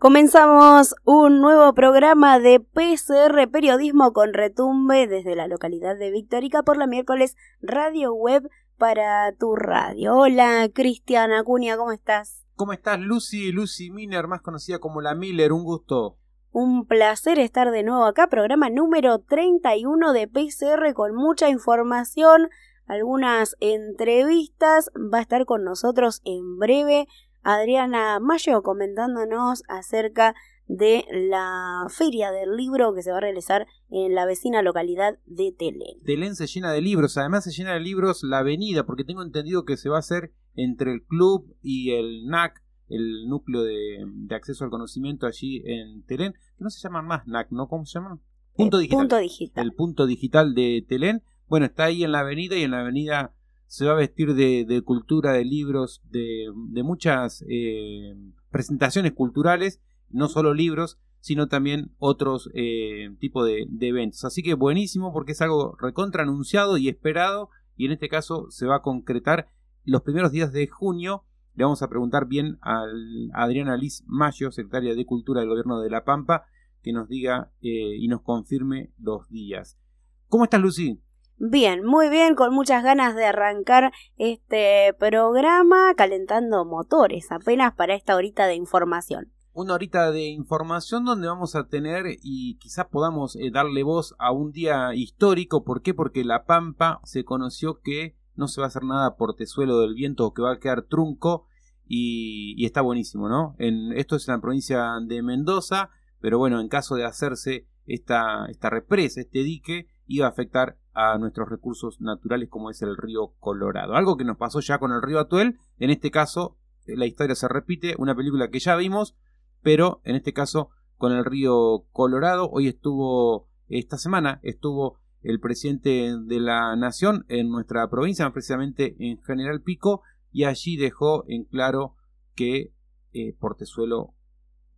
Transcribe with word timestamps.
Comenzamos 0.00 0.94
un 1.04 1.42
nuevo 1.42 1.74
programa 1.74 2.38
de 2.38 2.58
PCR 2.58 3.50
Periodismo 3.52 4.14
con 4.14 4.32
retumbe 4.32 5.06
desde 5.06 5.36
la 5.36 5.46
localidad 5.46 5.98
de 5.98 6.10
Victorica 6.10 6.62
por 6.62 6.78
la 6.78 6.86
miércoles 6.86 7.36
Radio 7.60 8.14
Web 8.14 8.48
para 8.78 9.30
tu 9.38 9.56
radio. 9.56 10.16
Hola, 10.16 10.70
Cristiana 10.72 11.40
Acuña, 11.40 11.76
¿cómo 11.76 11.92
estás? 11.92 12.46
¿Cómo 12.56 12.72
estás, 12.72 12.98
Lucy? 12.98 13.52
Lucy 13.52 13.90
Miner, 13.90 14.26
más 14.26 14.40
conocida 14.40 14.78
como 14.78 15.02
la 15.02 15.14
Miller, 15.14 15.52
un 15.52 15.64
gusto. 15.64 16.16
Un 16.50 16.86
placer 16.86 17.38
estar 17.38 17.70
de 17.70 17.82
nuevo 17.82 18.06
acá, 18.06 18.28
programa 18.28 18.70
número 18.70 19.18
31 19.18 20.14
de 20.14 20.26
PCR 20.28 20.94
con 20.94 21.14
mucha 21.14 21.50
información, 21.50 22.48
algunas 22.86 23.54
entrevistas. 23.60 24.90
Va 24.96 25.18
a 25.18 25.22
estar 25.22 25.44
con 25.44 25.62
nosotros 25.62 26.22
en 26.24 26.56
breve 26.56 27.06
Adriana 27.42 28.20
Mayo 28.20 28.62
comentándonos 28.62 29.62
acerca 29.68 30.34
de 30.70 31.04
la 31.10 31.86
feria 31.88 32.30
del 32.30 32.56
libro 32.56 32.94
que 32.94 33.02
se 33.02 33.10
va 33.10 33.16
a 33.16 33.22
realizar 33.22 33.66
en 33.90 34.14
la 34.14 34.24
vecina 34.24 34.62
localidad 34.62 35.18
de 35.26 35.52
Telén. 35.58 35.98
Telén 36.04 36.36
se 36.36 36.46
llena 36.46 36.72
de 36.72 36.80
libros, 36.80 37.18
además 37.18 37.42
se 37.42 37.50
llena 37.50 37.74
de 37.74 37.80
libros 37.80 38.22
la 38.22 38.38
avenida, 38.38 38.86
porque 38.86 39.04
tengo 39.04 39.22
entendido 39.22 39.64
que 39.64 39.76
se 39.76 39.88
va 39.88 39.96
a 39.96 40.00
hacer 40.00 40.32
entre 40.54 40.92
el 40.92 41.02
club 41.02 41.56
y 41.60 41.90
el 41.90 42.26
NAC, 42.26 42.62
el 42.88 43.28
núcleo 43.28 43.62
de, 43.64 44.04
acceso 44.30 44.64
al 44.64 44.70
conocimiento 44.70 45.26
allí 45.26 45.62
en 45.66 46.04
Telén, 46.04 46.34
que 46.34 46.64
no 46.64 46.70
se 46.70 46.80
llaman 46.80 47.06
más 47.06 47.26
NAC, 47.26 47.50
¿no? 47.50 47.66
¿Cómo 47.66 47.84
se 47.84 47.98
llaman? 47.98 48.20
Punto 48.54 48.78
digital. 48.78 48.98
punto 48.98 49.16
digital. 49.18 49.64
El 49.64 49.72
punto 49.72 50.06
digital 50.06 50.54
de 50.54 50.84
Telén. 50.88 51.22
Bueno, 51.48 51.66
está 51.66 51.84
ahí 51.84 52.04
en 52.04 52.12
la 52.12 52.20
avenida 52.20 52.56
y 52.56 52.62
en 52.62 52.70
la 52.70 52.80
avenida 52.80 53.34
se 53.70 53.86
va 53.86 53.92
a 53.92 53.94
vestir 53.94 54.34
de, 54.34 54.82
cultura, 54.84 55.32
de 55.32 55.44
libros, 55.44 56.02
de, 56.10 56.52
muchas 56.82 57.44
eh, 57.48 58.16
presentaciones 58.50 59.12
culturales, 59.12 59.80
no 60.08 60.26
solo 60.26 60.54
libros, 60.54 60.98
sino 61.20 61.46
también 61.46 61.92
otros 61.98 62.50
eh, 62.54 63.14
tipos 63.20 63.46
de, 63.46 63.68
eventos. 63.80 64.24
Así 64.24 64.42
que 64.42 64.54
buenísimo 64.54 65.12
porque 65.12 65.32
es 65.32 65.40
algo 65.40 65.76
recontra 65.78 66.24
anunciado 66.24 66.78
y 66.78 66.88
esperado 66.88 67.50
y 67.76 67.86
en 67.86 67.92
este 67.92 68.08
caso 68.08 68.50
se 68.50 68.66
va 68.66 68.78
a 68.78 68.82
concretar 68.82 69.46
los 69.84 70.02
primeros 70.02 70.32
días 70.32 70.52
de 70.52 70.66
junio. 70.66 71.22
Le 71.54 71.62
vamos 71.62 71.82
a 71.82 71.88
preguntar 71.88 72.26
bien 72.26 72.58
a 72.62 72.86
Adriana 73.34 73.76
Liz 73.76 74.02
Mayo, 74.04 74.50
secretaria 74.50 74.96
de 74.96 75.06
Cultura 75.06 75.42
del 75.42 75.48
Gobierno 75.48 75.80
de 75.80 75.90
La 75.90 76.02
Pampa, 76.02 76.44
que 76.82 76.92
nos 76.92 77.08
diga 77.08 77.52
eh, 77.62 77.96
y 78.00 78.08
nos 78.08 78.22
confirme 78.22 78.90
los 78.98 79.28
días. 79.28 79.78
¿Cómo 80.26 80.42
estás, 80.42 80.60
Lucy? 80.60 81.00
Bien, 81.42 81.82
muy 81.86 82.10
bien, 82.10 82.34
con 82.34 82.52
muchas 82.52 82.84
ganas 82.84 83.16
de 83.16 83.24
arrancar 83.24 83.92
este 84.18 84.94
programa 84.98 85.94
calentando 85.96 86.66
motores 86.66 87.32
apenas 87.32 87.74
para 87.74 87.94
esta 87.94 88.14
horita 88.14 88.46
de 88.46 88.56
información. 88.56 89.32
Una 89.54 89.72
horita 89.72 90.10
de 90.10 90.28
información 90.28 91.06
donde 91.06 91.28
vamos 91.28 91.56
a 91.56 91.66
tener 91.66 92.18
y 92.22 92.58
quizás 92.58 92.88
podamos 92.88 93.36
eh, 93.36 93.50
darle 93.50 93.82
voz 93.82 94.14
a 94.18 94.32
un 94.32 94.52
día 94.52 94.94
histórico. 94.94 95.64
¿Por 95.64 95.80
qué? 95.80 95.94
Porque 95.94 96.24
La 96.24 96.44
Pampa 96.44 97.00
se 97.04 97.24
conoció 97.24 97.80
que 97.80 98.18
no 98.34 98.46
se 98.46 98.60
va 98.60 98.66
a 98.66 98.68
hacer 98.68 98.84
nada 98.84 99.16
por 99.16 99.34
Tesuelo 99.34 99.80
del 99.80 99.94
Viento 99.94 100.26
o 100.26 100.34
que 100.34 100.42
va 100.42 100.52
a 100.52 100.58
quedar 100.58 100.82
trunco 100.82 101.46
y, 101.86 102.62
está 102.66 102.82
buenísimo, 102.82 103.30
¿no? 103.30 103.56
En, 103.58 103.92
esto 103.92 104.16
es 104.16 104.28
en 104.28 104.34
la 104.34 104.42
provincia 104.42 104.90
de 105.06 105.22
Mendoza, 105.22 105.88
pero 106.20 106.36
bueno, 106.36 106.60
en 106.60 106.68
caso 106.68 106.96
de 106.96 107.06
hacerse 107.06 107.66
esta, 107.86 108.44
esta 108.50 108.68
represa, 108.68 109.22
este 109.22 109.42
dique, 109.42 109.88
iba 110.10 110.26
a 110.26 110.30
afectar 110.30 110.76
a 110.92 111.16
nuestros 111.18 111.48
recursos 111.48 112.00
naturales 112.00 112.48
como 112.48 112.68
es 112.68 112.82
el 112.82 112.96
río 112.96 113.32
Colorado. 113.38 113.94
Algo 113.94 114.16
que 114.16 114.24
nos 114.24 114.36
pasó 114.36 114.58
ya 114.58 114.78
con 114.78 114.90
el 114.90 115.00
río 115.00 115.20
Atuel, 115.20 115.60
en 115.78 115.90
este 115.90 116.10
caso 116.10 116.58
eh, 116.86 116.96
la 116.96 117.06
historia 117.06 117.36
se 117.36 117.46
repite, 117.46 117.94
una 117.96 118.16
película 118.16 118.50
que 118.50 118.58
ya 118.58 118.74
vimos, 118.74 119.16
pero 119.62 120.00
en 120.02 120.16
este 120.16 120.32
caso 120.32 120.70
con 120.96 121.12
el 121.12 121.24
río 121.24 121.84
Colorado. 121.92 122.50
Hoy 122.50 122.66
estuvo, 122.66 123.48
esta 123.68 123.98
semana 123.98 124.40
estuvo 124.42 124.98
el 125.22 125.38
presidente 125.38 126.16
de 126.20 126.40
la 126.40 126.74
nación 126.74 127.24
en 127.28 127.48
nuestra 127.48 127.88
provincia, 127.88 128.28
precisamente 128.32 128.96
en 128.98 129.22
General 129.22 129.62
Pico, 129.62 130.02
y 130.32 130.42
allí 130.42 130.76
dejó 130.76 131.24
en 131.28 131.44
claro 131.44 131.94
que 132.34 132.72
eh, 133.12 133.36
Portezuelo 133.38 134.12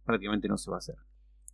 prácticamente 0.05 0.49
no 0.49 0.59
se 0.59 0.71
va 0.71 0.77
a 0.77 0.81
hacer 0.81 0.97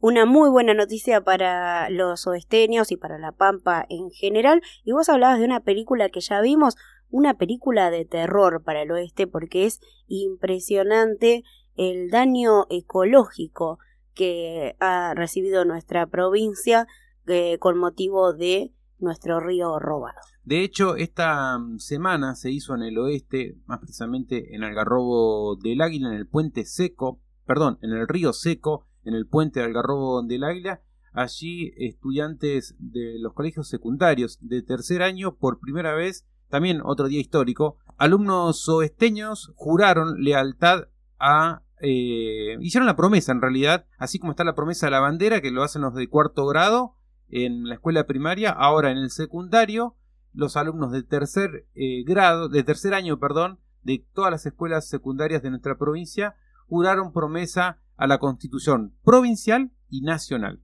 una 0.01 0.27
muy 0.27 0.51
buena 0.51 0.75
noticia 0.75 1.23
para 1.23 1.91
los 1.91 2.27
oesteños 2.27 2.93
y 2.93 2.97
para 2.97 3.19
la 3.19 3.33
Pampa 3.33 3.85
en 3.89 4.11
general. 4.11 4.63
Y 4.85 4.93
vos 4.93 5.09
hablabas 5.09 5.39
de 5.39 5.45
una 5.45 5.61
película 5.61 6.09
que 6.09 6.21
ya 6.21 6.41
vimos, 6.41 6.77
una 7.11 7.35
película 7.35 7.91
de 7.91 8.05
terror 8.05 8.63
para 8.63 8.83
el 8.83 8.91
oeste 8.91 9.27
porque 9.27 9.67
es 9.67 9.81
impresionante 10.07 11.43
el 11.77 12.11
daño 12.11 12.67
ecológico 12.71 13.79
que 14.15 14.77
ha 14.81 15.15
recibido 15.15 15.65
nuestra 15.65 16.07
provincia 16.07 16.87
eh, 17.27 17.59
con 17.59 17.79
motivo 17.79 18.33
de 18.33 18.73
nuestro 18.99 19.39
río 19.39 19.79
robado. 19.79 20.19
De 20.45 20.65
hecho, 20.65 20.97
esta 20.97 21.59
mm, 21.59 21.79
semana 21.79 22.35
se 22.35 22.51
hizo 22.51 22.75
en 22.75 22.83
el 22.83 22.99
oeste, 22.99 23.59
más 23.67 23.79
precisamente 23.79 24.55
en 24.55 24.65
Algarrobo 24.65 25.57
del 25.57 25.81
Águila, 25.81 26.09
en 26.09 26.15
el 26.15 26.27
puente 26.27 26.65
seco, 26.65 27.21
perdón, 27.47 27.79
en 27.83 27.91
el 27.91 28.09
río 28.09 28.33
seco, 28.33 28.87
en 29.09 29.15
el 29.15 29.27
puente 29.27 29.61
de 29.61 29.67
Algarrobo 29.67 30.23
del 30.23 30.45
Águila. 30.45 30.83
Allí 31.13 31.73
estudiantes 31.79 32.77
de 32.79 33.19
los 33.19 33.33
colegios 33.33 33.67
secundarios 33.67 34.39
de 34.43 34.63
tercer 34.63 35.03
año, 35.03 35.35
por 35.35 35.59
primera 35.59 35.95
vez, 35.95 36.27
también 36.49 36.83
otro 36.85 37.09
día 37.09 37.21
histórico, 37.21 37.79
alumnos 37.97 38.69
oesteños 38.69 39.53
juraron 39.57 40.23
lealtad 40.23 40.89
a... 41.19 41.63
Eh, 41.81 42.59
hicieron 42.61 42.87
la 42.87 42.97
promesa 42.97 43.33
en 43.33 43.41
realidad, 43.41 43.87
así 43.99 44.19
como 44.19 44.33
está 44.33 44.45
la 44.45 44.55
promesa 44.55 44.87
de 44.87 44.91
la 44.91 45.01
bandera, 45.01 45.41
que 45.41 45.51
lo 45.51 45.63
hacen 45.63 45.83
los 45.83 45.95
de 45.95 46.09
cuarto 46.09 46.45
grado 46.47 46.97
en 47.29 47.69
la 47.69 47.75
escuela 47.75 48.05
primaria, 48.05 48.51
ahora 48.51 48.91
en 48.91 48.99
el 48.99 49.11
secundario, 49.11 49.97
los 50.35 50.57
alumnos 50.57 50.93
de 50.93 51.03
tercer 51.03 51.67
eh, 51.75 52.03
grado, 52.05 52.49
de 52.49 52.63
tercer 52.63 52.95
año, 52.95 53.19
perdón, 53.19 53.59
de 53.83 54.05
todas 54.13 54.31
las 54.31 54.45
escuelas 54.45 54.89
secundarias 54.89 55.43
de 55.43 55.51
nuestra 55.51 55.79
provincia, 55.79 56.37
juraron 56.67 57.13
promesa 57.13 57.81
a 57.99 58.07
la 58.07 58.19
constitución 58.19 58.95
provincial 59.05 59.71
y 59.91 60.01
nacional. 60.01 60.63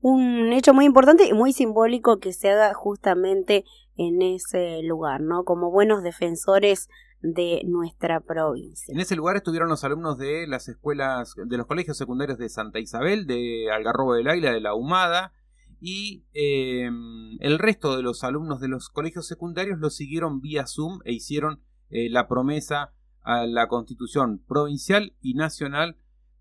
Un 0.00 0.52
hecho 0.52 0.72
muy 0.72 0.84
importante 0.84 1.26
y 1.26 1.34
muy 1.34 1.52
simbólico 1.52 2.18
que 2.18 2.32
se 2.32 2.50
haga 2.50 2.72
justamente 2.72 3.64
en 3.96 4.22
ese 4.22 4.82
lugar, 4.82 5.20
¿no? 5.20 5.44
Como 5.44 5.70
buenos 5.70 6.02
defensores 6.02 6.88
de 7.20 7.62
nuestra 7.66 8.20
provincia. 8.20 8.92
En 8.92 9.00
ese 9.00 9.16
lugar 9.16 9.36
estuvieron 9.36 9.68
los 9.68 9.84
alumnos 9.84 10.18
de 10.18 10.46
las 10.46 10.68
escuelas, 10.68 11.34
de 11.36 11.56
los 11.56 11.66
colegios 11.66 11.96
secundarios 11.96 12.38
de 12.38 12.48
Santa 12.48 12.78
Isabel, 12.78 13.26
de 13.26 13.70
Algarrobo 13.72 14.14
del 14.14 14.28
Águila, 14.28 14.52
de 14.52 14.60
La 14.60 14.74
Humada, 14.74 15.32
y 15.80 16.24
em, 16.32 17.36
el 17.40 17.58
resto 17.58 17.96
de 17.96 18.02
los 18.02 18.22
alumnos 18.22 18.60
de 18.60 18.68
los 18.68 18.88
colegios 18.88 19.26
secundarios 19.26 19.78
lo 19.78 19.90
siguieron 19.90 20.40
vía 20.40 20.66
Zoom 20.66 21.00
e 21.04 21.12
hicieron 21.12 21.60
eh, 21.90 22.08
la 22.10 22.28
promesa 22.28 22.92
a 23.22 23.46
la 23.46 23.68
constitución 23.68 24.42
provincial 24.46 25.14
y 25.20 25.34
nacional 25.34 25.96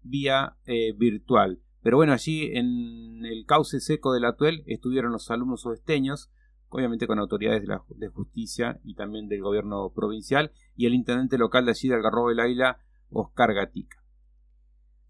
vía 0.06 0.56
eh, 0.66 0.94
virtual. 0.94 1.60
Pero 1.82 1.98
bueno, 1.98 2.14
allí 2.14 2.52
en 2.56 3.26
el 3.26 3.46
cauce 3.46 3.80
seco 3.80 4.14
del 4.14 4.26
Atuel 4.26 4.64
estuvieron 4.66 5.12
los 5.12 5.30
alumnos 5.30 5.66
oesteños, 5.66 6.32
obviamente 6.70 7.08
con 7.08 7.20
autoridades 7.20 7.64
de, 7.90 8.08
justicia 8.08 8.80
y 8.84 8.96
también 8.96 9.28
del 9.28 9.42
gobierno 9.42 9.92
provincial, 9.94 10.52
y 10.76 10.88
el 10.88 10.96
intendente 10.96 11.38
local 11.38 11.66
de 11.66 11.72
allí 11.72 11.90
de 11.90 11.96
Algarrobo 11.96 12.30
del 12.30 12.40
Águila, 12.40 12.80
Oscar 13.12 13.54
Gatica. 13.54 13.98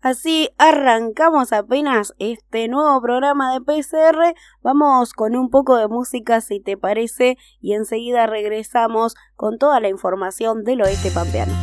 Así 0.01 0.49
arrancamos 0.57 1.51
apenas 1.51 2.13
este 2.19 2.67
nuevo 2.67 3.01
programa 3.01 3.53
de 3.53 3.61
PCR. 3.61 4.35
Vamos 4.61 5.13
con 5.13 5.35
un 5.35 5.49
poco 5.49 5.77
de 5.77 5.87
música 5.87 6.41
si 6.41 6.59
te 6.59 6.77
parece 6.77 7.37
y 7.59 7.73
enseguida 7.73 8.27
regresamos 8.27 9.15
con 9.35 9.57
toda 9.57 9.79
la 9.79 9.89
información 9.89 10.63
del 10.63 10.81
oeste 10.81 11.09
pampeano. 11.09 11.53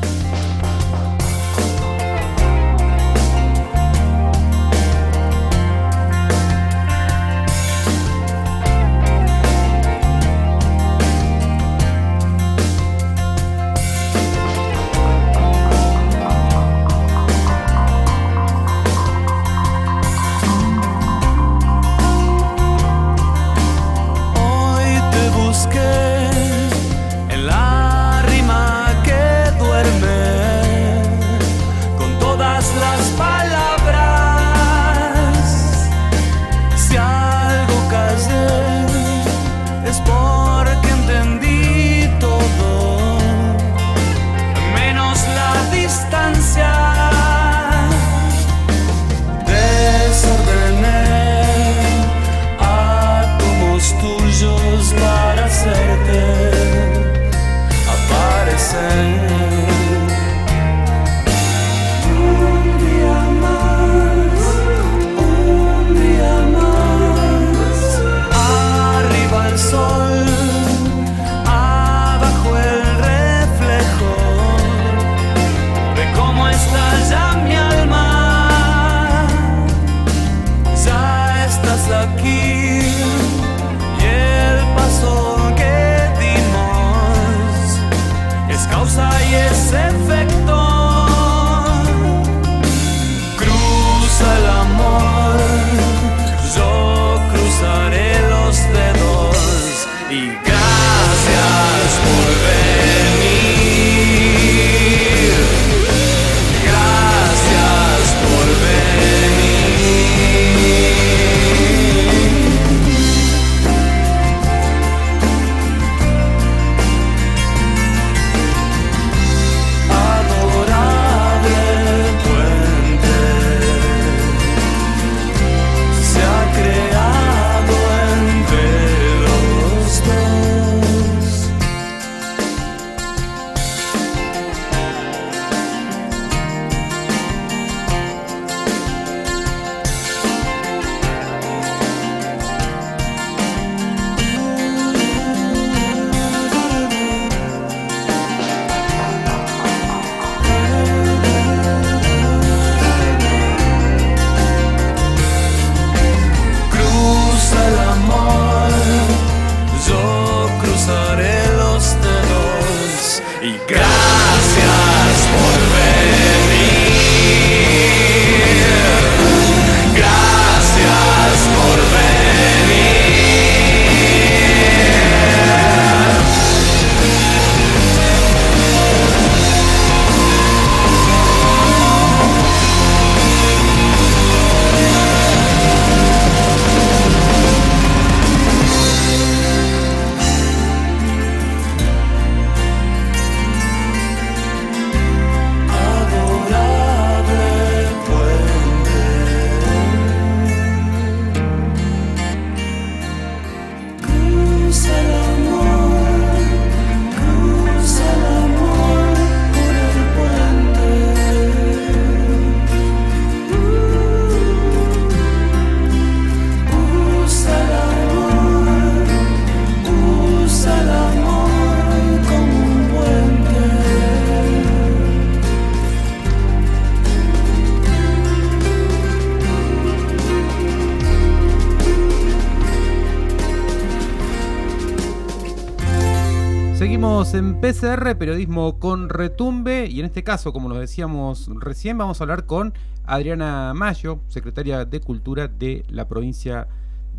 PCR, 237.72 238.18
periodismo 238.18 238.78
con 238.78 239.08
retumbe, 239.08 239.86
y 239.86 240.00
en 240.00 240.04
este 240.04 240.22
caso, 240.22 240.52
como 240.52 240.68
lo 240.68 240.74
decíamos 240.74 241.48
recién, 241.58 241.96
vamos 241.96 242.20
a 242.20 242.24
hablar 242.24 242.44
con 242.44 242.74
Adriana 243.06 243.72
Mayo, 243.74 244.18
secretaria 244.28 244.84
de 244.84 245.00
Cultura 245.00 245.48
de 245.48 245.82
la 245.88 246.06
provincia 246.06 246.66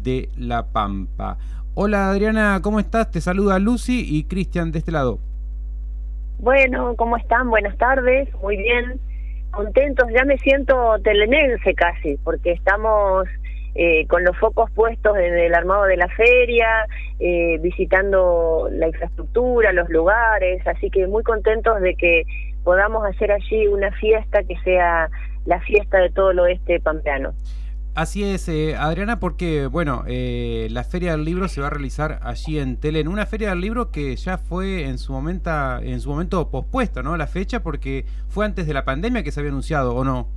de 0.04 0.30
La 0.38 0.68
Pampa. 0.68 1.40
Hola 1.74 2.12
Adriana, 2.12 2.60
¿cómo 2.62 2.80
estás? 2.80 3.10
Te 3.10 3.20
saluda 3.20 3.58
Lucy 3.58 4.06
y 4.08 4.26
Cristian 4.26 4.72
de 4.72 4.78
este 4.78 4.92
lado. 4.92 5.18
Bueno, 6.38 6.96
¿cómo 6.98 7.18
están? 7.18 7.50
Buenas 7.50 7.76
tardes, 7.80 8.30
muy 8.44 8.56
bien, 8.56 9.00
contentos, 9.50 10.06
ya 10.14 10.24
me 10.24 10.38
siento 10.38 10.76
telenense 11.04 11.74
casi, 11.74 12.18
porque 12.24 12.52
estamos 12.52 13.28
eh, 13.76 14.06
con 14.08 14.24
los 14.24 14.38
focos 14.38 14.70
puestos 14.72 15.18
en 15.18 15.38
el 15.38 15.54
armado 15.54 15.84
de 15.86 15.98
la 15.98 16.08
feria, 16.10 16.86
eh, 17.20 17.58
visitando 17.62 18.70
la 18.72 18.88
infraestructura, 18.88 19.74
los 19.74 19.90
lugares, 19.90 20.66
así 20.68 20.90
que 20.90 21.08
muy 21.08 21.24
contentos 21.24 21.82
de 21.82 21.96
que 21.96 22.24
podamos 22.64 23.06
hacer 23.06 23.32
allí 23.32 23.68
una 23.68 23.92
fiesta 23.94 24.44
que 24.44 24.58
sea 24.64 25.10
la 25.46 25.60
fiesta 25.62 25.98
de 25.98 26.10
todo 26.10 26.32
el 26.32 26.40
oeste 26.40 26.80
pampeano. 26.80 27.34
Así 27.96 28.24
es, 28.24 28.50
eh, 28.50 28.76
Adriana, 28.76 29.20
porque 29.20 29.68
bueno, 29.68 30.04
eh, 30.08 30.68
la 30.72 30.84
Feria 30.84 31.12
del 31.12 31.26
Libro 31.26 31.48
se 31.48 31.62
va 31.62 31.68
a 31.68 31.70
realizar 31.70 32.20
allí 32.24 32.58
en 32.58 32.78
Telen, 32.78 33.08
una 33.08 33.28
Feria 33.28 33.50
del 33.50 33.62
Libro 33.62 33.92
que 33.92 34.16
ya 34.16 34.40
fue 34.40 34.86
en 34.86 34.98
su 34.98 35.14
momento, 35.14 35.52
en 35.78 36.02
su 36.02 36.10
momento 36.10 36.50
pospuesta, 36.50 37.04
¿no? 37.04 37.16
La 37.18 37.28
fecha, 37.28 37.62
porque 37.62 38.06
fue 38.30 38.46
antes 38.48 38.66
de 38.66 38.74
la 38.74 38.84
pandemia 38.84 39.22
que 39.22 39.32
se 39.32 39.42
había 39.42 39.52
anunciado, 39.52 39.94
¿o 39.96 40.04
no? 40.04 40.28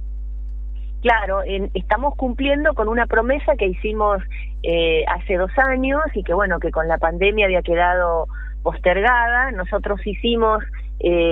Claro, 1.07 1.43
estamos 1.75 2.17
cumpliendo 2.17 2.75
con 2.75 2.89
una 2.89 3.07
promesa 3.07 3.55
que 3.55 3.67
hicimos 3.67 4.21
eh, 4.65 5.05
hace 5.07 5.37
dos 5.37 5.53
años 5.57 6.01
y 6.15 6.25
que 6.25 6.35
bueno, 6.35 6.59
que 6.59 6.73
con 6.73 6.89
la 6.89 6.99
pandemia 6.99 7.47
había 7.47 7.63
quedado 7.63 8.27
postergada. 8.65 9.53
Nosotros 9.53 10.05
hicimos 10.05 10.65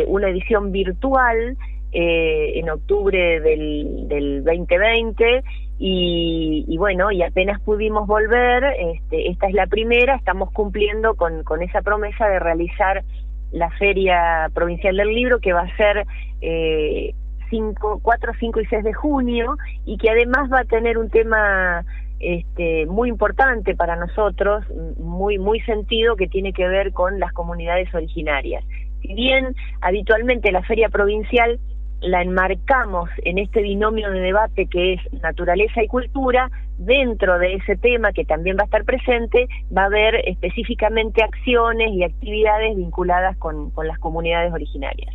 una 0.07 0.28
edición 0.28 0.71
virtual 0.71 1.57
en 1.90 2.71
octubre 2.71 3.40
del, 3.40 4.07
del 4.07 4.45
2020 4.45 5.43
y, 5.78 6.76
bueno, 6.78 7.11
y 7.11 7.25
apenas 7.25 7.61
pudimos 7.61 8.07
volver, 8.07 8.62
este, 8.78 9.28
esta 9.28 9.49
es 9.49 9.54
la 9.54 9.66
primera, 9.66 10.14
estamos 10.14 10.52
cumpliendo 10.52 11.16
con, 11.16 11.43
con 11.43 11.64
esa 11.64 11.83
promesa 11.83 12.28
de 12.28 12.38
realizar 12.38 13.02
la 13.50 13.71
Feria 13.71 14.50
Provincial 14.54 14.97
del 14.97 15.09
Libro, 15.09 15.40
que 15.40 15.52
va 15.52 15.62
a 15.62 15.76
ser 15.76 16.07
eh, 16.40 17.14
5, 17.51 18.01
4, 18.03 18.33
5 18.39 18.61
y 18.61 18.67
6 18.67 18.85
de 18.85 18.93
junio, 18.93 19.57
y 19.85 19.97
que 19.99 20.11
además 20.11 20.51
va 20.53 20.61
a 20.61 20.65
tener 20.65 20.99
un 20.99 21.11
tema 21.11 21.85
este, 22.21 22.87
muy 22.87 23.09
importante 23.09 23.75
para 23.75 23.97
nosotros, 23.97 24.65
muy, 24.99 25.39
muy 25.39 25.61
sentido, 25.61 26.17
que 26.17 26.29
tiene 26.29 26.53
que 26.53 26.67
ver 26.69 26.93
con 26.93 27.21
las 27.21 27.33
comunidades 27.33 27.95
originarias. 27.95 28.65
Si 29.03 29.13
bien 29.15 29.55
habitualmente 29.81 30.51
la 30.51 30.63
Feria 30.63 30.89
Provincial 30.89 31.61
la 32.01 32.23
enmarcamos 32.23 33.09
en 33.25 33.39
este 33.39 33.63
binomio 33.63 34.11
de 34.11 34.21
debate 34.21 34.67
que 34.67 34.95
es 34.95 35.13
naturaleza 35.23 35.83
y 35.83 35.89
cultura, 35.89 36.51
dentro 36.79 37.39
de 37.39 37.55
ese 37.55 37.77
tema 37.77 38.13
que 38.13 38.25
también 38.25 38.57
va 38.57 38.63
a 38.63 38.65
estar 38.67 38.85
presente, 38.85 39.49
va 39.77 39.83
a 39.83 39.87
haber 39.87 40.17
específicamente 40.29 41.23
acciones 41.23 41.91
y 41.93 42.05
actividades 42.05 42.77
vinculadas 42.77 43.37
con, 43.39 43.73
las 43.85 43.99
comunidades 43.99 44.53
originarias. 44.53 45.15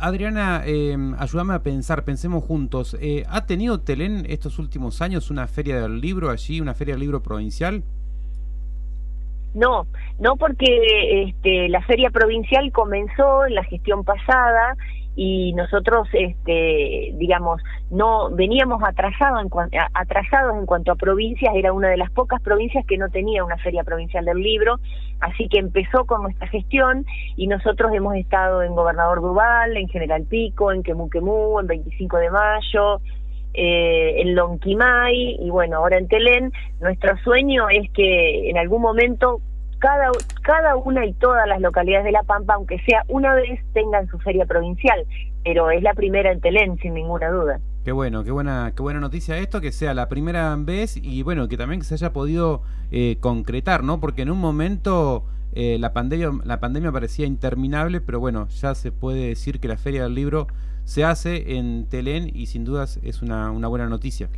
Adriana, 0.00 0.62
eh, 0.64 0.96
ayúdame 1.18 1.54
a 1.54 1.62
pensar, 1.62 2.04
pensemos 2.04 2.42
juntos. 2.44 2.96
Eh, 3.00 3.24
¿Ha 3.28 3.46
tenido 3.46 3.80
Telén 3.80 4.24
estos 4.28 4.58
últimos 4.58 5.02
años 5.02 5.30
una 5.30 5.46
feria 5.46 5.80
del 5.82 6.00
libro 6.00 6.30
allí, 6.30 6.60
una 6.60 6.74
feria 6.74 6.94
del 6.94 7.00
libro 7.00 7.22
provincial? 7.22 7.82
No, 9.54 9.86
no 10.18 10.36
porque 10.36 11.22
este, 11.22 11.68
la 11.68 11.82
feria 11.82 12.10
provincial 12.10 12.70
comenzó 12.72 13.46
en 13.46 13.54
la 13.54 13.64
gestión 13.64 14.04
pasada 14.04 14.76
y 15.22 15.52
nosotros 15.52 16.08
este 16.14 17.10
digamos 17.12 17.60
no 17.90 18.30
veníamos 18.30 18.82
atrasados 18.82 19.42
en 19.42 19.50
atrasados 19.92 20.56
en 20.56 20.64
cuanto 20.64 20.92
a 20.92 20.96
provincias 20.96 21.54
era 21.54 21.74
una 21.74 21.88
de 21.88 21.98
las 21.98 22.10
pocas 22.10 22.40
provincias 22.40 22.86
que 22.86 22.96
no 22.96 23.10
tenía 23.10 23.44
una 23.44 23.58
feria 23.58 23.84
provincial 23.84 24.24
del 24.24 24.38
libro 24.38 24.76
así 25.20 25.46
que 25.50 25.58
empezó 25.58 26.06
con 26.06 26.22
nuestra 26.22 26.48
gestión 26.48 27.04
y 27.36 27.48
nosotros 27.48 27.92
hemos 27.92 28.14
estado 28.16 28.62
en 28.62 28.74
Gobernador 28.74 29.20
Duval 29.20 29.76
en 29.76 29.88
General 29.88 30.24
Pico 30.24 30.72
en 30.72 30.82
Quemuquemú 30.82 31.60
en 31.60 31.66
25 31.66 32.16
de 32.16 32.30
mayo 32.30 33.02
eh, 33.52 34.22
en 34.22 34.34
Lonquimay 34.34 35.36
y 35.38 35.50
bueno 35.50 35.78
ahora 35.78 35.98
en 35.98 36.06
Telén. 36.06 36.52
Nuestro 36.80 37.18
sueño 37.18 37.68
es 37.68 37.90
que 37.90 38.48
en 38.48 38.56
algún 38.56 38.80
momento 38.80 39.40
cada, 39.80 40.10
cada 40.42 40.76
una 40.76 41.04
y 41.04 41.12
todas 41.14 41.48
las 41.48 41.60
localidades 41.60 42.04
de 42.04 42.12
La 42.12 42.22
Pampa, 42.22 42.54
aunque 42.54 42.78
sea 42.84 43.04
una 43.08 43.34
vez, 43.34 43.60
tengan 43.72 44.08
su 44.08 44.18
feria 44.20 44.46
provincial, 44.46 45.04
pero 45.42 45.70
es 45.70 45.82
la 45.82 45.94
primera 45.94 46.30
en 46.30 46.40
Telén, 46.40 46.78
sin 46.78 46.94
ninguna 46.94 47.30
duda. 47.30 47.60
Qué 47.84 47.92
bueno, 47.92 48.22
qué 48.22 48.30
buena, 48.30 48.72
qué 48.76 48.82
buena 48.82 49.00
noticia 49.00 49.38
esto, 49.38 49.60
que 49.60 49.72
sea 49.72 49.94
la 49.94 50.08
primera 50.08 50.54
vez 50.58 50.98
y 50.98 51.22
bueno, 51.22 51.48
que 51.48 51.56
también 51.56 51.82
se 51.82 51.94
haya 51.94 52.12
podido 52.12 52.62
eh, 52.90 53.16
concretar, 53.20 53.82
¿no? 53.82 54.00
Porque 54.00 54.22
en 54.22 54.30
un 54.30 54.38
momento 54.38 55.24
eh, 55.54 55.78
la, 55.80 55.94
pandemia, 55.94 56.30
la 56.44 56.60
pandemia 56.60 56.92
parecía 56.92 57.26
interminable, 57.26 58.02
pero 58.02 58.20
bueno, 58.20 58.48
ya 58.48 58.74
se 58.74 58.92
puede 58.92 59.28
decir 59.28 59.60
que 59.60 59.68
la 59.68 59.78
Feria 59.78 60.02
del 60.02 60.14
Libro 60.14 60.46
se 60.84 61.04
hace 61.04 61.56
en 61.56 61.88
Telén 61.88 62.30
y 62.34 62.46
sin 62.46 62.64
dudas 62.64 63.00
es 63.02 63.22
una, 63.22 63.50
una 63.50 63.68
buena 63.68 63.88
noticia. 63.88 64.28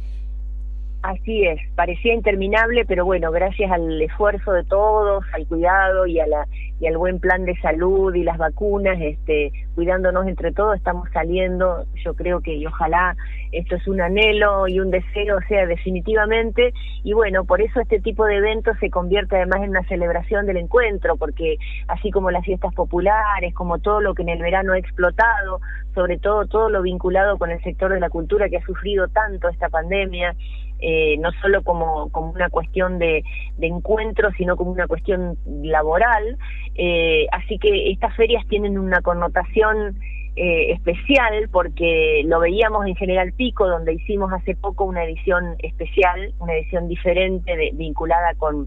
Así 1.02 1.44
es, 1.44 1.59
parecía 1.75 2.14
interminable, 2.14 2.85
pero 2.85 3.04
bueno, 3.04 3.32
gracias 3.32 3.73
al 3.73 4.00
esfuerzo 4.00 4.52
de 4.52 4.62
todos, 4.62 5.25
al 5.32 5.49
cuidado 5.49 6.06
y 6.06 6.21
a 6.21 6.26
la 6.28 6.47
y 6.82 6.87
al 6.88 6.97
buen 6.97 7.21
plan 7.21 7.44
de 7.44 7.56
salud 7.61 8.12
y 8.12 8.25
las 8.25 8.38
vacunas, 8.38 8.99
este, 9.00 9.52
cuidándonos 9.76 10.26
entre 10.26 10.50
todos, 10.50 10.76
estamos 10.76 11.09
saliendo. 11.12 11.85
Yo 12.04 12.14
creo 12.14 12.40
que 12.40 12.54
y 12.54 12.66
ojalá 12.66 13.16
esto 13.52 13.76
es 13.76 13.87
un 13.87 14.00
anhelo 14.00 14.66
y 14.66 14.80
un 14.80 14.90
deseo, 14.90 15.37
o 15.37 15.42
sea, 15.49 15.66
definitivamente. 15.66 16.73
Y 17.04 17.12
bueno, 17.12 17.44
por 17.44 17.61
eso 17.61 17.80
este 17.80 18.00
tipo 18.00 18.25
de 18.26 18.38
eventos 18.38 18.76
se 18.80 18.90
convierte 18.90 19.37
además 19.37 19.62
en 19.62 19.71
una 19.71 19.85
celebración 19.85 20.47
del 20.47 20.56
encuentro, 20.56 21.16
porque 21.16 21.56
así 21.87 22.11
como 22.11 22.32
las 22.32 22.44
fiestas 22.44 22.75
populares, 22.75 23.54
como 23.54 23.78
todo 23.78 24.00
lo 24.00 24.14
que 24.14 24.23
en 24.23 24.30
el 24.30 24.42
verano 24.42 24.73
ha 24.73 24.78
explotado, 24.78 25.61
sobre 25.94 26.18
todo 26.18 26.47
todo 26.47 26.68
lo 26.68 26.82
vinculado 26.82 27.38
con 27.38 27.52
el 27.52 27.62
sector 27.62 27.92
de 27.92 28.00
la 28.00 28.11
cultura 28.11 28.49
que 28.49 28.56
ha 28.56 28.66
sufrido 28.66 29.06
tanto 29.06 29.49
esta 29.49 29.68
pandemia, 29.68 30.35
eh, 30.82 31.16
no 31.18 31.30
solo 31.40 31.62
como, 31.62 32.10
como 32.10 32.32
una 32.32 32.50
cuestión 32.50 32.98
de, 32.98 33.22
de 33.56 33.66
encuentro, 33.68 34.30
sino 34.36 34.56
como 34.56 34.72
una 34.72 34.88
cuestión 34.88 35.38
laboral. 35.62 36.36
Eh, 36.74 37.26
así 37.30 37.58
que 37.58 37.90
estas 37.92 38.14
ferias 38.16 38.44
tienen 38.48 38.78
una 38.78 39.00
connotación 39.00 39.96
eh, 40.34 40.72
especial 40.72 41.48
porque 41.52 42.22
lo 42.24 42.40
veíamos 42.40 42.86
en 42.86 42.96
General 42.96 43.32
Pico, 43.32 43.68
donde 43.68 43.94
hicimos 43.94 44.32
hace 44.32 44.56
poco 44.56 44.84
una 44.84 45.04
edición 45.04 45.54
especial, 45.60 46.32
una 46.40 46.54
edición 46.54 46.88
diferente 46.88 47.70
vinculada 47.74 48.34
con, 48.34 48.66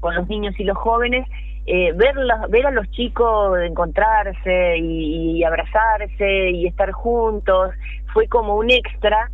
con 0.00 0.14
los 0.16 0.28
niños 0.28 0.54
y 0.58 0.64
los 0.64 0.76
jóvenes. 0.76 1.26
Eh, 1.66 1.92
ver, 1.94 2.14
ver 2.50 2.66
a 2.66 2.72
los 2.72 2.90
chicos 2.90 3.58
encontrarse 3.62 4.76
y 4.76 5.42
abrazarse 5.44 6.50
y 6.50 6.66
estar 6.66 6.92
juntos 6.92 7.70
fue 8.12 8.28
como 8.28 8.56
un 8.56 8.70
extra 8.70 9.30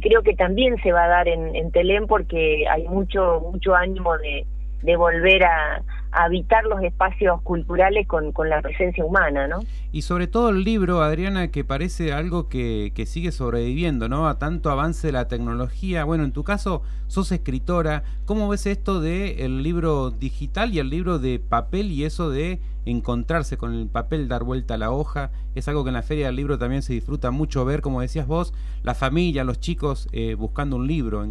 que 0.00 0.08
creo 0.08 0.22
que 0.22 0.34
también 0.34 0.76
se 0.82 0.92
va 0.92 1.04
a 1.04 1.08
dar 1.08 1.28
en, 1.28 1.54
en 1.54 1.70
Telén 1.70 2.06
porque 2.06 2.64
hay 2.68 2.86
mucho 2.88 3.40
mucho 3.40 3.74
ánimo 3.74 4.16
de, 4.18 4.44
de 4.82 4.96
volver 4.96 5.44
a, 5.44 5.82
habitar 6.14 6.64
los 6.64 6.82
espacios 6.82 7.42
culturales 7.42 8.06
con, 8.06 8.32
la 8.48 8.62
presencia 8.62 9.04
humana, 9.04 9.48
¿no? 9.48 9.60
Y 9.92 10.02
sobre 10.02 10.26
todo 10.26 10.50
el 10.50 10.64
libro, 10.64 11.02
Adriana, 11.02 11.48
que 11.48 11.64
parece 11.64 12.12
algo 12.12 12.48
que, 12.48 12.92
que, 12.94 13.06
sigue 13.06 13.32
sobreviviendo, 13.32 14.08
¿no? 14.08 14.28
A 14.28 14.38
tanto 14.38 14.70
avance 14.70 15.08
de 15.08 15.12
la 15.12 15.28
tecnología. 15.28 16.04
Bueno, 16.04 16.24
en 16.24 16.32
tu 16.32 16.44
caso, 16.44 16.82
sos 17.08 17.32
escritora. 17.32 18.04
¿Cómo 18.26 18.48
ves 18.48 18.66
esto 18.66 19.00
de 19.00 19.44
el 19.44 19.62
libro 19.62 20.10
digital 20.10 20.74
y 20.74 20.78
el 20.78 20.90
libro 20.90 21.18
de 21.18 21.38
papel 21.38 21.90
y 21.90 22.04
eso 22.04 22.30
de 22.30 22.60
encontrarse 22.84 23.56
con 23.56 23.74
el 23.74 23.88
papel, 23.88 24.28
dar 24.28 24.44
vuelta 24.44 24.74
a 24.74 24.78
la 24.78 24.90
hoja? 24.90 25.30
Es 25.54 25.68
algo 25.68 25.84
que 25.84 25.90
en 25.90 25.94
la 25.94 26.02
Feria 26.02 26.26
del 26.26 26.36
Libro 26.36 26.58
también 26.58 26.82
se 26.82 26.92
disfruta 26.92 27.30
mucho 27.30 27.64
ver, 27.64 27.80
como 27.80 28.00
decías 28.00 28.26
vos, 28.26 28.54
la 28.82 28.94
familia, 28.94 29.44
los 29.44 29.60
chicos 29.60 30.08
eh, 30.12 30.34
buscando 30.34 30.76
un 30.76 30.86
libro. 30.86 31.24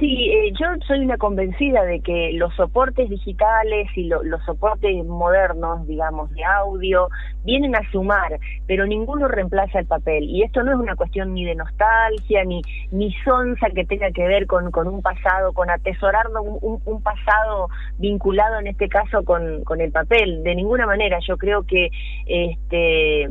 Sí, 0.00 0.30
eh, 0.30 0.50
yo 0.58 0.66
soy 0.86 1.00
una 1.00 1.18
convencida 1.18 1.84
de 1.84 2.00
que 2.00 2.30
los 2.32 2.54
soportes 2.54 3.10
digitales 3.10 3.86
y 3.94 4.04
los 4.04 4.42
soportes 4.46 5.04
modernos, 5.04 5.86
digamos, 5.86 6.30
de 6.30 6.42
audio, 6.42 7.08
vienen 7.44 7.76
a 7.76 7.82
sumar, 7.92 8.40
pero 8.66 8.86
ninguno 8.86 9.28
reemplaza 9.28 9.78
el 9.78 9.84
papel. 9.84 10.24
Y 10.24 10.42
esto 10.42 10.62
no 10.62 10.72
es 10.72 10.78
una 10.78 10.96
cuestión 10.96 11.34
ni 11.34 11.44
de 11.44 11.54
nostalgia, 11.54 12.44
ni, 12.46 12.62
ni 12.90 13.12
sonza 13.24 13.68
que 13.74 13.84
tenga 13.84 14.10
que 14.10 14.26
ver 14.26 14.46
con, 14.46 14.70
con 14.70 14.88
un 14.88 15.02
pasado, 15.02 15.52
con 15.52 15.68
atesorar 15.68 16.28
un, 16.28 16.80
un, 16.82 17.02
pasado 17.02 17.68
vinculado 17.98 18.58
en 18.58 18.68
este 18.68 18.88
caso 18.88 19.22
con, 19.22 19.64
con 19.64 19.82
el 19.82 19.92
papel. 19.92 20.42
De 20.42 20.54
ninguna 20.54 20.86
manera, 20.86 21.18
yo 21.28 21.36
creo 21.36 21.66
que 21.66 21.90
este 22.26 23.28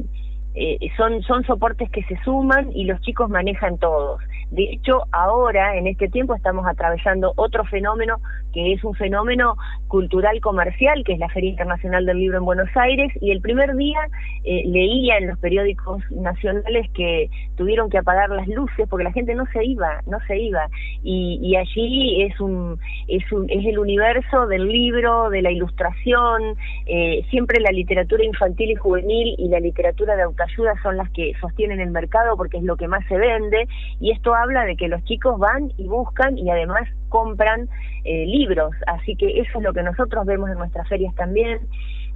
eh, 0.55 0.77
son, 0.97 1.21
son 1.23 1.43
soportes 1.45 1.89
que 1.91 2.03
se 2.03 2.17
suman 2.23 2.71
y 2.75 2.85
los 2.85 2.99
chicos 3.01 3.29
manejan 3.29 3.77
todos. 3.77 4.21
De 4.51 4.63
hecho, 4.63 5.03
ahora, 5.11 5.77
en 5.77 5.87
este 5.87 6.09
tiempo, 6.09 6.35
estamos 6.35 6.65
atravesando 6.67 7.33
otro 7.35 7.63
fenómeno 7.65 8.17
que 8.53 8.73
es 8.73 8.83
un 8.83 8.95
fenómeno 8.95 9.55
cultural 9.87 10.39
comercial, 10.41 11.03
que 11.03 11.13
es 11.13 11.19
la 11.19 11.29
Feria 11.29 11.51
Internacional 11.51 12.05
del 12.05 12.17
Libro 12.17 12.39
en 12.39 12.45
Buenos 12.45 12.69
Aires, 12.75 13.11
y 13.21 13.31
el 13.31 13.41
primer 13.41 13.75
día 13.75 13.99
eh, 14.43 14.63
leía 14.65 15.17
en 15.17 15.27
los 15.27 15.39
periódicos 15.39 16.01
nacionales 16.11 16.89
que 16.93 17.29
tuvieron 17.55 17.89
que 17.89 17.99
apagar 17.99 18.29
las 18.29 18.47
luces 18.47 18.87
porque 18.89 19.03
la 19.03 19.11
gente 19.11 19.35
no 19.35 19.45
se 19.53 19.63
iba, 19.65 20.01
no 20.07 20.17
se 20.27 20.37
iba. 20.37 20.67
Y, 21.03 21.39
y 21.41 21.55
allí 21.55 22.23
es 22.23 22.39
un, 22.39 22.79
es 23.07 23.31
un, 23.31 23.49
es 23.49 23.65
el 23.65 23.77
universo 23.77 24.47
del 24.47 24.67
libro, 24.67 25.29
de 25.29 25.41
la 25.41 25.51
ilustración, 25.51 26.55
eh, 26.85 27.23
siempre 27.29 27.59
la 27.59 27.71
literatura 27.71 28.23
infantil 28.23 28.71
y 28.71 28.75
juvenil 28.75 29.35
y 29.37 29.47
la 29.49 29.59
literatura 29.59 30.15
de 30.15 30.23
autoayuda 30.23 30.73
son 30.81 30.97
las 30.97 31.09
que 31.11 31.33
sostienen 31.39 31.79
el 31.79 31.91
mercado 31.91 32.35
porque 32.37 32.57
es 32.57 32.63
lo 32.63 32.77
que 32.77 32.87
más 32.87 33.05
se 33.07 33.17
vende, 33.17 33.67
y 33.99 34.11
esto 34.11 34.33
habla 34.41 34.65
de 34.65 34.75
que 34.75 34.87
los 34.87 35.03
chicos 35.03 35.37
van 35.39 35.71
y 35.77 35.87
buscan 35.87 36.37
y 36.37 36.49
además 36.49 36.87
compran 37.09 37.67
eh, 38.05 38.25
libros, 38.25 38.71
así 38.87 39.15
que 39.15 39.39
eso 39.39 39.57
es 39.57 39.63
lo 39.63 39.73
que 39.73 39.83
nosotros 39.83 40.25
vemos 40.25 40.49
en 40.49 40.57
nuestras 40.57 40.87
ferias 40.87 41.13
también. 41.15 41.59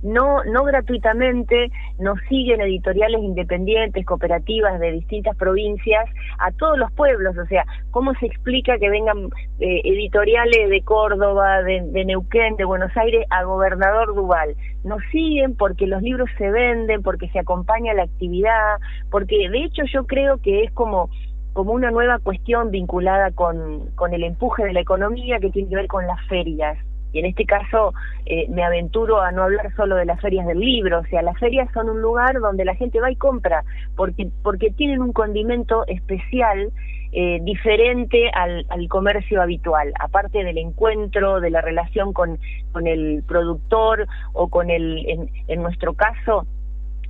No, 0.03 0.43
no 0.43 0.65
gratuitamente 0.65 1.71
nos 1.97 2.19
siguen 2.27 2.59
editoriales 2.59 3.21
independientes, 3.21 4.05
cooperativas 4.05 4.77
de 4.81 4.91
distintas 4.91 5.35
provincias 5.37 6.09
a 6.39 6.51
todos 6.51 6.77
los 6.77 6.91
pueblos, 6.91 7.37
o 7.37 7.45
sea, 7.45 7.65
¿cómo 7.91 8.13
se 8.15 8.25
explica 8.25 8.77
que 8.79 8.89
vengan 8.89 9.29
eh, 9.61 9.81
editoriales 9.85 10.69
de 10.69 10.81
Córdoba, 10.81 11.63
de, 11.63 11.83
de 11.85 12.03
Neuquén, 12.03 12.57
de 12.57 12.65
Buenos 12.65 12.95
Aires 12.97 13.25
a 13.29 13.43
Gobernador 13.43 14.13
Duval? 14.13 14.55
Nos 14.83 15.01
siguen 15.09 15.55
porque 15.55 15.87
los 15.87 16.01
libros 16.01 16.29
se 16.37 16.51
venden, 16.51 17.01
porque 17.01 17.29
se 17.29 17.39
acompaña 17.39 17.93
la 17.93 18.03
actividad, 18.03 18.79
porque 19.09 19.49
de 19.49 19.63
hecho 19.63 19.83
yo 19.85 20.05
creo 20.05 20.41
que 20.41 20.63
es 20.63 20.71
como 20.73 21.09
como 21.53 21.71
una 21.71 21.91
nueva 21.91 22.19
cuestión 22.19 22.71
vinculada 22.71 23.31
con, 23.31 23.91
el 24.11 24.23
empuje 24.23 24.65
de 24.65 24.73
la 24.73 24.81
economía 24.81 25.39
que 25.39 25.51
tiene 25.51 25.69
que 25.69 25.75
ver 25.75 25.87
con 25.87 26.05
las 26.05 26.19
ferias. 26.27 26.77
Y 27.13 27.19
en 27.19 27.25
este 27.25 27.45
caso 27.45 27.93
eh, 28.25 28.47
me 28.49 28.63
aventuro 28.63 29.21
a 29.21 29.31
no 29.31 29.43
hablar 29.43 29.71
solo 29.75 29.95
de 29.95 30.05
las 30.05 30.19
ferias 30.19 30.47
del 30.47 30.59
libro, 30.59 30.99
o 30.99 31.05
sea, 31.05 31.21
las 31.21 31.37
ferias 31.37 31.69
son 31.71 31.89
un 31.89 32.01
lugar 32.01 32.39
donde 32.39 32.65
la 32.65 32.73
gente 32.73 32.99
va 32.99 33.11
y 33.11 33.15
compra, 33.15 33.63
porque, 33.95 34.29
porque 34.41 34.71
tienen 34.71 34.99
un 34.99 35.13
condimento 35.13 35.85
especial 35.85 36.71
eh, 37.11 37.39
diferente 37.43 38.31
al, 38.33 38.65
al, 38.69 38.87
comercio 38.87 39.43
habitual, 39.43 39.93
aparte 39.99 40.43
del 40.43 40.57
encuentro, 40.57 41.39
de 41.39 41.51
la 41.51 41.61
relación 41.61 42.13
con, 42.13 42.39
con 42.71 42.87
el 42.87 43.23
productor 43.27 44.07
o 44.33 44.47
con 44.47 44.71
el, 44.71 45.05
en, 45.07 45.29
en 45.47 45.61
nuestro 45.61 45.93
caso, 45.93 46.47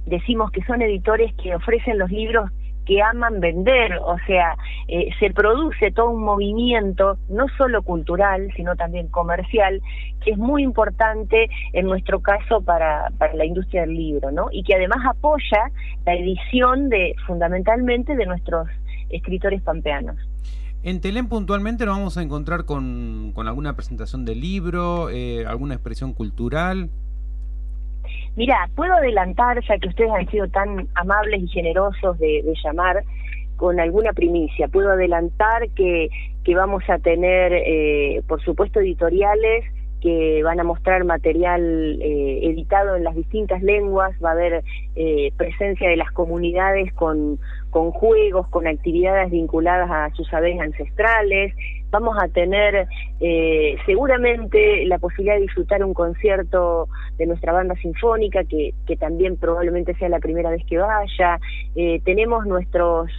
decimos 0.06 0.52
que 0.52 0.64
son 0.64 0.82
editores 0.82 1.34
que 1.36 1.56
ofrecen 1.56 1.98
los 1.98 2.12
libros 2.12 2.52
que 2.86 3.02
aman 3.02 3.40
vender, 3.40 3.94
o 4.04 4.18
sea, 4.28 4.56
eh, 4.88 5.10
se 5.20 5.32
produce 5.32 5.92
todo 5.92 6.10
un 6.12 6.24
movimiento, 6.24 7.18
no 7.30 7.46
solo 7.58 7.82
cultural, 7.84 8.50
sino 8.56 8.76
también 8.76 9.08
comercial, 9.08 9.82
que 10.24 10.32
es 10.32 10.38
muy 10.38 10.64
importante 10.64 11.50
en 11.74 11.86
nuestro 11.86 12.22
caso 12.22 12.62
para, 12.62 13.10
para 13.18 13.34
la 13.34 13.46
industria 13.46 13.82
del 13.82 13.94
libro, 13.94 14.32
¿no? 14.32 14.48
Y 14.52 14.64
que 14.64 14.76
además 14.76 15.00
apoya 15.10 15.72
la 16.06 16.14
edición 16.14 16.90
de, 16.90 17.16
fundamentalmente, 17.26 18.16
de 18.16 18.26
nuestros 18.26 18.68
escritores 19.10 19.62
pampeanos. 19.62 20.18
En 20.84 21.00
Telén 21.00 21.30
puntualmente 21.30 21.86
nos 21.86 21.98
vamos 21.98 22.18
a 22.18 22.22
encontrar 22.22 22.66
con, 22.66 23.32
con 23.34 23.48
alguna 23.48 23.74
presentación 23.74 24.26
de 24.26 24.36
libro, 24.36 25.10
eh, 25.10 25.46
alguna 25.46 25.76
expresión 25.76 26.14
cultural. 26.14 26.90
Mira, 28.36 28.70
puedo 28.76 28.94
adelantar, 28.94 29.60
ya 29.68 29.78
que 29.78 29.90
ustedes 29.90 30.12
han 30.12 30.28
sido 30.30 30.48
tan 30.48 30.88
amables 30.96 31.44
y 31.44 31.48
generosos 31.48 32.18
de, 32.20 32.42
de 32.44 32.54
llamar 32.64 33.04
con 33.58 33.80
alguna 33.80 34.12
primicia, 34.14 34.68
puedo 34.68 34.92
adelantar 34.92 35.70
que, 35.76 36.10
que 36.44 36.56
vamos 36.56 36.84
a 36.90 36.98
tener, 37.00 37.54
eh, 37.54 38.22
por 38.28 38.42
supuesto, 38.44 38.80
editoriales 38.80 39.64
que 40.02 40.44
van 40.44 40.60
a 40.60 40.66
mostrar 40.66 41.06
material 41.06 41.98
eh, 42.02 42.40
editado 42.44 42.98
en 42.98 43.06
las 43.06 43.16
distintas 43.16 43.64
lenguas, 43.64 44.12
va 44.22 44.32
a 44.32 44.34
haber 44.34 44.64
eh, 44.96 45.32
presencia 45.38 45.88
de 45.88 45.96
las 45.96 46.12
comunidades 46.12 46.92
con, 46.94 47.40
con 47.74 47.90
juegos, 47.92 48.48
con 48.50 48.68
actividades 48.68 49.32
vinculadas 49.32 49.90
a 49.90 50.16
sus 50.16 50.28
saberes 50.28 50.62
ancestrales, 50.62 51.56
vamos 51.90 52.16
a 52.22 52.28
tener 52.28 52.88
eh, 53.20 53.78
seguramente 53.88 54.86
la 54.86 55.00
posibilidad 55.00 55.36
de 55.36 55.42
disfrutar 55.42 55.84
un 55.84 55.96
concierto 55.96 56.88
de 57.18 57.26
nuestra 57.26 57.52
banda 57.52 57.74
sinfónica, 57.76 58.44
que, 58.44 58.76
que 58.86 58.96
también 58.96 59.38
probablemente 59.38 59.96
sea 59.96 60.08
la 60.08 60.20
primera 60.20 60.52
vez 60.52 60.64
que 60.70 60.78
vaya, 60.78 61.40
eh, 61.76 62.00
tenemos 62.06 62.46
nuestros 62.46 63.10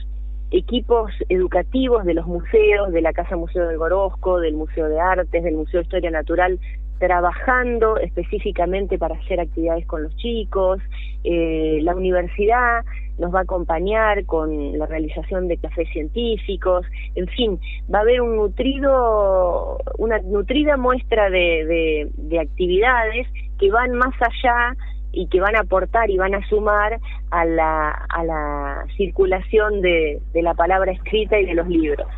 equipos 0.53 1.11
educativos 1.29 2.05
de 2.05 2.15
los 2.15 2.29
museos, 2.29 2.93
de 2.93 3.01
la 3.01 3.13
Casa 3.13 3.35
Museo 3.35 3.67
del 3.67 3.77
Gorosco, 3.77 4.39
del 4.39 4.55
Museo 4.55 4.89
de 4.89 5.01
Artes, 5.01 5.43
del 5.43 5.57
Museo 5.57 5.81
de 5.81 5.85
Historia 5.85 6.13
Natural, 6.13 6.61
trabajando 6.99 7.99
específicamente 7.99 8.99
para 8.99 9.17
hacer 9.17 9.41
actividades 9.41 9.87
con 9.87 10.03
los 10.03 10.17
chicos. 10.17 10.81
Eh, 11.25 11.81
la 11.83 11.95
universidad 11.95 12.85
nos 13.19 13.33
va 13.35 13.41
a 13.41 13.43
acompañar 13.43 14.25
con 14.27 14.77
la 14.79 14.87
realización 14.87 15.49
de 15.49 15.57
cafés 15.59 15.89
científicos, 15.93 16.85
en 17.15 17.29
fin, 17.29 17.61
va 17.93 18.01
a 18.01 18.03
haber 18.03 18.21
un 18.21 18.37
nutrido, 18.37 19.79
una 19.99 20.19
nutrida 20.19 20.77
muestra 20.77 21.31
de, 21.31 21.65
de, 21.65 22.09
de 22.17 22.41
actividades 22.41 23.29
que 23.59 23.71
van 23.71 23.93
más 23.93 24.15
allá 24.21 24.77
y 25.13 25.29
que 25.29 25.41
van 25.41 25.55
a 25.55 25.61
aportar 25.61 26.11
y 26.11 26.17
van 26.17 26.35
a 26.35 26.45
sumar 26.49 26.99
a 27.31 27.45
la, 27.45 27.91
a 27.91 28.25
la 28.25 28.85
circulación 28.97 29.81
de 29.81 30.21
la 30.35 30.55
palabra 30.55 30.91
escrita 30.91 31.39
y 31.39 31.47
de 31.47 31.55
los 31.55 31.69
libros. 31.69 32.09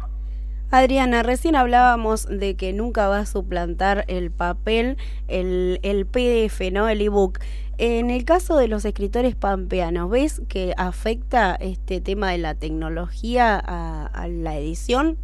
Adriana, 0.71 1.23
recién 1.23 1.55
hablábamos 1.55 2.27
de 2.27 2.57
que 2.57 2.73
nunca 2.73 3.09
va 3.09 3.21
a 3.21 3.27
suplantar 3.27 4.05
el 4.09 4.31
papel, 4.31 4.97
el, 5.29 5.79
el 5.83 6.07
PDF, 6.07 6.73
¿no? 6.73 6.89
El 6.89 7.01
ebook. 7.01 7.39
En 7.79 8.11
el 8.11 8.25
caso 8.25 8.57
de 8.57 8.69
los 8.69 8.85
escritores 8.85 9.37
pampeanos, 9.37 10.11
¿ves 10.11 10.43
que 10.49 10.75
afecta 10.77 11.55
este 11.55 12.01
tema 12.01 12.31
de 12.33 12.39
la 12.39 12.55
tecnología 12.55 13.63
a, 13.65 14.07
a 14.07 14.29
la 14.29 14.57
edición? 14.57 15.19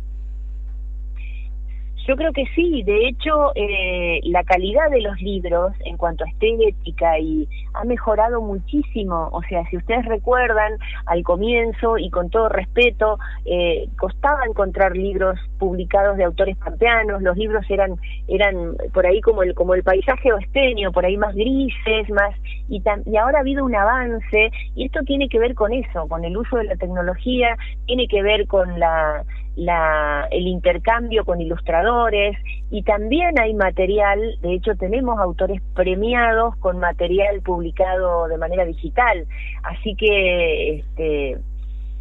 Yo 2.06 2.16
creo 2.16 2.32
que 2.32 2.44
sí, 2.56 2.82
de 2.82 3.06
hecho 3.06 3.52
eh, 3.54 4.20
la 4.24 4.42
calidad 4.42 4.90
de 4.90 5.02
los 5.02 5.20
libros 5.22 5.72
en 5.84 5.96
cuanto 5.96 6.24
a 6.24 6.28
estética 6.28 7.18
y 7.20 7.48
ha 7.74 7.84
mejorado 7.84 8.40
muchísimo, 8.40 9.28
o 9.30 9.40
sea, 9.44 9.64
si 9.70 9.76
ustedes 9.76 10.04
recuerdan 10.06 10.72
al 11.06 11.22
comienzo 11.22 11.98
y 11.98 12.10
con 12.10 12.28
todo 12.28 12.48
respeto, 12.48 13.18
eh, 13.44 13.88
costaba 13.96 14.40
encontrar 14.48 14.96
libros 14.96 15.38
publicados 15.60 16.16
de 16.16 16.24
autores 16.24 16.56
pampeanos, 16.56 17.22
los 17.22 17.36
libros 17.36 17.64
eran 17.68 17.96
eran 18.26 18.74
por 18.92 19.06
ahí 19.06 19.20
como 19.20 19.44
el 19.44 19.54
como 19.54 19.74
el 19.74 19.84
paisaje 19.84 20.32
oesteño, 20.32 20.90
por 20.90 21.06
ahí 21.06 21.16
más 21.16 21.36
grises, 21.36 22.10
más 22.10 22.34
y, 22.68 22.82
y 23.06 23.16
ahora 23.16 23.38
ha 23.38 23.42
habido 23.42 23.64
un 23.64 23.76
avance 23.76 24.50
y 24.74 24.86
esto 24.86 25.00
tiene 25.06 25.28
que 25.28 25.38
ver 25.38 25.54
con 25.54 25.72
eso, 25.72 26.08
con 26.08 26.24
el 26.24 26.36
uso 26.36 26.56
de 26.56 26.64
la 26.64 26.76
tecnología, 26.76 27.56
tiene 27.86 28.08
que 28.08 28.22
ver 28.22 28.48
con 28.48 28.80
la 28.80 29.24
la, 29.56 30.26
el 30.30 30.46
intercambio 30.46 31.24
con 31.24 31.40
ilustradores 31.40 32.36
y 32.70 32.82
también 32.82 33.38
hay 33.38 33.54
material, 33.54 34.38
de 34.40 34.54
hecho 34.54 34.74
tenemos 34.76 35.18
autores 35.18 35.60
premiados 35.74 36.56
con 36.56 36.78
material 36.78 37.42
publicado 37.42 38.28
de 38.28 38.38
manera 38.38 38.64
digital, 38.64 39.26
así 39.62 39.94
que 39.94 40.78
este, 40.78 41.38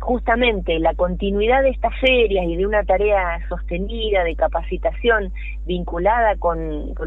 justamente 0.02 0.80
la 0.80 0.94
continuidad 0.96 1.64
de 1.64 1.70
estas 1.70 1.98
ferias 2.00 2.46
y 2.48 2.56
de 2.58 2.66
una 2.66 2.84
tarea 2.84 3.40
sostenida 3.48 4.24
de 4.24 4.36
capacitación 4.36 5.32
vinculada 5.66 6.36
con, 6.38 6.60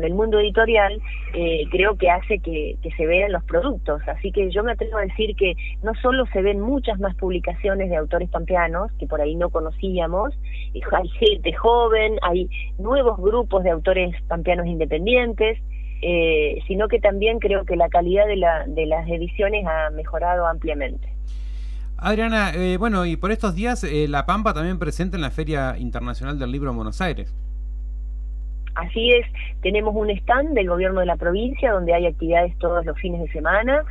el 0.03 0.15
mundo 0.15 0.39
editorial, 0.39 1.01
eh, 1.35 1.65
creo 1.71 1.97
que 1.97 2.11
hace 2.11 2.39
que, 2.39 2.77
que, 2.83 2.91
se 2.93 3.07
vean 3.07 3.33
los 3.33 3.45
productos. 3.45 4.01
Así 4.09 4.31
que 4.33 4.51
yo 4.51 4.63
me 4.63 4.73
atrevo 4.73 4.99
a 4.99 5.03
decir 5.03 5.35
que 5.37 5.55
no 5.83 5.93
solo 5.97 6.25
se 6.33 6.41
ven 6.41 6.61
muchas 6.61 6.99
más 7.01 7.15
publicaciones 7.17 7.91
de 7.91 7.97
autores 7.97 8.31
pampeanos, 8.31 8.93
que 8.99 9.07
por 9.07 9.21
ahí 9.21 9.35
no 9.35 9.51
conocíamos, 9.51 10.33
hay 10.73 11.09
gente 11.09 11.53
joven, 11.53 12.17
hay 12.23 12.49
nuevos 12.79 13.19
grupos 13.19 13.65
de 13.65 13.71
autores 13.71 14.15
pampeanos 14.29 14.67
independientes, 14.67 15.59
eh, 16.03 16.59
sino 16.67 16.89
que 16.89 17.01
también 17.01 17.39
creo 17.39 17.65
que 17.65 17.77
la 17.77 17.89
calidad 17.89 18.27
de, 18.27 18.37
la, 18.37 18.65
de 18.67 18.87
las 18.87 19.09
ediciones 19.09 19.67
ha 19.67 19.91
mejorado 19.91 20.47
ampliamente. 20.47 21.09
Adriana, 22.05 22.53
eh, 22.55 22.77
bueno, 22.77 23.07
y 23.07 23.17
por 23.17 23.33
estos 23.33 23.55
días 23.55 23.83
eh, 23.83 24.07
La 24.09 24.27
Pampa 24.27 24.53
también 24.53 24.79
presente 24.79 25.17
en 25.17 25.23
la 25.23 25.31
Feria 25.31 25.79
Internacional 25.79 26.39
del 26.39 26.53
Libro 26.53 26.69
en 26.69 26.77
Buenos 26.77 27.01
Aires. 27.01 27.35
Así 28.75 29.11
es, 29.11 29.27
tenemos 29.63 29.95
un 29.97 30.11
stand 30.11 30.51
del 30.53 30.69
gobierno 30.69 31.01
de 31.01 31.07
la 31.07 31.17
provincia 31.17 31.73
donde 31.73 31.95
hay 31.95 32.05
actividades 32.05 32.59
todos 32.59 32.85
los 32.85 32.99
fines 32.99 33.23
de 33.23 33.29
semana. 33.33 33.85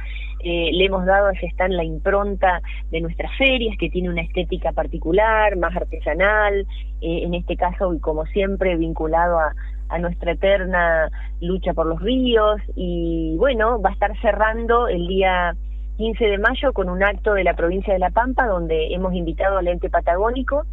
Eh, 0.43 0.69
le 0.73 0.85
hemos 0.85 1.07
dado 1.07 1.27
a 1.27 1.31
ese 1.31 1.47
stand 1.47 1.73
la 1.73 1.83
impronta 1.83 2.61
de 2.91 3.01
nuestras 3.01 3.35
ferias, 3.35 3.75
que 3.79 3.89
tiene 3.89 4.09
una 4.09 4.21
estética 4.21 4.73
particular, 4.73 5.55
más 5.55 5.75
artesanal, 5.75 6.67
eh, 7.01 7.23
en 7.23 7.33
este 7.33 7.55
caso, 7.57 7.95
y 7.95 7.99
como 7.99 8.27
siempre, 8.27 8.75
vinculado 8.75 9.39
a, 9.39 9.55
a 9.89 9.97
nuestra 9.97 10.33
eterna 10.33 11.09
lucha 11.41 11.73
por 11.73 11.87
los 11.87 11.99
ríos. 11.99 12.61
Y 12.75 13.35
bueno, 13.37 13.81
va 13.81 13.89
a 13.89 13.93
estar 13.93 14.15
cerrando 14.21 14.87
el 14.87 15.07
día 15.07 15.55
15 15.97 16.25
de 16.25 16.37
mayo 16.39 16.73
con 16.73 16.89
un 16.89 17.03
acto 17.03 17.33
de 17.33 17.43
la 17.43 17.55
provincia 17.55 17.93
de 17.93 17.99
La 17.99 18.09
Pampa 18.09 18.47
donde 18.47 18.93
hemos 18.93 19.13
invitado 19.13 19.57
al 19.57 19.67
ente 19.67 19.89
patagónico 19.89 20.63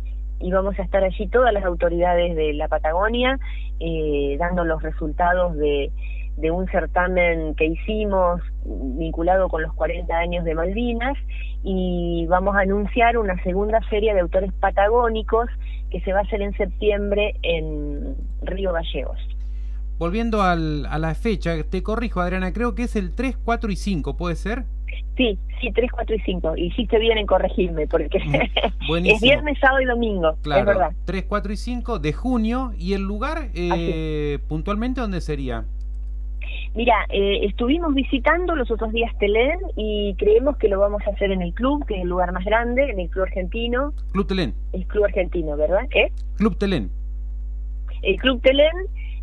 y 0.41 0.51
vamos 0.51 0.79
a 0.79 0.83
estar 0.83 1.05
allí 1.05 1.29
todas 1.29 1.53
las 1.53 1.65
autoridades 1.65 2.35
de 2.35 2.55
la 2.55 2.69
Patagonia 2.69 3.39
eh, 3.79 4.37
dando 4.39 4.65
los 4.65 4.83
resultados 4.83 5.57
de, 5.57 5.93
un 6.51 6.67
certamen 6.69 7.55
que 7.55 7.67
hicimos 7.67 8.41
vinculado 8.65 9.51
con 9.51 9.63
los 9.63 9.75
40 9.75 10.17
años 10.17 10.43
de 10.47 10.55
Malvinas 10.55 11.19
y 11.63 12.25
vamos 12.29 12.57
a 12.57 12.61
anunciar 12.61 13.19
una 13.19 13.41
segunda 13.43 13.83
feria 13.83 14.15
de 14.15 14.21
autores 14.21 14.51
patagónicos 14.55 15.51
que 15.91 16.01
se 16.01 16.15
va 16.15 16.21
a 16.21 16.23
hacer 16.23 16.41
en 16.41 16.57
septiembre 16.57 17.35
en 17.43 18.17
Río 18.41 18.73
Gallegos. 18.73 19.19
Volviendo 19.99 20.41
al, 20.41 20.87
a 20.87 20.99
la 20.99 21.15
fecha, 21.15 21.63
te 21.63 21.83
corrijo 21.83 22.23
Adriana, 22.23 22.55
creo 22.55 22.75
que 22.75 22.85
es 22.85 22.97
el 22.97 23.15
3, 23.15 23.37
4 23.45 23.71
y 23.71 23.77
5, 23.77 24.17
¿puede 24.17 24.35
ser? 24.35 24.65
Sí, 25.17 25.39
sí, 25.61 25.71
3, 25.73 25.91
4 25.93 26.17
y 26.17 26.21
5. 26.21 26.57
Hiciste 26.57 26.99
bien 26.99 27.19
en 27.19 27.27
corregirme, 27.27 27.87
porque 27.87 28.19
es 29.05 29.21
viernes, 29.21 29.59
sábado 29.59 29.81
y 29.83 29.85
domingo. 29.85 30.37
Claro, 30.43 30.61
es 30.61 30.67
verdad. 30.67 30.93
3, 31.05 31.25
4 31.29 31.53
y 31.53 31.57
5 31.57 31.99
de 31.99 32.13
junio. 32.13 32.73
¿Y 32.79 32.95
el 32.95 33.03
lugar, 33.03 33.51
eh, 33.55 34.39
puntualmente, 34.49 35.01
dónde 35.01 35.21
sería? 35.21 35.65
Mira, 36.75 36.95
eh, 37.09 37.47
estuvimos 37.47 37.95
visitando 37.95 38.55
los 38.55 38.71
otros 38.71 38.93
días 38.93 39.13
Telén 39.19 39.59
y 39.77 40.15
creemos 40.15 40.57
que 40.57 40.69
lo 40.69 40.79
vamos 40.79 41.03
a 41.07 41.11
hacer 41.11 41.33
en 41.33 41.43
el 41.43 41.53
club, 41.53 41.85
que 41.87 41.97
es 41.97 42.03
el 42.03 42.09
lugar 42.09 42.33
más 42.33 42.45
grande, 42.45 42.91
en 42.91 43.01
el 43.01 43.11
club 43.11 43.25
argentino. 43.25 43.93
Club 44.13 44.27
Telén. 44.29 44.55
El 44.73 44.87
club 44.87 45.05
argentino, 45.05 45.57
¿verdad? 45.57 45.89
¿Qué? 45.91 46.13
Club 46.37 46.57
Telén. 46.59 46.91
El 48.03 48.17
club 48.17 48.41
Telén. 48.41 48.73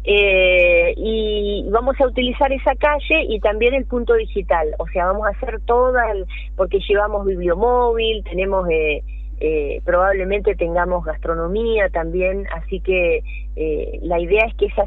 Eh, 0.10 0.94
y 0.96 1.66
vamos 1.70 2.00
a 2.00 2.08
utilizar 2.08 2.50
esa 2.54 2.74
calle 2.76 3.26
y 3.28 3.42
también 3.42 3.74
el 3.74 3.86
punto 3.86 4.14
digital, 4.14 4.74
o 4.80 4.88
sea, 4.88 5.08
vamos 5.08 5.28
a 5.28 5.32
hacer 5.32 5.60
toda, 5.66 6.12
el, 6.12 6.26
porque 6.56 6.80
llevamos 6.80 7.26
bibliomóvil, 7.26 8.24
tenemos, 8.24 8.70
eh, 8.70 9.04
eh, 9.42 9.82
probablemente 9.84 10.56
tengamos 10.56 11.04
gastronomía 11.04 11.90
también, 11.90 12.48
así 12.56 12.80
que 12.80 13.22
eh, 13.58 14.00
la 14.02 14.18
idea 14.22 14.46
es 14.46 14.56
que 14.56 14.68
esa 14.68 14.86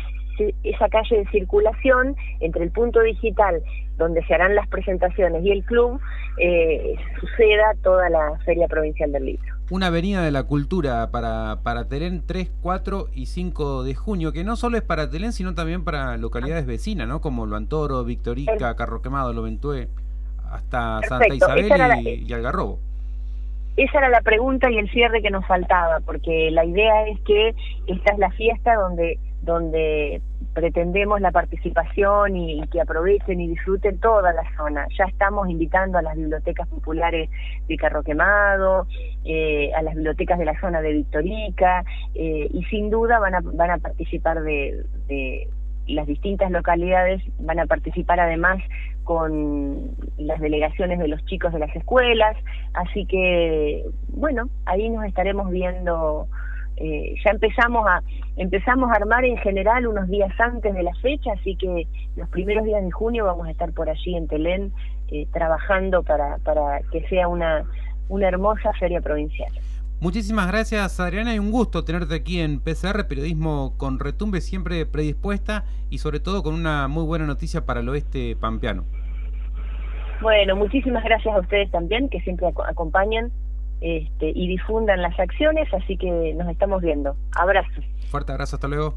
esa 0.62 0.88
calle 0.88 1.18
de 1.18 1.30
circulación 1.30 2.16
entre 2.40 2.64
el 2.64 2.70
punto 2.70 3.00
digital 3.02 3.62
donde 3.98 4.24
se 4.24 4.34
harán 4.34 4.54
las 4.54 4.66
presentaciones 4.68 5.44
y 5.44 5.50
el 5.50 5.62
club 5.64 6.00
eh, 6.38 6.94
suceda 7.20 7.74
toda 7.82 8.08
la 8.08 8.38
Feria 8.44 8.66
Provincial 8.66 9.12
del 9.12 9.26
Libro. 9.26 9.59
Una 9.70 9.86
avenida 9.86 10.22
de 10.22 10.30
la 10.30 10.42
cultura 10.42 11.10
para, 11.10 11.60
para 11.62 11.88
Telén 11.88 12.26
3, 12.26 12.50
4 12.60 13.08
y 13.14 13.26
5 13.26 13.84
de 13.84 13.94
junio, 13.94 14.32
que 14.32 14.44
no 14.44 14.56
solo 14.56 14.76
es 14.76 14.82
para 14.82 15.08
Telén, 15.08 15.32
sino 15.32 15.54
también 15.54 15.84
para 15.84 16.16
localidades 16.16 16.66
vecinas, 16.66 17.06
¿no? 17.06 17.20
Como 17.20 17.46
Luantoro, 17.46 18.04
Victorica, 18.04 18.74
Carro 18.74 19.00
Quemado, 19.00 19.32
Loventué, 19.32 19.88
hasta 20.50 21.00
Santa 21.08 21.32
Isabel 21.32 21.70
y, 22.04 22.24
y 22.26 22.32
Algarrobo 22.32 22.80
esa 23.76 23.98
era 23.98 24.08
la 24.08 24.20
pregunta 24.20 24.70
y 24.70 24.78
el 24.78 24.90
cierre 24.90 25.22
que 25.22 25.30
nos 25.30 25.46
faltaba, 25.46 26.00
porque 26.00 26.50
la 26.50 26.64
idea 26.64 27.06
es 27.06 27.20
que 27.20 27.54
esta 27.86 28.12
es 28.12 28.18
la 28.18 28.30
fiesta 28.32 28.74
donde 28.74 29.18
donde 29.42 30.20
pretendemos 30.54 31.20
la 31.20 31.30
participación 31.30 32.36
y, 32.36 32.66
que 32.68 32.80
aprovechen 32.80 33.40
y 33.40 33.48
disfruten 33.48 33.98
toda 33.98 34.32
la 34.32 34.42
zona. 34.56 34.86
Ya 34.98 35.04
estamos 35.04 35.48
invitando 35.48 35.98
a 35.98 36.02
las 36.02 36.16
bibliotecas 36.16 36.68
populares 36.68 37.30
de 37.68 37.76
Carro 37.76 38.02
Quemado, 38.02 38.86
eh, 39.24 39.72
a 39.74 39.82
las 39.82 39.94
bibliotecas 39.94 40.38
de 40.38 40.44
la 40.44 40.60
zona 40.60 40.80
de 40.82 40.92
Victorica, 40.92 41.84
eh, 42.14 42.48
y 42.52 42.64
sin 42.64 42.90
duda 42.90 43.18
van 43.18 43.34
a, 43.34 43.40
van 43.40 43.70
a 43.70 43.78
participar 43.78 44.42
de, 44.42 44.84
de 45.06 45.48
las 45.86 46.06
distintas 46.06 46.50
localidades, 46.50 47.22
van 47.38 47.60
a 47.60 47.66
participar 47.66 48.20
además 48.20 48.58
con 49.04 49.96
las 50.18 50.40
delegaciones 50.40 50.98
de 50.98 51.08
los 51.08 51.24
chicos 51.24 51.52
de 51.52 51.58
las 51.58 51.74
escuelas, 51.74 52.36
así 52.74 53.06
que 53.06 53.84
bueno, 54.08 54.48
ahí 54.66 54.88
nos 54.88 55.04
estaremos 55.04 55.50
viendo 55.50 56.28
eh, 56.80 57.14
ya 57.22 57.32
empezamos 57.32 57.86
a 57.86 58.02
empezamos 58.36 58.90
a 58.90 58.94
armar 58.94 59.22
en 59.26 59.36
general 59.36 59.86
unos 59.86 60.08
días 60.08 60.32
antes 60.40 60.72
de 60.74 60.82
la 60.82 60.94
fecha, 60.94 61.32
así 61.32 61.54
que 61.56 61.86
los 62.16 62.26
primeros 62.30 62.64
días 62.64 62.82
de 62.82 62.90
junio 62.90 63.26
vamos 63.26 63.46
a 63.46 63.50
estar 63.50 63.70
por 63.72 63.90
allí 63.90 64.16
en 64.16 64.26
Telén 64.26 64.72
eh, 65.08 65.26
trabajando 65.30 66.02
para, 66.02 66.38
para 66.38 66.80
que 66.90 67.06
sea 67.08 67.28
una, 67.28 67.64
una 68.08 68.28
hermosa 68.28 68.72
feria 68.80 69.02
provincial. 69.02 69.52
Muchísimas 70.00 70.46
gracias 70.46 70.98
Adriana 70.98 71.34
y 71.34 71.38
un 71.38 71.50
gusto 71.50 71.84
tenerte 71.84 72.14
aquí 72.14 72.40
en 72.40 72.60
PCR, 72.60 73.06
periodismo 73.06 73.74
con 73.76 73.98
retumbe 73.98 74.40
siempre 74.40 74.86
predispuesta 74.86 75.64
y 75.90 75.98
sobre 75.98 76.18
todo 76.18 76.42
con 76.42 76.54
una 76.54 76.88
muy 76.88 77.04
buena 77.04 77.26
noticia 77.26 77.66
para 77.66 77.80
el 77.80 77.88
oeste 77.90 78.36
pampeano. 78.40 78.84
Bueno, 80.22 80.56
muchísimas 80.56 81.04
gracias 81.04 81.34
a 81.34 81.40
ustedes 81.40 81.70
también 81.70 82.08
que 82.08 82.20
siempre 82.20 82.46
acompañan 82.66 83.30
este, 83.80 84.32
y 84.34 84.48
difundan 84.48 85.02
las 85.02 85.18
acciones, 85.18 85.72
así 85.72 85.96
que 85.96 86.34
nos 86.34 86.48
estamos 86.48 86.82
viendo. 86.82 87.16
Abrazos. 87.36 87.84
Fuerte 88.10 88.32
abrazo, 88.32 88.56
hasta 88.56 88.68
luego. 88.68 88.94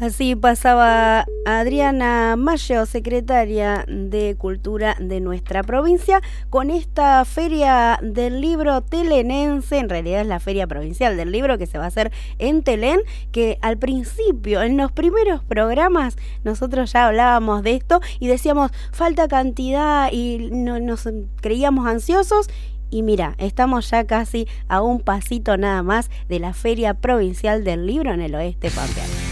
Así 0.00 0.34
pasaba 0.34 1.26
Adriana 1.44 2.34
Mayo, 2.34 2.86
secretaria 2.86 3.84
de 3.86 4.34
Cultura 4.34 4.96
de 4.98 5.20
nuestra 5.20 5.62
provincia, 5.62 6.22
con 6.48 6.70
esta 6.70 7.22
feria 7.26 7.98
del 8.02 8.40
libro 8.40 8.80
telenense, 8.80 9.76
en 9.76 9.90
realidad 9.90 10.22
es 10.22 10.26
la 10.26 10.40
feria 10.40 10.66
provincial 10.66 11.18
del 11.18 11.30
libro 11.30 11.58
que 11.58 11.66
se 11.66 11.76
va 11.76 11.84
a 11.84 11.88
hacer 11.88 12.12
en 12.38 12.62
Telén, 12.62 13.00
que 13.30 13.58
al 13.60 13.76
principio, 13.76 14.62
en 14.62 14.78
los 14.78 14.90
primeros 14.90 15.44
programas, 15.44 16.16
nosotros 16.44 16.94
ya 16.94 17.08
hablábamos 17.08 17.62
de 17.62 17.74
esto 17.74 18.00
y 18.20 18.26
decíamos, 18.26 18.70
falta 18.92 19.28
cantidad 19.28 20.08
y 20.10 20.48
no, 20.50 20.80
nos 20.80 21.06
creíamos 21.42 21.86
ansiosos 21.86 22.48
y 22.90 23.02
mira, 23.02 23.34
estamos 23.38 23.90
ya 23.90 24.04
casi 24.04 24.46
a 24.68 24.82
un 24.82 25.00
pasito 25.00 25.56
nada 25.56 25.82
más 25.82 26.10
de 26.28 26.40
la 26.40 26.52
Feria 26.52 26.94
Provincial 26.94 27.64
del 27.64 27.86
Libro 27.86 28.12
en 28.12 28.20
el 28.20 28.34
oeste 28.34 28.70
pampeano. 28.70 29.29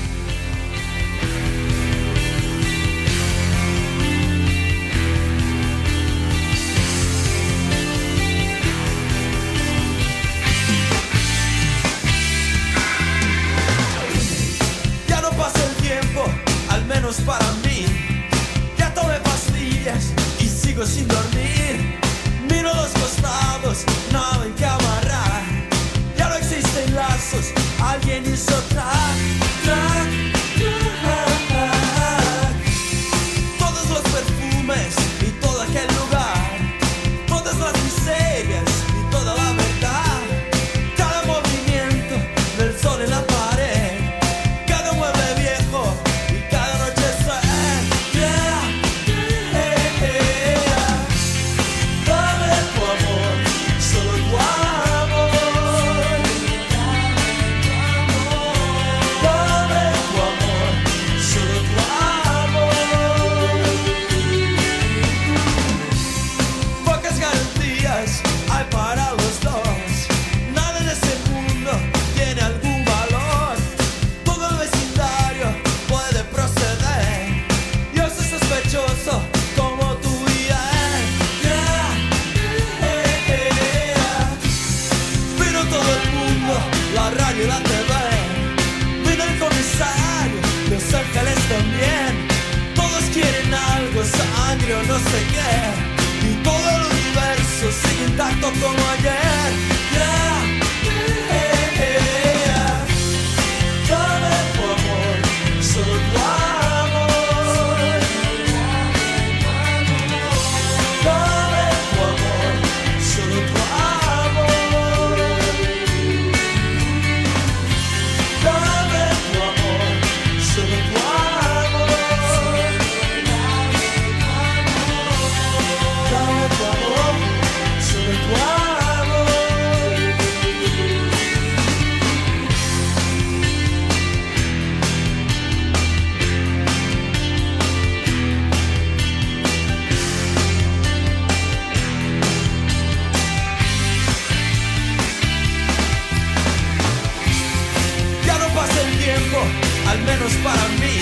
al 149.91 149.99
menos 150.05 150.33
para 150.45 150.65
mí. 150.81 150.99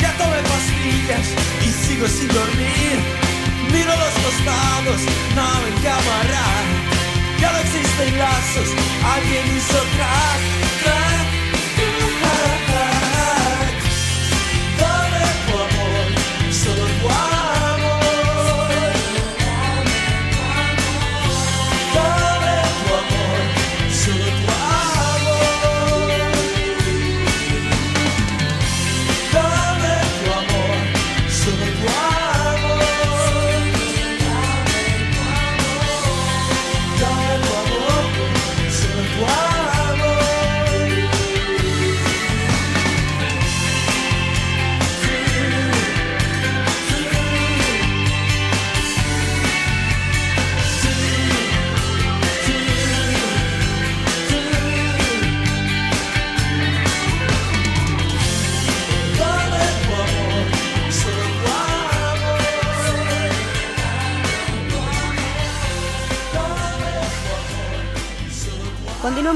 Ya 0.00 0.12
tomé 0.18 0.40
pastillas 0.52 1.26
y 1.66 1.68
sigo 1.86 2.06
sin 2.08 2.28
dormir. 2.28 2.96
Miro 3.72 3.92
los 4.04 4.14
costados, 4.24 5.00
no 5.36 5.46
me 5.62 5.70
cámara. 5.82 6.44
Ya 7.40 7.52
no 7.52 7.58
existen 7.58 8.18
lazos, 8.18 8.68
alguien 9.14 9.44
hizo 9.56 9.78
crack. 9.94 10.73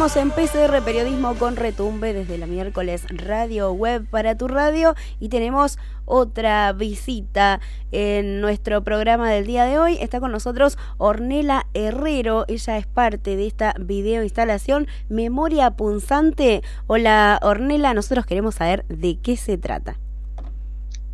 Continuamos 0.08 0.38
en 0.38 0.48
PCR 0.70 0.82
Periodismo 0.82 1.34
con 1.34 1.56
Retumbe 1.56 2.14
desde 2.14 2.38
la 2.38 2.46
miércoles 2.46 3.04
Radio 3.10 3.72
Web 3.72 4.06
para 4.08 4.38
tu 4.38 4.48
radio 4.48 4.94
y 5.20 5.28
tenemos 5.28 5.76
otra 6.06 6.72
visita 6.72 7.60
en 7.92 8.40
nuestro 8.40 8.82
programa 8.82 9.30
del 9.30 9.46
día 9.46 9.66
de 9.66 9.78
hoy. 9.78 9.98
Está 10.00 10.18
con 10.18 10.32
nosotros 10.32 10.78
Ornela 10.96 11.66
Herrero, 11.74 12.46
ella 12.48 12.78
es 12.78 12.86
parte 12.86 13.36
de 13.36 13.46
esta 13.46 13.74
video 13.78 14.22
instalación 14.22 14.86
Memoria 15.10 15.72
Punzante. 15.72 16.62
Hola 16.86 17.38
Ornela, 17.42 17.92
nosotros 17.92 18.24
queremos 18.24 18.54
saber 18.54 18.86
de 18.86 19.18
qué 19.20 19.36
se 19.36 19.58
trata. 19.58 19.98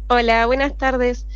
Hola, 0.08 0.46
buenas 0.46 0.76
tardes. 0.78 1.26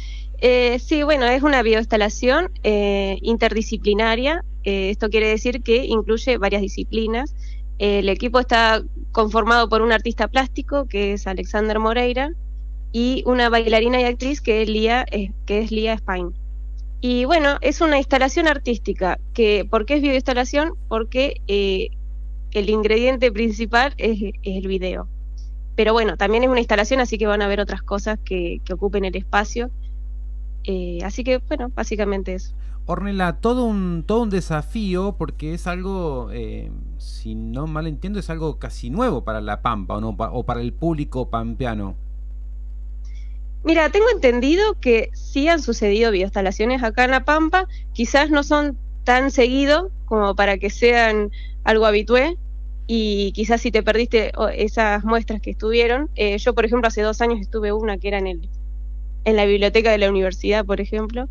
Eh, 0.41 0.79
sí, 0.79 1.03
bueno, 1.03 1.27
es 1.27 1.43
una 1.43 1.63
bioinstalación 1.63 2.51
eh, 2.63 3.19
interdisciplinaria. 3.23 4.45
Eh, 4.63 4.91
esto 4.91 5.09
quiere 5.09 5.29
decir 5.29 5.63
que 5.63 5.87
incluye 5.87 6.39
varias 6.39 6.63
disciplinas. 6.63 7.35
El 7.79 8.09
equipo 8.09 8.41
está 8.41 8.83
conformado 9.13 9.69
por 9.69 9.83
un 9.83 9.93
artista 9.93 10.29
plástico, 10.29 10.87
que 10.87 11.13
es 11.13 11.27
Alexander 11.27 11.79
Moreira, 11.79 12.33
y 12.93 13.23
una 13.27 13.49
bailarina 13.49 14.01
y 14.01 14.05
actriz, 14.05 14.41
que 14.41 14.63
es 14.63 14.69
Lía, 14.69 15.05
eh, 15.11 15.33
que 15.47 15.61
es 15.61 15.73
Spain. 15.73 16.33
Y 17.01 17.25
bueno, 17.27 17.59
es 17.61 17.81
una 17.81 17.99
instalación 17.99 18.49
artística. 18.49 19.19
Que, 19.33 19.65
¿Por 19.69 19.87
qué 19.87 19.95
es 19.95 20.03
bioinstalación? 20.03 20.75
Porque 20.89 21.41
eh, 21.47 21.91
el 22.53 22.71
ingrediente 22.71 23.31
principal 23.31 23.95
es, 23.99 24.21
es 24.23 24.57
el 24.57 24.67
video. 24.67 25.09
Pero 25.77 25.93
bueno, 25.93 26.17
también 26.17 26.43
es 26.43 26.49
una 26.49 26.59
instalación, 26.59 26.99
así 26.99 27.19
que 27.19 27.29
van 27.29 27.43
a 27.43 27.47
ver 27.47 27.61
otras 27.61 27.83
cosas 27.83 28.19
que, 28.25 28.61
que 28.65 28.73
ocupen 28.73 29.05
el 29.05 29.15
espacio. 29.15 29.71
Eh, 30.65 30.99
así 31.05 31.23
que, 31.23 31.39
bueno, 31.39 31.71
básicamente 31.75 32.35
eso. 32.35 32.53
Ornella, 32.91 33.35
todo 33.35 33.65
un, 33.65 34.03
todo 34.07 34.23
un 34.23 34.31
desafío 34.31 35.17
porque 35.19 35.53
es 35.53 35.67
algo, 35.67 36.31
eh, 36.33 36.71
si 36.97 37.35
no 37.35 37.67
mal 37.67 37.87
entiendo, 37.87 38.19
es 38.19 38.31
algo 38.31 38.59
casi 38.59 38.89
nuevo 38.89 39.25
para 39.25 39.43
la 39.43 39.61
Pampa 39.61 39.97
o, 39.97 40.01
no, 40.01 40.17
o 40.19 40.47
para 40.47 40.63
el 40.63 40.73
público 40.73 41.29
pampeano. 41.29 41.97
Mira, 43.63 43.91
tengo 43.91 44.07
entendido 44.09 44.81
que 44.81 45.11
sí 45.13 45.49
han 45.49 45.61
sucedido 45.61 46.11
bioinstalaciones 46.11 46.83
acá 46.83 47.05
en 47.05 47.11
La 47.11 47.27
Pampa, 47.27 47.69
quizás 47.93 48.31
no 48.31 48.43
son 48.43 48.79
tan 49.05 49.31
seguido 49.31 49.91
como 50.07 50.35
para 50.35 50.57
que 50.57 50.71
sean 50.71 51.31
algo 51.65 51.85
habitué, 51.85 52.39
y 52.87 53.33
quizás 53.33 53.61
si 53.61 53.71
te 53.71 53.83
perdiste 53.83 54.33
esas 54.55 55.05
muestras 55.05 55.43
que 55.43 55.51
estuvieron, 55.51 56.09
eh, 56.15 56.39
yo 56.39 56.55
por 56.55 56.65
ejemplo 56.65 56.89
hace 56.89 57.03
dos 57.03 57.21
años 57.21 57.39
estuve 57.39 57.71
una 57.71 57.99
que 57.99 58.09
era 58.09 58.17
en, 58.17 58.29
el, 58.29 58.49
en 59.25 59.37
la 59.37 59.45
biblioteca 59.45 59.91
de 59.91 59.99
la 59.99 60.09
universidad, 60.09 60.65
por 60.65 60.81
ejemplo, 60.81 61.29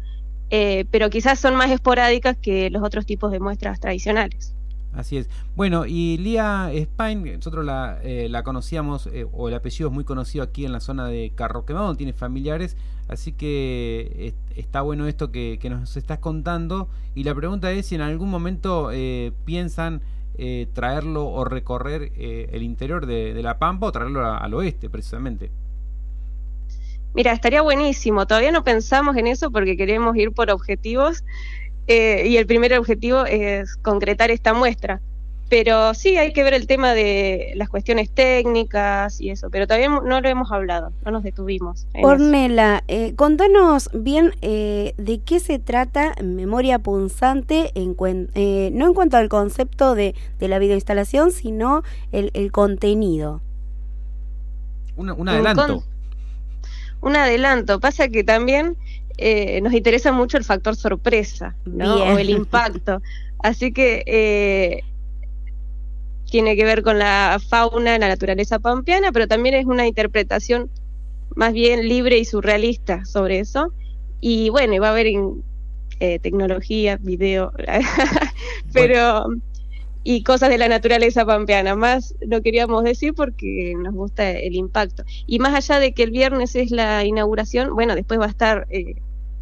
eh, 0.49 0.86
pero 0.91 1.10
quizás 1.10 1.39
son 1.39 1.55
más 1.55 1.71
esporádicas 1.71 2.38
que 2.38 2.69
los 2.69 2.83
otros 2.83 3.05
tipos 3.05 3.31
de 3.31 3.39
muestras 3.39 3.79
tradicionales. 3.79 4.53
Así 4.93 5.17
es. 5.17 5.29
Bueno, 5.55 5.86
y 5.86 6.17
Lía 6.17 6.71
Spain, 6.73 7.36
nosotros 7.36 7.63
la, 7.63 7.99
eh, 8.01 8.29
la 8.29 8.41
conocíamos, 8.43 9.07
eh, 9.07 9.27
o 9.31 9.47
el 9.47 9.53
apellido 9.53 9.89
es 9.89 9.93
muy 9.93 10.03
conocido 10.03 10.43
aquí 10.43 10.65
en 10.65 10.71
la 10.71 10.79
zona 10.79 11.07
de 11.07 11.31
Carro 11.36 11.65
Quemado, 11.65 11.93
tiene 11.95 12.13
familiares, 12.13 12.75
así 13.07 13.31
que 13.31 14.33
es- 14.49 14.57
está 14.57 14.81
bueno 14.81 15.05
esto 15.07 15.31
que, 15.31 15.60
nos 15.69 15.97
estás 15.97 16.19
contando. 16.19 16.89
Y 17.13 17.23
la 17.25 17.36
pregunta 17.36 17.71
es 17.71 17.86
si 17.88 17.95
en 17.95 18.01
algún 18.01 18.29
momento 18.29 18.89
eh, 18.91 19.33
piensan 19.45 20.01
eh, 20.39 20.67
traerlo 20.73 21.27
o 21.27 21.45
recorrer 21.45 22.12
el 22.15 22.62
interior 22.63 23.05
de, 23.05 23.39
La 23.43 23.57
Pampa 23.60 23.88
o 23.88 23.91
traerlo 23.91 24.25
al 24.25 24.53
oeste, 24.53 24.89
precisamente. 24.89 25.51
Mira, 27.13 27.32
estaría 27.32 27.62
buenísimo. 27.62 28.28
Todavía 28.28 28.52
no 28.52 28.63
pensamos 28.63 29.15
en 29.17 29.28
eso 29.28 29.50
porque 29.52 29.76
queremos 29.76 30.15
ir 30.17 30.32
por 30.32 30.52
objetivos 30.52 31.24
eh, 31.88 32.24
y 32.28 32.38
el 32.38 32.46
primer 32.46 32.78
objetivo 32.78 33.26
es 33.26 33.76
concretar 33.78 34.30
esta 34.32 34.54
muestra. 34.54 35.02
Pero 35.50 35.93
sí, 35.93 36.17
hay 36.17 36.34
que 36.34 36.43
ver 36.43 36.54
el 36.54 36.67
tema 36.67 36.93
de 36.93 37.54
las 37.56 37.70
cuestiones 37.70 38.10
técnicas 38.12 39.22
y 39.22 39.30
eso, 39.30 39.50
pero 39.50 39.65
todavía 39.65 39.88
no 39.88 40.20
lo 40.20 40.28
hemos 40.28 40.52
hablado, 40.52 40.91
no 41.06 41.12
nos 41.12 41.24
detuvimos. 41.24 41.88
Ornela, 42.04 42.84
eh, 42.89 43.15
contanos 43.15 43.89
bien 43.93 44.34
eh, 44.41 44.93
de 44.98 45.20
qué 45.20 45.39
se 45.39 45.58
trata 45.58 46.15
Memoria 46.22 46.80
Punzante, 46.80 47.72
en 47.76 47.96
cuen- 47.96 48.30
eh, 48.36 48.72
no 48.74 48.88
en 48.88 48.93
cuanto 48.93 49.15
al 49.15 49.30
concepto 49.30 49.96
de, 49.96 50.15
de 50.38 50.48
la 50.50 50.60
videoinstalación, 50.60 51.32
sino 51.32 51.82
el, 52.12 52.30
el 52.34 52.52
contenido. 52.52 53.39
Un, 54.98 55.12
un 55.12 55.22
Un 55.22 55.30
adelanto. 55.30 55.65
con- 55.65 55.84
Un 57.01 57.15
adelanto. 57.15 57.79
Pasa 57.79 58.07
que 58.10 58.23
también 58.23 58.77
eh, 59.17 59.62
nos 59.62 59.73
interesa 59.73 60.12
mucho 60.12 60.38
el 60.38 60.43
factor 60.43 60.75
sorpresa, 60.75 61.55
¿no? 61.65 61.95
Bien. 61.95 62.12
O 62.13 62.17
el 62.17 62.29
impacto. 62.29 63.01
Así 63.39 63.71
que 63.71 64.03
eh, 64.05 64.83
tiene 66.29 66.55
que 66.55 66.65
ver 66.65 66.83
con 66.83 66.99
la 66.99 67.39
fauna, 67.47 67.97
la 67.97 68.07
naturaleza 68.07 68.60
pampeana, 68.60 69.12
pero 69.12 69.27
también 69.27 69.55
es 69.55 69.65
una 69.65 69.88
interpretación 69.88 70.69
más 71.36 71.53
bien 71.53 71.88
libre 71.88 72.17
y 72.17 72.25
surrealista 72.25 73.05
sobre 73.05 73.39
eso. 73.39 73.73
Y 74.19 74.49
bueno, 74.49 74.73
y 74.73 74.79
va 74.79 74.88
a 74.88 74.91
haber 74.91 75.07
en, 75.07 75.43
eh, 75.99 76.19
tecnología, 76.19 76.97
video, 77.01 77.51
pero 78.73 79.25
y 80.10 80.24
cosas 80.24 80.48
de 80.48 80.58
la 80.58 80.70
naturaleza 80.70 81.26
pampeana. 81.26 81.76
Más 81.76 82.15
lo 82.22 82.41
queríamos 82.41 82.86
decir 82.86 83.13
porque 83.13 83.74
nos 83.78 83.93
gusta 83.93 84.32
el 84.32 84.56
impacto. 84.56 85.04
Y 85.26 85.39
más 85.39 85.54
allá 85.54 85.82
de 85.82 85.93
que 85.93 86.04
el 86.04 86.12
viernes 86.12 86.56
es 86.56 86.72
la 86.72 87.04
inauguración, 87.04 87.76
bueno, 87.76 87.93
después 87.93 88.17
va 88.17 88.24
a 88.24 88.30
estar, 88.30 88.67
eh, 88.70 88.96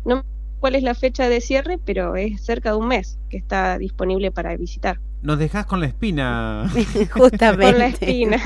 no 0.06 0.22
sé 0.22 0.24
cuál 0.60 0.74
es 0.74 0.82
la 0.82 0.96
fecha 0.96 1.30
de 1.30 1.40
cierre, 1.40 1.78
pero 1.78 2.16
es 2.16 2.44
cerca 2.44 2.72
de 2.72 2.78
un 2.78 2.88
mes 2.88 3.20
que 3.30 3.38
está 3.38 3.78
disponible 3.78 4.32
para 4.32 4.58
visitar. 4.58 5.00
Nos 5.22 5.38
dejás 5.38 5.68
con 5.68 5.82
la 5.82 5.86
espina. 5.86 6.68
Justamente. 7.12 7.72
Con 7.72 7.80
la 7.80 7.86
espina. 7.86 8.42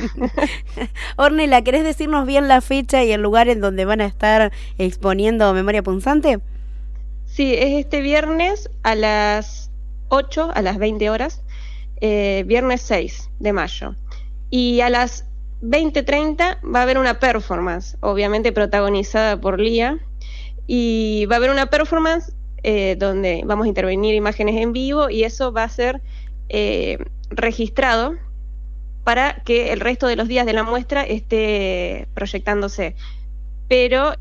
Ornela, 1.16 1.62
¿querés 1.62 1.86
decirnos 1.86 2.28
bien 2.28 2.50
la 2.50 2.60
fecha 2.60 3.02
y 3.02 3.14
el 3.14 3.22
lugar 3.22 3.48
en 3.48 3.62
donde 3.62 3.86
van 3.86 4.02
a 4.02 4.06
estar 4.06 4.52
exponiendo 4.78 5.54
Memoria 5.54 5.84
Punzante? 5.84 6.40
Sí, 7.24 7.54
es 7.54 7.80
este 7.80 8.02
viernes 8.02 8.70
a 8.84 8.96
las 8.96 9.72
8, 10.10 10.52
a 10.54 10.62
las 10.62 10.78
20 10.80 11.10
horas, 11.10 11.44
eh, 12.02 12.44
viernes 12.48 12.82
6 12.84 13.30
de 13.40 13.54
mayo. 13.54 13.96
Y 14.50 14.82
a 14.82 14.90
las 14.90 15.26
20.30 15.62 16.60
va 16.74 16.80
a 16.80 16.84
haber 16.84 16.98
una 16.98 17.20
performance, 17.20 17.98
obviamente 18.00 18.52
protagonizada 18.52 19.40
por 19.40 19.60
Lía. 19.60 20.00
Y 20.66 21.26
va 21.26 21.36
a 21.36 21.38
haber 21.38 21.50
una 21.50 21.66
performance 21.66 22.34
eh, 22.64 22.96
donde 22.98 23.42
vamos 23.46 23.66
a 23.66 23.68
intervenir 23.68 24.16
imágenes 24.16 24.56
en 24.58 24.72
vivo 24.72 25.10
y 25.10 25.24
eso 25.24 25.52
va 25.52 25.64
a 25.64 25.70
ser 25.70 26.02
eh, 26.50 27.00
registrado 27.30 28.14
para 29.04 29.42
que 29.44 29.74
el 29.74 29.80
resto 29.80 30.08
de 30.08 30.16
los 30.16 30.28
días 30.28 30.46
de 30.46 30.54
la 30.54 30.64
muestra 30.64 31.04
esté 31.04 32.08
proyectándose. 32.14 32.96
Pero 33.68 34.14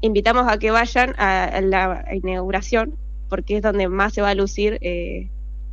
invitamos 0.00 0.50
a 0.50 0.58
que 0.58 0.70
vayan 0.70 1.14
a, 1.18 1.60
la 1.60 2.04
inauguración 2.12 2.96
porque 3.28 3.56
es 3.56 3.62
donde 3.62 3.88
más 3.88 4.14
se 4.14 4.22
va 4.22 4.30
a 4.30 4.34
lucir 4.34 4.78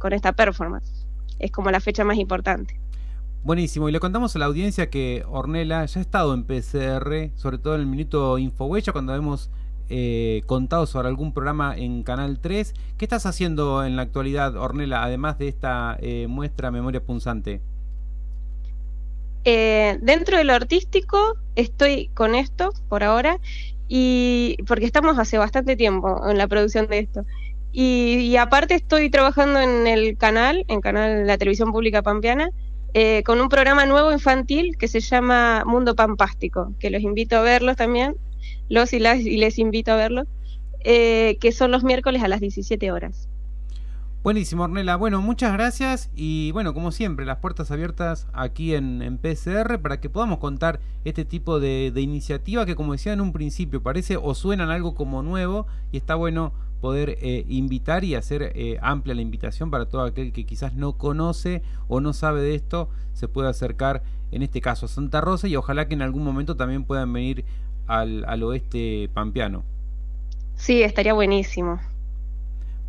con 0.01 0.13
esta 0.13 0.33
performance. 0.33 1.05
Es 1.39 1.51
como 1.51 1.71
la 1.71 1.79
fecha 1.79 2.03
más 2.03 2.17
importante. 2.17 2.79
Buenísimo, 3.43 3.89
y 3.89 3.91
le 3.91 3.99
contamos 3.99 4.35
a 4.35 4.39
la 4.39 4.45
audiencia 4.45 4.89
que 4.89 5.23
Ornella 5.27 5.85
ya 5.85 5.99
ha 5.99 6.01
estado 6.01 6.33
en 6.33 6.43
PCR, 6.43 7.31
sobre 7.35 7.57
todo 7.57 7.75
en 7.75 7.81
el 7.81 7.87
minuto 7.87 8.37
Infohuella, 8.37 8.91
cuando 8.91 9.15
hemos 9.15 9.49
eh, 9.89 10.43
contado 10.45 10.85
sobre 10.85 11.07
algún 11.07 11.33
programa 11.33 11.75
en 11.75 12.03
Canal 12.03 12.39
3. 12.39 12.73
¿Qué 12.97 13.05
estás 13.05 13.25
haciendo 13.25 13.83
en 13.83 13.95
la 13.95 14.03
actualidad, 14.03 14.55
Ornella, 14.55 15.03
además 15.03 15.37
de 15.37 15.47
esta 15.47 15.97
eh, 15.99 16.27
muestra 16.29 16.71
Memoria 16.71 17.03
Punzante? 17.03 17.61
Eh, 19.43 19.97
dentro 20.01 20.37
de 20.37 20.43
lo 20.43 20.53
artístico 20.53 21.35
estoy 21.55 22.09
con 22.13 22.35
esto 22.35 22.69
por 22.89 23.03
ahora 23.03 23.39
y 23.87 24.55
porque 24.67 24.85
estamos 24.85 25.17
hace 25.17 25.39
bastante 25.39 25.75
tiempo 25.75 26.29
en 26.29 26.37
la 26.37 26.47
producción 26.47 26.87
de 26.87 26.99
esto. 26.99 27.25
Y, 27.73 28.35
aparte 28.35 28.75
estoy 28.75 29.09
trabajando 29.09 29.59
en 29.59 29.87
el 29.87 30.17
canal, 30.17 30.65
en 30.67 30.81
canal 30.81 31.25
la 31.25 31.37
televisión 31.37 31.71
pública 31.71 32.01
pampeana, 32.01 32.49
eh, 32.93 33.23
con 33.23 33.39
un 33.39 33.47
programa 33.47 33.85
nuevo 33.85 34.11
infantil 34.11 34.75
que 34.77 34.89
se 34.89 34.99
llama 34.99 35.63
Mundo 35.65 35.95
Pampástico, 35.95 36.73
que 36.79 36.89
los 36.89 37.01
invito 37.01 37.37
a 37.37 37.41
verlos 37.41 37.77
también, 37.77 38.15
los 38.67 38.91
y, 38.91 38.99
las, 38.99 39.19
y 39.19 39.37
les 39.37 39.57
invito 39.57 39.93
a 39.93 39.95
verlos, 39.95 40.27
eh, 40.83 41.37
que 41.39 41.53
son 41.53 41.71
los 41.71 41.85
miércoles 41.85 42.21
a 42.23 42.27
las 42.27 42.41
17 42.41 42.91
horas. 42.91 43.29
Buenísimo, 44.23 44.65
Ornella. 44.65 44.97
Bueno, 44.97 45.19
muchas 45.21 45.53
gracias 45.53 46.11
y 46.13 46.51
bueno, 46.51 46.75
como 46.75 46.91
siempre, 46.91 47.25
las 47.25 47.37
puertas 47.37 47.71
abiertas 47.71 48.27
aquí 48.33 48.75
en, 48.75 49.01
en 49.01 49.17
PCR 49.17 49.79
para 49.81 49.99
que 49.99 50.09
podamos 50.09 50.37
contar 50.37 50.79
este 51.05 51.25
tipo 51.25 51.59
de, 51.59 51.91
de 51.91 52.01
iniciativa 52.01 52.65
que 52.67 52.75
como 52.75 52.91
decía 52.91 53.13
en 53.13 53.21
un 53.21 53.33
principio 53.33 53.81
parece 53.81 54.17
o 54.17 54.35
suenan 54.35 54.69
algo 54.69 54.93
como 54.93 55.23
nuevo 55.23 55.65
y 55.91 55.97
está 55.97 56.13
bueno 56.13 56.53
poder 56.81 57.17
eh, 57.21 57.45
invitar 57.47 58.03
y 58.03 58.15
hacer 58.15 58.51
eh, 58.55 58.79
amplia 58.81 59.15
la 59.15 59.21
invitación 59.21 59.71
para 59.71 59.85
todo 59.85 60.01
aquel 60.01 60.33
que 60.33 60.45
quizás 60.45 60.73
no 60.73 60.93
conoce 60.97 61.61
o 61.87 62.01
no 62.01 62.11
sabe 62.11 62.41
de 62.41 62.55
esto, 62.55 62.89
se 63.13 63.27
puede 63.27 63.49
acercar 63.49 64.01
en 64.31 64.41
este 64.41 64.61
caso 64.61 64.87
a 64.87 64.89
Santa 64.89 65.21
Rosa 65.21 65.47
y 65.47 65.55
ojalá 65.55 65.87
que 65.87 65.93
en 65.93 66.01
algún 66.01 66.23
momento 66.23 66.55
también 66.55 66.83
puedan 66.83 67.13
venir 67.13 67.45
al, 67.87 68.25
al 68.25 68.43
oeste 68.43 69.09
pampeano. 69.13 69.63
Sí, 70.55 70.83
estaría 70.83 71.13
buenísimo. 71.13 71.79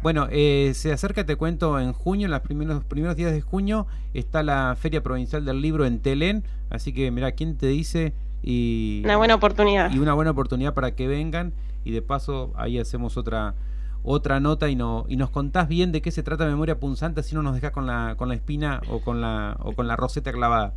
Bueno, 0.02 0.26
eh, 0.30 0.72
se 0.74 0.92
acerca, 0.92 1.24
te 1.24 1.36
cuento, 1.36 1.78
en 1.78 1.92
junio, 1.92 2.26
en 2.26 2.32
los 2.32 2.40
primeros, 2.40 2.84
primeros 2.84 3.14
días 3.14 3.32
de 3.32 3.40
junio, 3.40 3.86
está 4.14 4.42
la 4.42 4.76
Feria 4.76 5.00
Provincial 5.02 5.44
del 5.44 5.60
Libro 5.60 5.86
en 5.86 6.00
Telén, 6.00 6.42
así 6.70 6.92
que 6.92 7.10
mira, 7.12 7.32
¿quién 7.32 7.56
te 7.56 7.68
dice? 7.68 8.12
Y, 8.42 9.02
Una 9.04 9.16
buena 9.16 9.36
oportunidad. 9.36 9.92
y 9.92 10.00
una 10.00 10.14
buena 10.14 10.32
oportunidad 10.32 10.74
para 10.74 10.96
que 10.96 11.06
vengan 11.06 11.52
y 11.84 11.92
de 11.92 12.02
paso 12.02 12.52
ahí 12.56 12.78
hacemos 12.78 13.16
otra 13.16 13.54
otra 14.04 14.40
nota 14.40 14.68
y, 14.68 14.76
no, 14.76 15.04
y 15.08 15.16
nos 15.16 15.30
contás 15.30 15.68
bien 15.68 15.92
de 15.92 16.02
qué 16.02 16.10
se 16.10 16.22
trata 16.22 16.44
Memoria 16.44 16.78
Punzante, 16.78 17.20
así 17.20 17.34
no 17.34 17.42
nos 17.42 17.54
dejas 17.54 17.70
con 17.70 17.86
la, 17.86 18.14
con 18.16 18.28
la 18.28 18.34
espina 18.34 18.80
o 18.88 19.00
con 19.00 19.20
la, 19.20 19.56
o 19.60 19.72
con 19.72 19.86
la 19.88 19.96
roseta 19.96 20.32
clavada. 20.32 20.72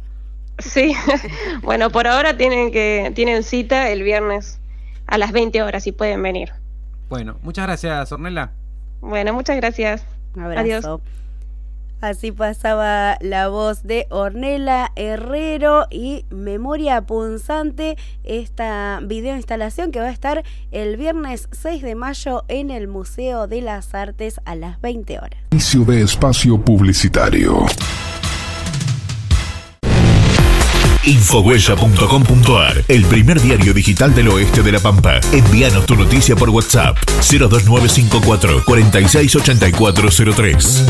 Sí, 0.59 0.93
bueno, 1.63 1.89
por 1.89 2.07
ahora 2.07 2.38
tienen 2.38 2.71
que 2.71 3.11
tienen 3.13 3.43
cita 3.43 3.89
el 3.89 4.03
viernes 4.03 4.59
a 5.07 5.17
las 5.17 5.31
20 5.31 5.61
horas 5.63 5.85
y 5.88 5.91
pueden 5.91 6.21
venir. 6.23 6.51
Bueno, 7.09 7.38
muchas 7.41 7.65
gracias, 7.65 8.11
Ornella. 8.11 8.51
Bueno, 9.01 9.33
muchas 9.33 9.57
gracias. 9.57 10.05
Un 10.35 10.43
abrazo. 10.43 10.61
Adiós. 10.61 11.01
Así 12.01 12.31
pasaba 12.31 13.17
la 13.21 13.47
voz 13.47 13.84
de 13.84 14.08
Ornella 14.10 14.91
Herrero 14.95 15.88
y 15.89 16.25
Memoria 16.29 17.01
Punzante, 17.01 17.97
esta 18.23 18.99
videoinstalación 19.03 19.91
que 19.91 19.99
va 19.99 20.08
a 20.08 20.12
estar 20.12 20.43
el 20.71 20.97
viernes 20.97 21.47
6 21.51 21.81
de 21.81 21.95
mayo 21.95 22.43
en 22.47 22.69
el 22.69 22.88
Museo 22.88 23.47
de 23.47 23.62
las 23.62 23.93
Artes 23.95 24.39
a 24.45 24.55
las 24.55 24.79
20 24.81 25.19
horas. 25.19 25.39
Inicio 25.51 25.84
de 25.86 26.01
espacio 26.01 26.60
publicitario. 26.60 27.65
Infohuella.com.ar, 31.05 32.85
el 32.87 33.05
primer 33.05 33.39
diario 33.39 33.75
digital 33.75 34.15
del 34.15 34.29
oeste 34.29 34.63
de 34.63 34.71
La 34.71 34.79
Pampa. 34.79 35.19
Envíanos 35.31 35.85
tu 35.85 35.95
noticia 35.95 36.35
por 36.35 36.49
WhatsApp 36.49 36.97
02954 37.21 38.63
468403. 38.65 40.85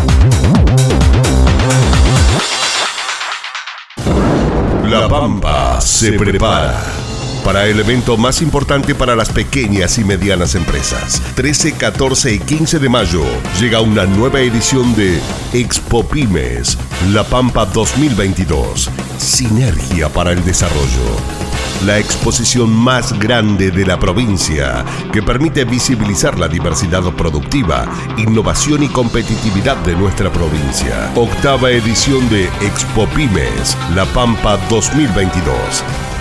La 4.89 5.10
Pampa 5.10 5.82
se 5.82 6.13
prepara 6.13 7.05
para 7.46 7.68
el 7.68 7.80
evento 7.80 8.18
más 8.18 8.42
importante 8.42 8.96
para 8.96 9.16
las 9.16 9.30
pequeñas 9.30 10.00
y 10.00 10.04
medianas 10.04 10.56
empresas. 10.56 11.22
13, 11.36 11.74
14 11.74 12.34
y 12.34 12.40
15 12.40 12.80
de 12.80 12.90
mayo 12.90 13.24
llega 13.62 13.82
una 13.82 14.08
nueva 14.08 14.40
edición 14.40 14.96
de 14.96 15.22
Expo 15.54 16.04
Pymes, 16.04 16.76
La 17.12 17.24
Pampa 17.24 17.68
2022. 17.68 18.90
Sinergia 19.20 20.10
para 20.10 20.32
el 20.32 20.44
desarrollo. 20.44 21.45
La 21.86 22.00
exposición 22.00 22.71
más 22.71 23.19
grande 23.19 23.69
de 23.69 23.86
la 23.86 24.00
provincia 24.00 24.84
que 25.13 25.21
permite 25.21 25.65
visibilizar 25.65 26.39
la 26.39 26.48
diversidad 26.48 27.04
productiva, 27.13 27.86
innovación 28.17 28.82
y 28.82 28.88
competitividad 28.88 29.78
de 29.86 29.95
nuestra 29.95 30.32
provincia. 30.32 31.12
Octava 31.15 31.69
edición 31.69 32.28
de 32.30 32.45
Expo 32.62 33.06
Pymes, 33.10 33.78
La 33.93 34.06
Pampa 34.06 34.58
2022. 34.67 35.54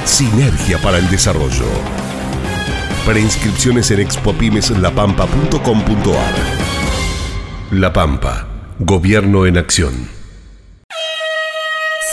Sinergia 0.04 0.76
para 0.82 0.98
el 0.98 1.08
desarrollo. 1.08 1.64
Preinscripciones 3.06 3.90
en 3.90 4.00
expopymeslapampa.com.ar. 4.00 6.34
La 7.70 7.90
Pampa. 7.90 8.48
Gobierno 8.80 9.46
en 9.46 9.56
acción. 9.56 10.23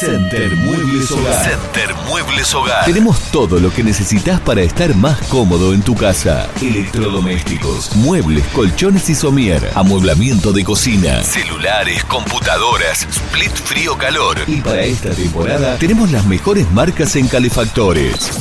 Center 0.01 0.55
Muebles 0.55 1.11
Hogar. 1.11 1.47
Center 1.47 1.95
Muebles 2.07 2.55
Hogar. 2.55 2.85
Tenemos 2.85 3.19
todo 3.31 3.59
lo 3.59 3.71
que 3.71 3.83
necesitas 3.83 4.41
para 4.41 4.63
estar 4.63 4.95
más 4.95 5.21
cómodo 5.27 5.75
en 5.75 5.83
tu 5.83 5.93
casa. 5.93 6.49
Electrodomésticos, 6.59 7.95
muebles, 7.97 8.43
colchones 8.47 9.07
y 9.11 9.13
somier, 9.13 9.61
amueblamiento 9.75 10.53
de 10.53 10.63
cocina, 10.63 11.21
celulares, 11.21 12.03
computadoras, 12.05 13.03
split 13.11 13.51
frío 13.51 13.95
calor. 13.95 14.39
Y 14.47 14.61
para 14.61 14.81
esta 14.81 15.11
temporada 15.11 15.77
tenemos 15.77 16.11
las 16.11 16.25
mejores 16.25 16.71
marcas 16.71 17.15
en 17.15 17.27
calefactores. 17.27 18.31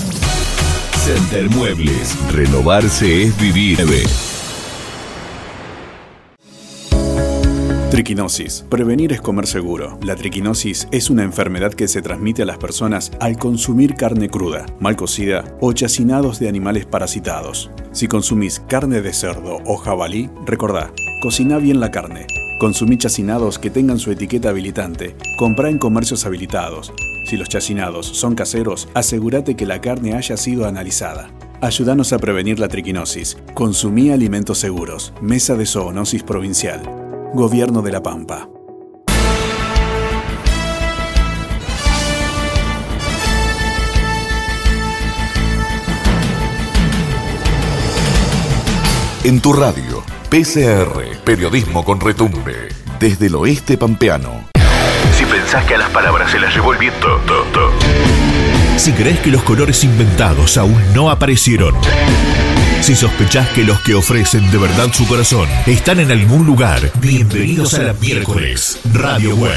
Center 1.04 1.50
Muebles. 1.50 2.16
Renovarse 2.32 3.24
es 3.24 3.36
vivir. 3.36 3.78
Triquinosis. 8.00 8.64
Prevenir 8.70 9.12
es 9.12 9.20
comer 9.20 9.46
seguro. 9.46 9.98
La 10.02 10.16
triquinosis 10.16 10.88
es 10.90 11.10
una 11.10 11.22
enfermedad 11.22 11.74
que 11.74 11.86
se 11.86 12.00
transmite 12.00 12.40
a 12.40 12.46
las 12.46 12.56
personas 12.56 13.12
al 13.20 13.36
consumir 13.36 13.94
carne 13.94 14.30
cruda, 14.30 14.64
mal 14.80 14.96
cocida 14.96 15.44
o 15.60 15.74
chacinados 15.74 16.38
de 16.38 16.48
animales 16.48 16.86
parasitados. 16.86 17.70
Si 17.92 18.08
consumís 18.08 18.58
carne 18.58 19.02
de 19.02 19.12
cerdo 19.12 19.58
o 19.66 19.76
jabalí, 19.76 20.30
recordá, 20.46 20.94
cocina 21.20 21.58
bien 21.58 21.78
la 21.78 21.90
carne. 21.90 22.26
Consumí 22.58 22.96
chacinados 22.96 23.58
que 23.58 23.68
tengan 23.68 23.98
su 23.98 24.10
etiqueta 24.10 24.48
habilitante. 24.48 25.14
Comprá 25.36 25.68
en 25.68 25.76
comercios 25.76 26.24
habilitados. 26.24 26.94
Si 27.26 27.36
los 27.36 27.50
chacinados 27.50 28.06
son 28.06 28.34
caseros, 28.34 28.88
asegúrate 28.94 29.56
que 29.56 29.66
la 29.66 29.82
carne 29.82 30.14
haya 30.14 30.38
sido 30.38 30.66
analizada. 30.66 31.28
Ayúdanos 31.60 32.14
a 32.14 32.18
prevenir 32.18 32.60
la 32.60 32.68
triquinosis. 32.68 33.36
Consumí 33.52 34.10
alimentos 34.10 34.56
seguros. 34.56 35.12
Mesa 35.20 35.54
de 35.54 35.66
Zoonosis 35.66 36.22
Provincial. 36.22 36.99
Gobierno 37.32 37.80
de 37.80 37.92
la 37.92 38.02
Pampa. 38.02 38.48
En 49.22 49.40
tu 49.40 49.52
radio, 49.52 50.02
PCR, 50.28 51.22
periodismo 51.24 51.84
con 51.84 52.00
retumbe, 52.00 52.68
desde 52.98 53.26
el 53.26 53.36
oeste 53.36 53.78
pampeano. 53.78 54.48
Si 55.16 55.24
pensás 55.24 55.64
que 55.66 55.76
a 55.76 55.78
las 55.78 55.90
palabras 55.90 56.32
se 56.32 56.40
las 56.40 56.52
llevó 56.52 56.72
el 56.72 56.80
viento, 56.80 57.06
to, 57.26 57.42
to. 57.52 57.70
Si 58.76 58.90
crees 58.92 59.20
que 59.20 59.30
los 59.30 59.44
colores 59.44 59.84
inventados 59.84 60.56
aún 60.56 60.82
no 60.94 61.10
aparecieron. 61.10 61.76
Si 62.80 62.96
sospechás 62.96 63.50
que 63.50 63.62
los 63.62 63.78
que 63.82 63.94
ofrecen 63.94 64.50
de 64.50 64.56
verdad 64.56 64.90
su 64.90 65.06
corazón 65.06 65.46
están 65.66 66.00
en 66.00 66.10
algún 66.10 66.46
lugar, 66.46 66.80
bienvenidos 66.98 67.74
a 67.74 67.82
la 67.82 67.92
miércoles 67.92 68.80
Radio 68.94 69.36
Web. 69.36 69.52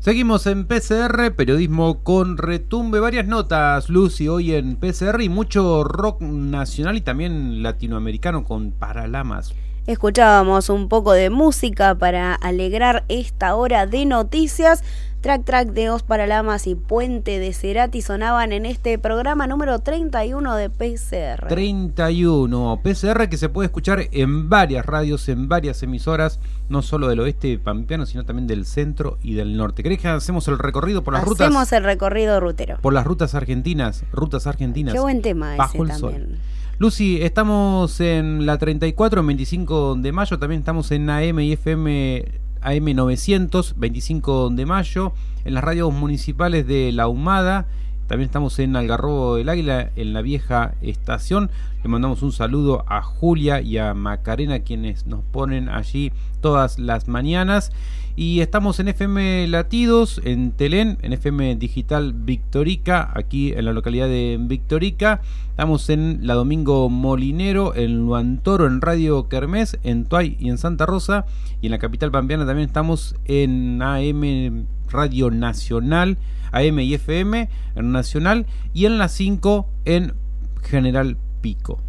Seguimos 0.00 0.46
en 0.48 0.66
PCR, 0.66 1.34
periodismo 1.36 2.02
con 2.02 2.36
retumbe. 2.36 2.98
Varias 2.98 3.28
notas, 3.28 3.88
Lucy, 3.88 4.26
hoy 4.26 4.54
en 4.54 4.76
PCR 4.76 5.22
y 5.22 5.28
mucho 5.28 5.84
rock 5.84 6.20
nacional 6.20 6.96
y 6.96 7.00
también 7.00 7.62
latinoamericano 7.62 8.42
con 8.42 8.72
Paralamas. 8.72 9.54
Escuchábamos 9.86 10.68
un 10.68 10.88
poco 10.88 11.12
de 11.12 11.30
música 11.30 11.94
para 11.94 12.34
alegrar 12.34 13.04
esta 13.08 13.54
hora 13.54 13.86
de 13.86 14.04
noticias. 14.04 14.82
Track 15.20 15.44
Track 15.44 15.68
de 15.68 15.90
Os 15.90 16.02
para 16.02 16.26
Lamas 16.26 16.66
y 16.66 16.74
Puente 16.74 17.38
de 17.38 17.52
Cerati 17.52 18.02
sonaban 18.02 18.52
en 18.52 18.66
este 18.66 18.98
programa 18.98 19.46
número 19.46 19.78
31 19.78 20.56
de 20.56 20.70
PCR. 20.70 21.46
31 21.46 22.80
PCR 22.82 23.28
que 23.28 23.36
se 23.36 23.48
puede 23.48 23.66
escuchar 23.66 24.08
en 24.10 24.48
varias 24.48 24.84
radios, 24.84 25.28
en 25.28 25.48
varias 25.48 25.80
emisoras, 25.84 26.40
no 26.68 26.82
solo 26.82 27.06
del 27.06 27.20
oeste 27.20 27.56
pampeano, 27.56 28.06
sino 28.06 28.24
también 28.24 28.48
del 28.48 28.66
centro 28.66 29.18
y 29.22 29.34
del 29.34 29.56
norte. 29.56 29.84
¿Crees 29.84 30.00
que 30.00 30.08
hacemos 30.08 30.48
el 30.48 30.58
recorrido 30.58 31.04
por 31.04 31.14
las 31.14 31.22
rutas? 31.22 31.46
Hacemos 31.46 31.72
el 31.72 31.84
recorrido 31.84 32.40
rutero. 32.40 32.78
Por 32.82 32.92
las 32.92 33.06
rutas 33.06 33.36
argentinas, 33.36 34.02
rutas 34.10 34.48
argentinas. 34.48 34.94
Qué 34.94 35.00
buen 35.00 35.22
tema 35.22 35.54
bajo 35.54 35.84
ese 35.84 35.92
el 35.92 35.98
sol. 35.98 36.38
Lucy, 36.78 37.22
estamos 37.22 38.00
en 38.00 38.44
la 38.44 38.58
34, 38.58 39.24
25 39.24 39.94
de 39.94 40.12
mayo, 40.12 40.38
también 40.38 40.58
estamos 40.58 40.90
en 40.90 41.08
AM 41.08 41.40
y 41.40 41.52
FM 41.52 42.24
AM 42.60 42.94
900, 42.94 43.78
25 43.78 44.50
de 44.50 44.66
mayo, 44.66 45.14
en 45.46 45.54
las 45.54 45.64
radios 45.64 45.90
municipales 45.94 46.66
de 46.66 46.92
La 46.92 47.08
Humada, 47.08 47.66
también 48.06 48.26
estamos 48.26 48.58
en 48.58 48.76
Algarrobo 48.76 49.36
del 49.36 49.48
Águila, 49.48 49.90
en 49.96 50.12
la 50.12 50.22
vieja 50.22 50.74
estación. 50.80 51.50
Le 51.82 51.88
mandamos 51.88 52.22
un 52.22 52.32
saludo 52.32 52.84
a 52.86 53.02
Julia 53.02 53.60
y 53.60 53.78
a 53.78 53.94
Macarena, 53.94 54.60
quienes 54.60 55.06
nos 55.06 55.22
ponen 55.24 55.68
allí 55.68 56.12
todas 56.40 56.78
las 56.78 57.08
mañanas. 57.08 57.72
Y 58.14 58.40
estamos 58.40 58.80
en 58.80 58.88
FM 58.88 59.46
Latidos, 59.48 60.22
en 60.24 60.52
Telén, 60.52 60.98
en 61.02 61.12
FM 61.12 61.56
Digital 61.56 62.14
Victorica, 62.14 63.10
aquí 63.14 63.52
en 63.52 63.66
la 63.66 63.72
localidad 63.72 64.08
de 64.08 64.38
Victorica. 64.40 65.20
Estamos 65.50 65.90
en 65.90 66.20
la 66.22 66.34
Domingo 66.34 66.88
Molinero, 66.88 67.74
en 67.74 67.98
Luantoro, 67.98 68.66
en 68.66 68.80
Radio 68.80 69.28
Kermés, 69.28 69.78
en 69.82 70.06
Tuay 70.06 70.36
y 70.38 70.48
en 70.48 70.58
Santa 70.58 70.86
Rosa. 70.86 71.26
Y 71.60 71.66
en 71.66 71.72
la 71.72 71.78
capital 71.78 72.10
pampeana 72.10 72.46
también 72.46 72.68
estamos 72.68 73.16
en 73.26 73.82
AM 73.82 74.66
Radio 74.90 75.30
Nacional, 75.30 76.18
AM 76.52 76.78
y 76.80 76.94
FM 76.94 77.48
en 77.74 77.92
Nacional. 77.92 78.46
Y 78.72 78.86
en 78.86 78.98
la 78.98 79.08
5 79.08 79.68
en 79.84 80.14
General 80.62 81.16
Pico. 81.40 81.80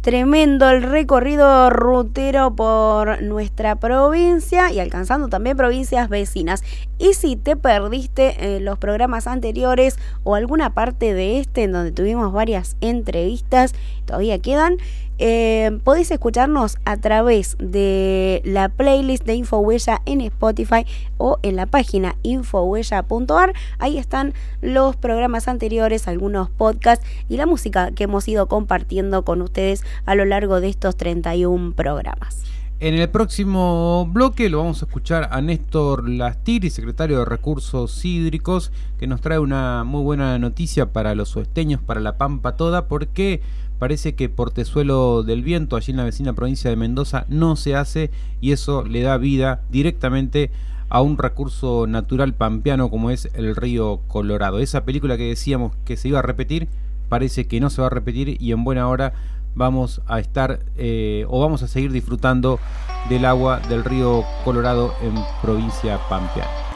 Tremendo 0.00 0.70
el 0.70 0.82
recorrido 0.82 1.68
rutero 1.68 2.56
por 2.56 3.22
nuestra 3.22 3.76
provincia 3.76 4.72
y 4.72 4.80
alcanzando 4.80 5.28
también 5.28 5.58
provincias 5.58 6.08
vecinas. 6.08 6.62
Y 6.98 7.12
si 7.12 7.36
te 7.36 7.54
perdiste 7.54 8.56
eh, 8.56 8.60
los 8.60 8.78
programas 8.78 9.26
anteriores 9.26 9.98
o 10.24 10.36
alguna 10.36 10.72
parte 10.72 11.12
de 11.12 11.38
este 11.38 11.64
en 11.64 11.72
donde 11.72 11.92
tuvimos 11.92 12.32
varias 12.32 12.78
entrevistas, 12.80 13.74
todavía 14.06 14.38
quedan, 14.38 14.78
eh, 15.22 15.78
podéis 15.84 16.10
escucharnos 16.10 16.78
a 16.86 16.96
través 16.96 17.56
de 17.58 18.40
la 18.44 18.70
playlist 18.70 19.24
de 19.26 19.34
Infohuella 19.34 20.00
en 20.06 20.22
Spotify 20.22 20.86
o 21.18 21.38
en 21.42 21.56
la 21.56 21.66
página 21.66 22.16
infohuella.ar. 22.22 23.52
Ahí 23.78 23.98
están 23.98 24.32
los 24.62 24.96
programas 24.96 25.46
anteriores, 25.46 26.08
algunos 26.08 26.48
podcasts 26.48 27.06
y 27.28 27.36
la 27.36 27.44
música 27.44 27.90
que 27.90 28.04
hemos 28.04 28.26
ido 28.28 28.46
compartiendo 28.46 29.22
con 29.22 29.42
ustedes 29.42 29.84
a 30.06 30.14
lo 30.14 30.24
largo 30.24 30.62
de 30.62 30.70
estos 30.70 30.96
31 30.96 31.74
programas. 31.74 32.42
En 32.80 32.94
el 32.94 33.10
próximo 33.10 34.08
bloque 34.10 34.48
lo 34.48 34.56
vamos 34.56 34.82
a 34.82 34.86
escuchar 34.86 35.28
a 35.32 35.42
Néstor 35.42 36.08
Lastiri, 36.08 36.70
secretario 36.70 37.18
de 37.18 37.24
Recursos 37.26 38.02
Hídricos, 38.06 38.72
que 38.98 39.06
nos 39.06 39.20
trae 39.20 39.38
una 39.38 39.84
muy 39.84 40.02
buena 40.02 40.38
noticia 40.38 40.90
para 40.94 41.14
los 41.14 41.36
oesteños, 41.36 41.82
para 41.82 42.00
la 42.00 42.16
Pampa 42.16 42.56
toda, 42.56 42.88
porque 42.88 43.42
parece 43.80 44.14
que 44.14 44.28
Portezuelo 44.28 45.24
del 45.24 45.42
Viento, 45.42 45.74
allí 45.74 45.90
en 45.90 45.96
la 45.96 46.04
vecina 46.04 46.34
provincia 46.34 46.70
de 46.70 46.76
Mendoza, 46.76 47.24
no 47.28 47.56
se 47.56 47.74
hace 47.74 48.10
y 48.40 48.52
eso 48.52 48.84
le 48.84 49.00
da 49.00 49.16
vida 49.16 49.62
directamente 49.70 50.50
a 50.90 51.00
un 51.00 51.16
recurso 51.16 51.86
natural 51.86 52.34
pampeano 52.34 52.90
como 52.90 53.10
es 53.10 53.30
el 53.34 53.56
río 53.56 54.02
Colorado. 54.06 54.58
Esa 54.58 54.84
película 54.84 55.16
que 55.16 55.28
decíamos 55.28 55.72
que 55.84 55.96
se 55.96 56.08
iba 56.08 56.18
a 56.18 56.22
repetir, 56.22 56.68
parece 57.08 57.48
que 57.48 57.58
no 57.58 57.70
se 57.70 57.80
va 57.80 57.86
a 57.86 57.90
repetir 57.90 58.36
y 58.40 58.52
en 58.52 58.64
buena 58.64 58.86
hora 58.86 59.14
vamos 59.54 60.02
a 60.06 60.20
estar 60.20 60.60
eh, 60.76 61.24
o 61.28 61.40
vamos 61.40 61.62
a 61.62 61.66
seguir 61.66 61.90
disfrutando 61.90 62.60
del 63.08 63.24
agua 63.24 63.60
del 63.60 63.82
río 63.82 64.24
Colorado 64.44 64.94
en 65.02 65.14
provincia 65.42 65.98
pampeana. 66.08 66.69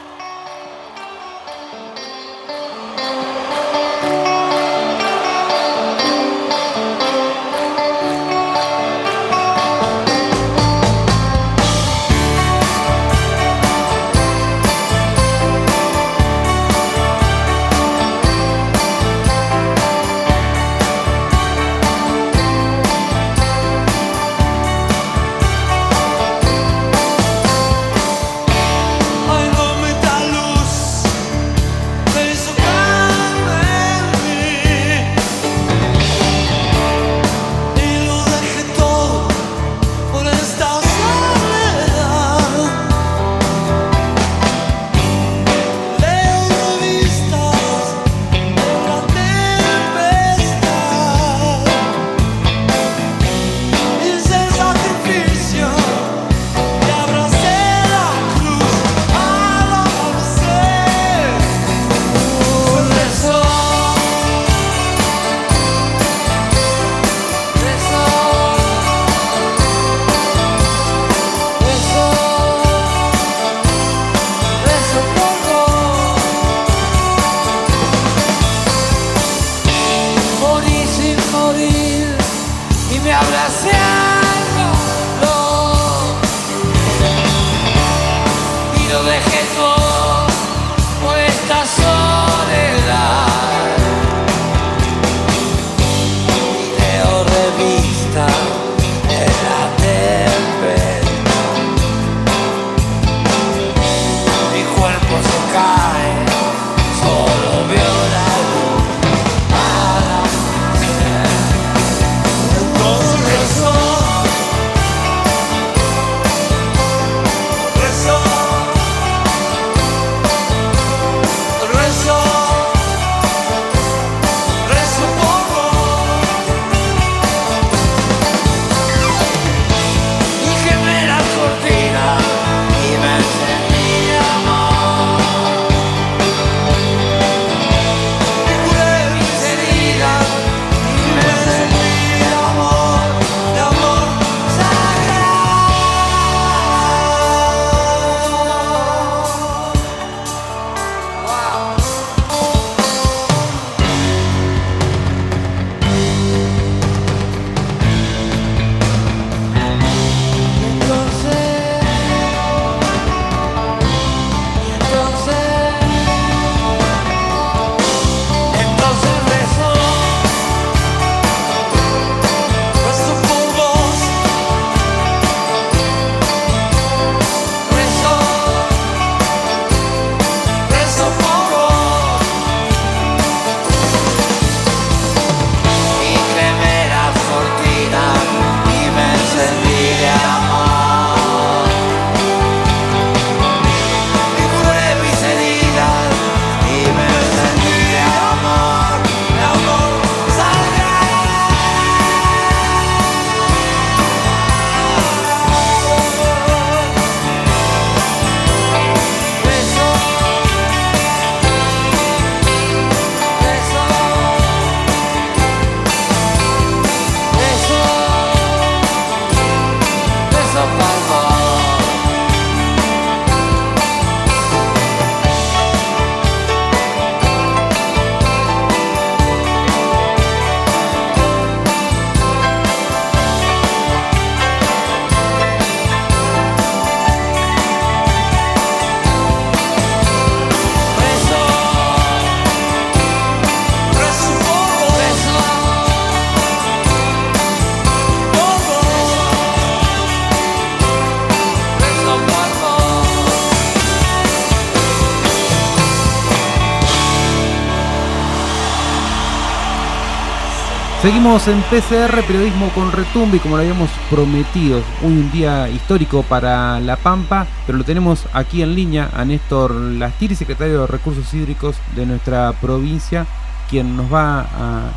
Seguimos 261.05 261.47
en 261.47 261.61
PCR, 261.61 262.25
periodismo 262.25 262.71
con 262.73 262.91
retumbe 262.91 263.37
y 263.37 263.39
como 263.39 263.57
lo 263.57 263.61
habíamos 263.61 263.91
prometido, 264.09 264.81
un 265.03 265.31
día 265.31 265.69
histórico 265.69 266.23
para 266.23 266.79
La 266.79 266.95
Pampa, 266.95 267.45
pero 267.67 267.77
lo 267.77 267.83
tenemos 267.83 268.27
aquí 268.33 268.63
en 268.63 268.73
línea 268.73 269.11
a 269.13 269.23
Néstor 269.23 269.69
Lastiri, 269.75 270.33
secretario 270.33 270.81
de 270.81 270.87
Recursos 270.87 271.31
Hídricos 271.31 271.79
de 271.95 272.07
nuestra 272.07 272.53
provincia, 272.59 273.27
quien 273.69 273.95
nos 273.95 274.11
va 274.11 274.47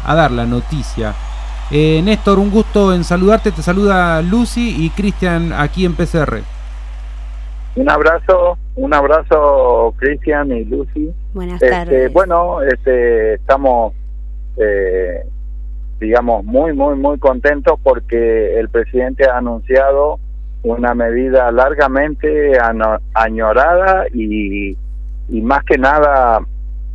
a, 0.03 0.15
dar 0.15 0.31
la 0.31 0.47
noticia. 0.47 1.13
Eh, 1.71 2.01
Néstor, 2.03 2.39
un 2.39 2.51
gusto 2.51 2.95
en 2.95 3.05
saludarte, 3.05 3.53
te 3.53 3.61
saluda 3.61 4.23
Lucy 4.23 4.87
y 4.87 4.89
Cristian 4.89 5.53
aquí 5.53 5.85
en 5.85 5.95
PCR. 5.95 6.39
Un 7.77 7.91
abrazo, 7.91 8.57
un 8.77 8.95
abrazo 8.95 9.93
Cristian 9.99 10.53
y 10.53 10.65
Lucy. 10.65 11.11
Buenas 11.35 11.61
Este, 11.61 11.69
tardes. 11.71 12.13
bueno, 12.15 12.63
este, 12.63 13.35
estamos, 13.35 13.93
eh, 14.57 15.23
digamos, 16.01 16.45
muy, 16.45 16.73
muy, 16.73 16.97
muy 16.97 17.19
contentos 17.19 17.79
porque 17.83 18.59
el 18.59 18.69
presidente 18.69 19.29
ha 19.29 19.39
anunciado 19.39 20.19
una 20.63 20.95
medida 20.95 21.51
largamente 21.53 22.53
añorada 23.15 24.07
y, 24.13 24.77
y 25.29 25.41
más 25.43 25.65
que 25.65 25.79
nada 25.79 26.41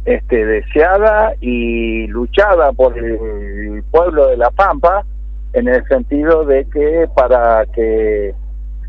este, 0.06 0.46
deseada 0.46 1.34
y 1.40 2.08
luchada 2.08 2.74
por 2.74 2.98
el 2.98 3.84
pueblo 3.92 4.28
de 4.28 4.38
La 4.38 4.52
Pampa 4.52 5.06
en 5.54 5.68
el 5.68 5.86
sentido 5.88 6.46
de 6.46 6.66
que 6.66 7.08
para 7.16 7.66
que 7.74 8.34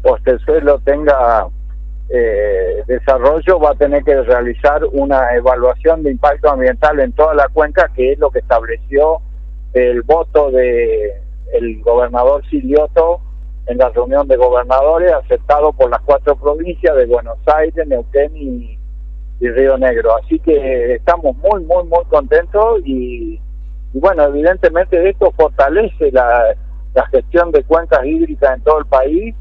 Postezuelo 0.03 0.81
tenga 0.81 1.47
eh, 2.09 2.83
desarrollo 2.87 3.59
va 3.59 3.71
a 3.71 3.75
tener 3.75 4.03
que 4.05 4.21
realizar 4.23 4.83
una 4.93 5.35
evaluación 5.35 6.03
de 6.03 6.11
impacto 6.11 6.51
ambiental 6.51 7.01
en 7.01 7.13
toda 7.13 7.35
la 7.35 7.49
cuenca, 7.49 7.91
que 7.95 8.13
es 8.13 8.19
lo 8.19 8.31
que 8.31 8.41
estableció 8.41 9.21
el 9.75 10.03
voto 10.03 10.51
de 10.51 11.21
el 11.53 11.83
gobernador 11.83 12.43
Silioto 12.49 13.21
en 13.67 13.79
la 13.79 13.91
reunión 13.91 14.27
de 14.29 14.37
gobernadores, 14.37 15.13
aceptado 15.13 15.73
por 15.73 15.91
las 15.91 16.01
cuatro 16.03 16.37
provincias 16.37 16.97
de 16.97 17.07
Buenos 17.07 17.39
Aires, 17.47 17.87
Neuquén 17.87 18.37
y, 18.37 18.79
Río 19.41 19.77
Negro. 19.77 20.17
Así 20.17 20.39
que 20.39 20.95
estamos 20.95 21.37
muy, 21.37 21.63
muy, 21.65 21.85
muy 21.85 22.05
contentos 22.09 22.81
y, 22.85 23.35
y 23.93 23.99
bueno, 24.01 24.25
evidentemente 24.25 25.11
esto 25.11 25.31
fortalece 25.37 26.11
la, 26.13 26.55
la 26.95 27.07
gestión 27.09 27.51
de 27.51 27.63
cuencas 27.65 28.05
hídricas 28.07 28.57
en 28.57 28.63
todo 28.63 28.79
el 28.79 28.87
país 28.87 29.35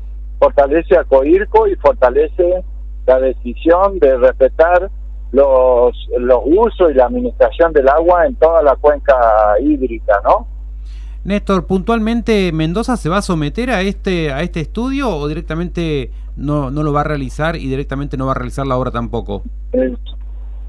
fortalece 0.43 0.97
a 0.97 1.05
Coirco 1.05 1.67
y 1.67 1.75
fortalece 1.77 2.63
la 3.05 3.19
decisión 3.19 3.99
de 3.99 4.17
respetar 4.17 4.89
los, 5.33 6.07
los 6.19 6.39
usos 6.45 6.91
y 6.91 6.93
la 6.93 7.05
administración 7.05 7.73
del 7.73 7.89
agua 7.89 8.27
en 8.27 8.35
toda 8.35 8.61
la 8.61 8.75
cuenca 8.75 9.15
hídrica, 9.59 10.21
¿no? 10.23 10.47
Néstor, 11.23 11.65
puntualmente, 11.65 12.51
¿Mendoza 12.53 12.97
se 12.97 13.09
va 13.09 13.17
a 13.17 13.21
someter 13.21 13.71
a 13.71 13.81
este, 13.81 14.31
a 14.31 14.41
este 14.41 14.59
estudio 14.59 15.09
o 15.09 15.27
directamente 15.27 16.11
no, 16.35 16.69
no 16.69 16.83
lo 16.83 16.93
va 16.93 17.01
a 17.01 17.05
realizar 17.05 17.55
y 17.55 17.67
directamente 17.67 18.15
no 18.15 18.27
va 18.27 18.33
a 18.33 18.35
realizar 18.35 18.67
la 18.67 18.77
obra 18.77 18.91
tampoco? 18.91 19.41
Eh, 19.71 19.95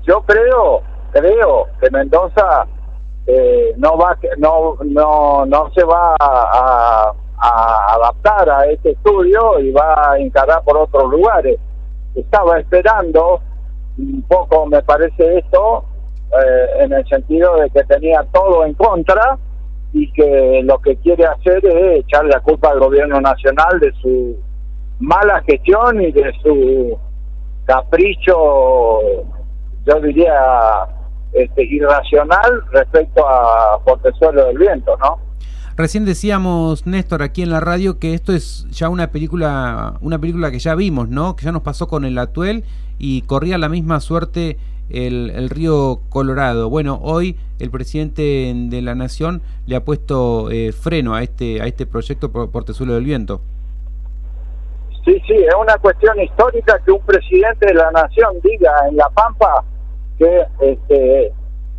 Yo 0.06 0.22
creo, 0.22 0.80
creo 1.12 1.66
que 1.80 1.90
Mendoza 1.90 2.66
eh, 3.26 3.74
no 3.76 3.98
va, 3.98 4.16
no, 4.38 4.76
no, 4.84 5.44
no 5.44 5.70
se 5.74 5.84
va 5.84 6.14
a, 6.18 7.12
a 7.36 7.94
adaptar 7.96 8.48
a 8.48 8.66
este 8.66 8.92
estudio 8.92 9.60
y 9.60 9.72
va 9.72 10.12
a 10.12 10.18
encarar 10.18 10.62
por 10.64 10.78
otros 10.78 11.10
lugares. 11.10 11.58
Estaba 12.14 12.60
esperando 12.60 13.40
un 13.98 14.22
poco, 14.28 14.66
me 14.66 14.82
parece 14.82 15.38
esto, 15.38 15.84
eh, 16.32 16.84
en 16.84 16.92
el 16.92 17.06
sentido 17.06 17.56
de 17.56 17.70
que 17.70 17.84
tenía 17.84 18.24
todo 18.32 18.64
en 18.64 18.74
contra 18.74 19.38
y 19.92 20.10
que 20.12 20.62
lo 20.64 20.78
que 20.78 20.96
quiere 20.96 21.24
hacer 21.26 21.64
es 21.64 22.00
echarle 22.00 22.30
la 22.30 22.40
culpa 22.40 22.70
al 22.70 22.80
gobierno 22.80 23.20
nacional 23.20 23.78
de 23.80 23.92
su 24.02 24.36
mala 24.98 25.42
gestión 25.42 26.00
y 26.00 26.10
de 26.10 26.32
su 26.42 26.98
capricho, 27.64 29.00
yo 29.86 30.00
diría, 30.02 30.86
este, 31.32 31.64
irracional 31.64 32.62
respecto 32.70 33.28
a 33.28 33.78
Portezuelo 33.84 34.46
del 34.46 34.58
Viento, 34.58 34.96
¿no? 34.98 35.18
Recién 35.76 36.04
decíamos, 36.04 36.86
Néstor, 36.86 37.22
aquí 37.22 37.42
en 37.42 37.50
la 37.50 37.58
radio 37.58 37.98
que 37.98 38.14
esto 38.14 38.32
es 38.32 38.64
ya 38.70 38.88
una 38.88 39.10
película, 39.10 39.94
una 40.02 40.20
película 40.20 40.52
que 40.52 40.60
ya 40.60 40.76
vimos, 40.76 41.08
¿no? 41.08 41.34
Que 41.34 41.46
ya 41.46 41.52
nos 41.52 41.62
pasó 41.62 41.88
con 41.88 42.04
el 42.04 42.16
Atuel 42.16 42.62
y 42.96 43.22
corría 43.22 43.58
la 43.58 43.68
misma 43.68 43.98
suerte 43.98 44.56
el, 44.88 45.30
el 45.30 45.50
río 45.50 46.00
Colorado. 46.10 46.70
Bueno, 46.70 47.00
hoy 47.02 47.36
el 47.58 47.70
presidente 47.70 48.52
de 48.54 48.82
la 48.82 48.94
Nación 48.94 49.42
le 49.66 49.74
ha 49.74 49.84
puesto 49.84 50.48
eh, 50.52 50.70
freno 50.70 51.14
a 51.14 51.24
este, 51.24 51.60
a 51.60 51.66
este 51.66 51.86
proyecto 51.86 52.30
por 52.30 52.52
Portezuelo 52.52 52.94
del 52.94 53.04
Viento. 53.04 53.40
Sí, 55.04 55.20
sí, 55.26 55.34
es 55.34 55.54
una 55.60 55.76
cuestión 55.78 56.20
histórica 56.20 56.78
que 56.84 56.92
un 56.92 57.00
presidente 57.00 57.66
de 57.66 57.74
la 57.74 57.90
nación 57.90 58.32
diga 58.44 58.70
en 58.88 58.96
La 58.96 59.08
Pampa 59.10 59.64
que 60.18 60.44
este, 60.60 61.32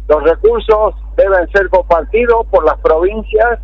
los 0.10 0.22
recursos 0.24 0.96
deben 1.16 1.50
ser 1.52 1.70
compartidos 1.70 2.46
por 2.52 2.66
las 2.66 2.78
provincias 2.82 3.60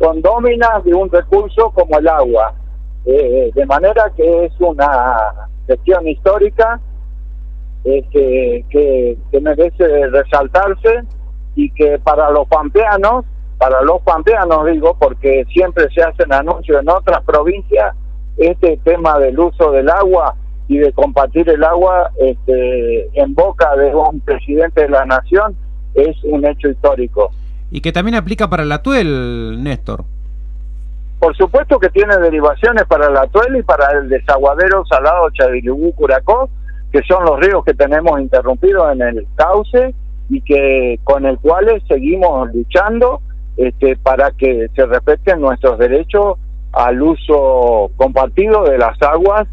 condóminas 0.00 0.82
de 0.84 0.94
un 0.94 1.10
recurso 1.10 1.70
como 1.70 1.98
el 1.98 2.08
agua. 2.08 2.54
Eh, 3.04 3.50
de 3.54 3.66
manera 3.66 4.10
que 4.16 4.46
es 4.46 4.52
una 4.58 5.48
gestión 5.66 6.08
histórica 6.08 6.80
eh, 7.84 8.04
que, 8.10 8.64
que, 8.70 9.18
que 9.30 9.40
merece 9.40 10.06
resaltarse 10.08 11.02
y 11.54 11.70
que 11.70 11.98
para 11.98 12.30
los 12.30 12.48
pampeanos, 12.48 13.24
para 13.58 13.82
los 13.82 14.00
pampeanos 14.02 14.66
digo, 14.66 14.96
porque 14.98 15.44
siempre 15.52 15.86
se 15.94 16.02
hacen 16.02 16.32
anuncios 16.32 16.80
en 16.80 16.88
otras 16.88 17.22
provincias, 17.22 17.94
este 18.38 18.78
tema 18.78 19.18
del 19.18 19.38
uso 19.38 19.70
del 19.70 19.90
agua 19.90 20.34
y 20.68 20.78
de 20.78 20.92
compartir 20.92 21.48
el 21.50 21.62
agua 21.62 22.10
este, 22.18 23.08
en 23.20 23.34
boca 23.34 23.76
de 23.76 23.94
un 23.94 24.20
presidente 24.20 24.82
de 24.82 24.88
la 24.88 25.04
nación 25.04 25.56
es 25.94 26.16
un 26.24 26.46
hecho 26.46 26.68
histórico. 26.68 27.30
Y 27.70 27.80
que 27.80 27.92
también 27.92 28.16
aplica 28.16 28.48
para 28.48 28.62
el 28.64 28.72
Atuel, 28.72 29.62
Néstor. 29.62 30.04
Por 31.20 31.36
supuesto 31.36 31.78
que 31.78 31.90
tiene 31.90 32.16
derivaciones 32.16 32.84
para 32.84 33.08
el 33.08 33.16
Atuel 33.16 33.56
y 33.56 33.62
para 33.62 33.92
el 33.98 34.08
desaguadero 34.08 34.84
salado 34.86 35.28
Chavilibú 35.30 35.92
Curacó, 35.94 36.48
que 36.90 37.02
son 37.02 37.24
los 37.24 37.38
ríos 37.38 37.64
que 37.64 37.74
tenemos 37.74 38.18
interrumpidos 38.20 38.92
en 38.92 39.02
el 39.02 39.26
cauce 39.36 39.94
y 40.30 40.40
que 40.40 40.98
con 41.04 41.26
el 41.26 41.38
cuales 41.38 41.82
seguimos 41.88 42.52
luchando 42.54 43.20
este, 43.56 43.96
para 43.96 44.30
que 44.30 44.68
se 44.74 44.86
respeten 44.86 45.40
nuestros 45.40 45.78
derechos 45.78 46.38
al 46.72 47.02
uso 47.02 47.90
compartido 47.96 48.64
de 48.64 48.78
las 48.78 49.00
aguas 49.02 49.46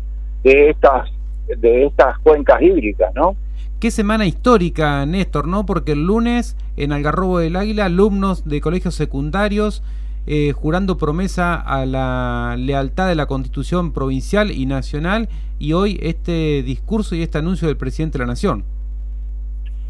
de 0.44 0.70
estas 0.70 1.10
de 1.48 1.86
estas 1.86 2.18
cuencas 2.20 2.62
hídricas, 2.62 3.14
¿no? 3.16 3.36
Qué 3.80 3.92
semana 3.92 4.26
histórica, 4.26 5.06
Néstor, 5.06 5.48
¿no? 5.48 5.68
Porque 5.68 5.92
el 5.92 6.04
lunes 6.04 6.58
en 6.78 6.92
Algarrobo 6.92 7.38
del 7.38 7.56
Águila, 7.56 7.86
alumnos 7.86 8.44
de 8.50 8.60
colegios 8.60 8.96
secundarios 8.96 9.84
eh, 10.26 10.52
jurando 10.52 10.98
promesa 10.98 11.54
a 11.54 11.86
la 11.86 12.56
lealtad 12.58 13.08
de 13.08 13.14
la 13.14 13.28
Constitución 13.28 13.94
provincial 13.94 14.50
y 14.50 14.66
nacional 14.66 15.30
y 15.60 15.74
hoy 15.74 16.00
este 16.02 16.64
discurso 16.64 17.14
y 17.14 17.22
este 17.22 17.38
anuncio 17.38 17.68
del 17.68 17.78
presidente 17.78 18.18
de 18.18 18.24
la 18.24 18.32
Nación. 18.32 18.64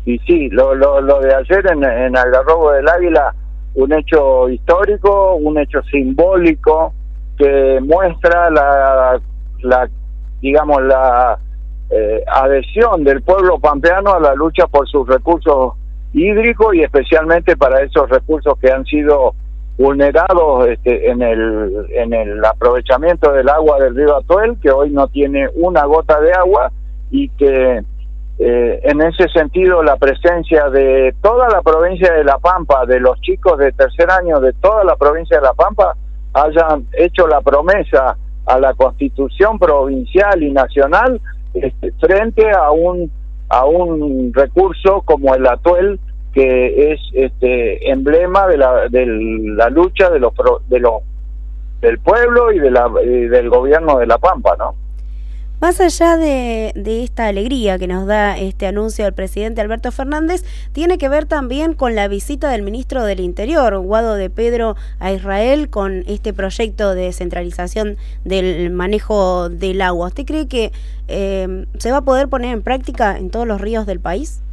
Y 0.06 0.20
sí, 0.20 0.50
lo, 0.50 0.76
lo, 0.76 1.00
lo 1.00 1.22
de 1.22 1.34
ayer 1.34 1.66
en, 1.72 2.18
Algarrobo 2.18 2.74
del 2.74 2.90
Águila, 2.90 3.34
un 3.76 3.94
hecho 3.94 4.50
histórico, 4.50 5.36
un 5.36 5.60
hecho 5.60 5.82
simbólico 5.84 6.94
que 7.38 7.80
muestra 7.82 8.50
la, 8.50 9.18
la 9.62 9.90
digamos, 10.42 10.84
la 10.84 11.40
eh, 11.90 12.24
adhesión 12.28 13.04
del 13.04 13.22
pueblo 13.22 13.60
pampeano 13.60 14.14
a 14.14 14.20
la 14.20 14.34
lucha 14.36 14.68
por 14.68 14.88
sus 14.90 15.08
recursos 15.08 15.74
hídricos 16.14 16.76
y 16.76 16.84
especialmente 16.84 17.56
para 17.56 17.82
esos 17.82 18.10
recursos 18.10 18.58
que 18.60 18.72
han 18.72 18.86
sido 18.86 19.34
vulnerados 19.78 20.68
este, 20.68 21.10
en 21.10 21.22
el 21.22 21.86
en 21.92 22.14
el 22.14 22.44
aprovechamiento 22.44 23.32
del 23.32 23.48
agua 23.48 23.80
del 23.80 23.96
río 23.96 24.18
Atuel 24.18 24.58
que 24.62 24.72
hoy 24.72 24.90
no 24.90 25.08
tiene 25.08 25.48
una 25.54 25.86
gota 25.86 26.20
de 26.20 26.34
agua 26.34 26.72
y 27.12 27.30
que 27.30 27.84
eh, 28.40 28.80
en 28.84 29.02
ese 29.02 29.30
sentido 29.30 29.84
la 29.84 29.96
presencia 29.98 30.70
de 30.70 31.16
toda 31.22 31.48
la 31.50 31.62
provincia 31.62 32.12
de 32.12 32.24
La 32.24 32.38
Pampa 32.40 32.86
de 32.86 33.00
los 33.00 33.22
chicos 33.22 33.58
de 33.60 33.72
tercer 33.72 34.10
año 34.12 34.40
de 34.40 34.54
toda 34.54 34.84
la 34.84 34.96
provincia 34.96 35.38
de 35.38 35.44
La 35.44 35.54
Pampa 35.54 35.96
hayan 36.34 36.88
hecho 36.94 37.28
la 37.28 37.42
promesa 37.42 38.18
a 38.46 38.60
la 38.60 38.74
constitución 38.74 39.60
provincial 39.60 40.42
y 40.42 40.52
nacional 40.52 41.22
este, 41.54 41.92
frente 42.00 42.50
a 42.52 42.72
un 42.72 43.12
a 43.50 43.66
un 43.66 44.34
recurso 44.34 45.02
como 45.06 45.34
el 45.36 45.48
atuel 45.48 46.00
que 46.34 46.92
es 46.92 47.00
este 47.14 47.90
emblema 47.90 48.48
de 48.48 48.58
la 48.58 48.88
de 48.90 49.06
la 49.06 49.70
lucha 49.70 50.10
de 50.10 50.20
los 50.20 50.34
de 50.68 50.80
los 50.80 51.02
del 51.82 52.00
pueblo 52.00 52.52
y 52.52 52.60
de 52.60 52.72
la 52.72 52.92
y 53.04 53.28
del 53.28 53.50
gobierno 53.50 54.00
de 54.00 54.08
la 54.08 54.18
Pampa, 54.18 54.56
¿no? 54.58 54.76
Más 55.60 55.82
allá 55.82 56.18
de, 56.18 56.72
de, 56.76 57.04
esta 57.04 57.26
alegría 57.26 57.80
que 57.80 57.88
nos 57.88 58.06
da 58.06 58.38
este 58.38 58.68
anuncio 58.68 59.06
del 59.06 59.16
presidente 59.16 59.60
Alberto 59.60 59.92
Fernández, 59.92 60.44
tiene 60.72 61.00
que 61.00 61.10
ver 61.10 61.26
también 61.26 61.74
con 61.74 61.96
la 61.96 62.08
visita 62.08 62.52
del 62.52 62.62
ministro 62.62 63.04
del 63.04 63.20
Interior, 63.20 63.76
Guado 63.80 64.14
de 64.14 64.30
Pedro, 64.30 64.76
a 65.00 65.12
Israel 65.12 65.72
con 65.72 66.04
este 66.06 66.32
proyecto 66.32 66.94
de 66.94 67.06
descentralización 67.06 67.98
del 68.24 68.70
manejo 68.70 69.50
del 69.50 69.82
agua. 69.82 70.10
¿Usted 70.10 70.26
cree 70.26 70.48
que 70.48 70.72
eh, 71.08 71.66
se 71.80 71.92
va 71.92 71.98
a 71.98 72.02
poder 72.02 72.28
poner 72.28 72.54
en 72.54 72.62
práctica 72.62 73.18
en 73.18 73.32
todos 73.32 73.48
los 73.48 73.60
ríos 73.60 73.88
del 73.88 74.00
país? 74.00 74.44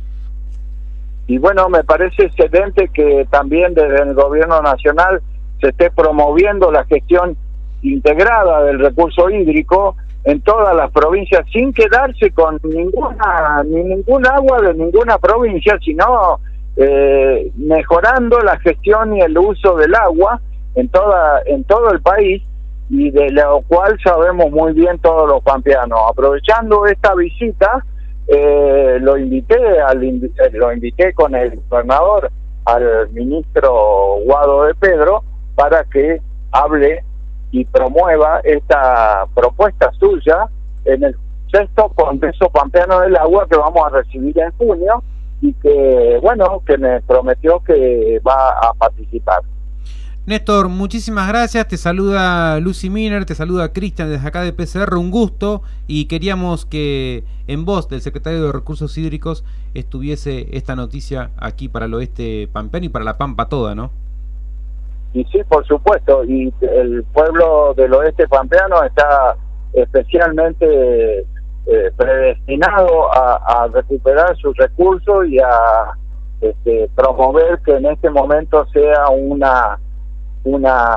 Y 1.27 1.37
bueno, 1.37 1.69
me 1.69 1.85
parece 1.85 2.25
excelente 2.25 2.89
que 2.89 3.27
también 3.31 3.75
desde 3.75 4.05
el 4.05 4.15
gobierno 4.15 4.63
nacional 4.63 5.21
se 5.61 5.69
esté 5.69 5.91
promoviendo 5.91 6.73
la 6.73 6.85
gestión 6.85 7.37
integrada 7.83 8.63
del 8.65 8.79
recurso 8.79 9.29
hídrico 9.29 9.97
en 10.25 10.41
todas 10.41 10.75
las 10.75 10.91
provincias 10.91 11.47
sin 11.53 11.73
quedarse 11.73 12.31
con 12.31 12.59
ninguna 12.63 13.63
ni 13.65 13.85
ningún 13.85 14.27
agua 14.27 14.61
de 14.63 14.75
ninguna 14.75 15.19
provincia 15.19 15.79
sino 15.85 16.41
eh, 16.77 17.53
mejorando 17.57 18.41
la 18.41 18.59
gestión 18.59 19.17
y 19.17 19.21
el 19.21 19.37
uso 19.39 19.77
del 19.77 19.95
agua 19.95 20.41
en 20.75 20.89
toda 20.89 21.43
en 21.47 21.65
todo 21.65 21.91
el 21.91 22.01
país 22.01 22.43
y 22.91 23.11
de 23.11 23.31
lo 23.31 23.63
cual 23.69 23.97
sabemos 24.03 24.51
muy 24.51 24.73
bien 24.73 24.99
todos 24.99 25.29
los 25.29 25.43
pampeanos. 25.43 25.99
Aprovechando 26.11 26.87
esta 26.87 27.15
visita 27.15 27.85
eh, 28.27 28.99
lo 29.01 29.17
invité 29.19 29.81
al 29.81 30.03
eh, 30.03 30.31
lo 30.53 30.73
invité 30.73 31.13
con 31.13 31.35
el 31.35 31.61
gobernador 31.69 32.31
al 32.65 33.11
ministro 33.11 34.17
Guado 34.25 34.65
de 34.65 34.75
Pedro 34.75 35.23
para 35.55 35.85
que 35.85 36.19
hable 36.53 37.05
y 37.55 37.65
promueva 37.67 38.41
esta 38.43 39.27
propuesta 39.33 39.93
suya 40.01 40.49
en 40.85 41.05
el 41.05 41.17
sexto 41.53 41.89
Congreso 41.95 42.51
Pampeano 42.51 42.99
del 42.99 43.15
Agua 43.15 43.47
que 43.49 43.57
vamos 43.57 43.81
a 43.87 43.91
recibir 43.91 44.37
en 44.41 44.51
junio 44.59 45.05
y 45.41 45.53
que, 45.55 46.19
bueno, 46.21 46.63
que 46.67 46.77
me 46.77 47.01
prometió 47.03 47.61
que 47.61 48.21
va 48.27 48.59
a 48.59 48.75
participar. 48.75 49.43
Néstor, 50.27 50.69
muchísimas 50.69 51.29
gracias. 51.29 51.69
Te 51.69 51.77
saluda 51.77 52.59
Lucy 52.59 52.91
Miner, 52.91 53.25
te 53.25 53.37
saluda 53.37 53.73
Cristian 53.73 54.09
desde 54.09 54.27
acá 54.27 54.43
de 54.43 54.53
PCR. 54.53 54.97
Un 54.97 55.13
gusto 55.13 55.63
y 55.87 56.07
queríamos 56.07 56.67
que 56.67 57.23
en 57.47 57.65
voz 57.65 57.89
del 57.89 58.01
secretario 58.01 58.43
de 58.47 58.51
Recursos 58.51 58.99
Hídricos 58.99 59.45
estuviese 59.75 60.49
esta 60.57 60.75
noticia 60.75 61.31
aquí 61.37 61.69
para 61.69 61.87
el 61.87 61.95
oeste 61.95 62.49
pampeano 62.53 62.87
y 62.87 62.89
para 62.89 63.05
la 63.05 63.17
Pampa 63.17 63.49
toda, 63.49 63.77
¿no? 63.77 63.93
Y 65.15 65.25
sí, 65.27 65.43
por 65.49 65.65
supuesto, 65.67 66.25
y 66.25 66.53
el 66.61 67.05
pueblo 67.13 67.73
del 67.75 67.95
oeste 67.95 68.27
pampeano 68.27 68.83
está 68.83 69.37
especialmente 69.73 71.21
eh, 71.67 71.91
predestinado 71.97 73.13
a, 73.15 73.69
recuperar 73.73 74.37
sus 74.37 74.57
recursos 74.57 75.27
y 75.29 75.39
a 75.39 75.93
este, 76.41 76.91
promover 76.95 77.61
que 77.65 77.77
en 77.77 77.87
este 77.87 78.11
momento 78.11 78.67
sea 78.73 79.09
una 79.09 79.79
una 80.45 80.97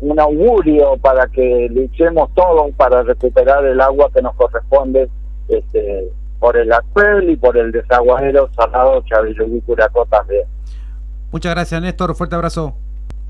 un 0.00 0.18
augurio 0.18 0.96
para 0.96 1.26
que 1.26 1.68
luchemos 1.70 2.32
todos 2.34 2.72
para 2.76 3.02
recuperar 3.02 3.64
el 3.66 3.80
agua 3.80 4.10
que 4.14 4.22
nos 4.22 4.34
corresponde 4.36 5.08
este, 5.48 6.08
por 6.40 6.56
el 6.56 6.72
actual 6.72 7.28
y 7.28 7.36
por 7.36 7.56
el 7.56 7.72
desaguadero 7.72 8.48
Salado 8.54 9.02
Chavilluí 9.02 9.60
Curacó 9.60 10.06
también. 10.06 10.44
Muchas 11.30 11.54
gracias 11.54 11.82
Néstor, 11.82 12.14
fuerte 12.14 12.34
abrazo. 12.34 12.81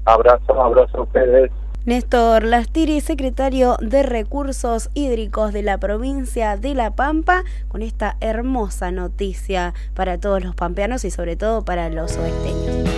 Abrazo, 0.05 0.61
abrazo 0.61 0.99
a 0.99 1.03
ustedes. 1.03 1.51
Néstor 1.85 2.45
Lastiri, 2.45 3.01
secretario 3.01 3.77
de 3.81 4.05
Recursos 4.05 4.91
Hídricos 4.95 5.53
de 5.53 5.63
la 5.63 5.79
provincia 5.79 6.57
de 6.57 6.77
La 6.77 6.95
Pampa, 6.95 7.43
con 7.67 7.83
esta 7.83 8.17
hermosa 8.21 8.93
noticia 8.93 9.75
para 9.95 10.19
todos 10.19 10.45
los 10.45 10.55
pampeanos 10.55 11.05
y 11.05 11.11
sobre 11.11 11.35
todo 11.35 11.65
para 11.65 11.89
los 11.89 12.17
oesteños. 12.17 12.89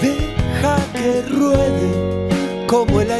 Deja 0.00 0.76
que 0.92 1.22
ruede 1.22 2.66
como 2.68 3.00
el 3.00 3.10
aire 3.10 3.19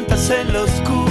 ¿Cuántas 0.00 0.30
en 0.30 0.52
la 0.54 0.62
oscuridad? 0.62 1.09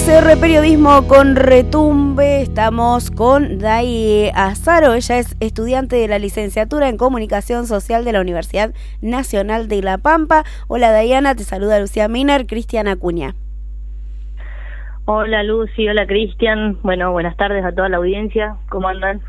PCR 0.00 0.40
Periodismo 0.40 1.06
con 1.06 1.36
Retumbe. 1.36 2.40
Estamos 2.40 3.10
con 3.10 3.58
Dai 3.58 4.30
Azaro. 4.34 4.94
Ella 4.94 5.18
es 5.18 5.36
estudiante 5.40 5.96
de 5.96 6.08
la 6.08 6.18
licenciatura 6.18 6.88
en 6.88 6.96
Comunicación 6.96 7.66
Social 7.66 8.02
de 8.06 8.12
la 8.12 8.22
Universidad 8.22 8.72
Nacional 9.02 9.68
de 9.68 9.82
La 9.82 9.98
Pampa. 9.98 10.44
Hola 10.68 10.90
Dayana, 10.90 11.34
te 11.34 11.42
saluda 11.42 11.78
Lucía 11.78 12.08
Miner, 12.08 12.46
Cristian 12.46 12.88
Acuña. 12.88 13.34
Hola 15.04 15.42
Lucy, 15.42 15.86
hola 15.86 16.06
Cristian. 16.06 16.78
Bueno, 16.82 17.12
buenas 17.12 17.36
tardes 17.36 17.62
a 17.62 17.72
toda 17.72 17.90
la 17.90 17.98
audiencia. 17.98 18.56
¿Cómo 18.70 18.88
andan? 18.88 19.20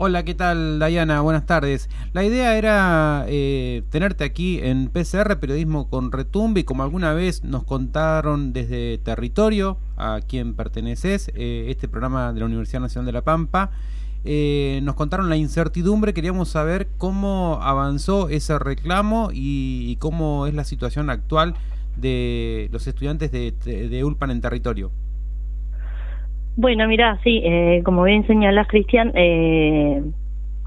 Hola, 0.00 0.24
¿qué 0.24 0.36
tal, 0.36 0.78
Dayana? 0.78 1.22
Buenas 1.22 1.44
tardes. 1.44 1.90
La 2.12 2.22
idea 2.22 2.56
era 2.56 3.24
eh, 3.26 3.82
tenerte 3.90 4.22
aquí 4.22 4.60
en 4.62 4.90
PCR, 4.90 5.40
Periodismo 5.40 5.90
con 5.90 6.12
Retumbe, 6.12 6.60
y 6.60 6.62
como 6.62 6.84
alguna 6.84 7.14
vez 7.14 7.42
nos 7.42 7.64
contaron 7.64 8.52
desde 8.52 8.98
Territorio, 8.98 9.76
a 9.96 10.20
quien 10.20 10.54
perteneces, 10.54 11.32
eh, 11.34 11.66
este 11.68 11.88
programa 11.88 12.32
de 12.32 12.38
la 12.38 12.46
Universidad 12.46 12.80
Nacional 12.80 13.06
de 13.06 13.12
La 13.12 13.22
Pampa, 13.22 13.72
eh, 14.24 14.78
nos 14.84 14.94
contaron 14.94 15.28
la 15.28 15.36
incertidumbre, 15.36 16.14
queríamos 16.14 16.48
saber 16.48 16.86
cómo 16.96 17.58
avanzó 17.60 18.28
ese 18.28 18.56
reclamo 18.60 19.30
y, 19.32 19.96
cómo 19.96 20.46
es 20.46 20.54
la 20.54 20.62
situación 20.62 21.10
actual 21.10 21.54
de 21.96 22.68
los 22.70 22.86
estudiantes 22.86 23.32
de, 23.32 23.50
de 23.50 24.04
ULPAN 24.04 24.30
en 24.30 24.42
territorio. 24.42 24.92
Bueno, 26.60 26.88
mira, 26.88 27.20
sí, 27.22 27.40
eh, 27.44 27.82
como 27.84 28.02
bien 28.02 28.26
señalas, 28.26 28.66
Cristian, 28.66 29.12
eh, 29.14 30.02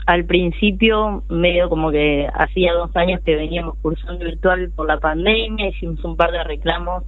al 0.06 0.24
principio, 0.24 1.24
medio 1.28 1.68
como 1.68 1.92
que 1.92 2.30
hacía 2.34 2.72
dos 2.72 2.96
años 2.96 3.20
que 3.26 3.36
veníamos 3.36 3.76
cursando 3.82 4.24
virtual 4.24 4.72
por 4.74 4.88
la 4.88 5.02
pandemia, 5.02 5.68
hicimos 5.68 6.02
un 6.06 6.16
par 6.16 6.32
de 6.32 6.46
reclamos 6.46 7.04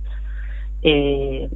eh, 0.81 1.49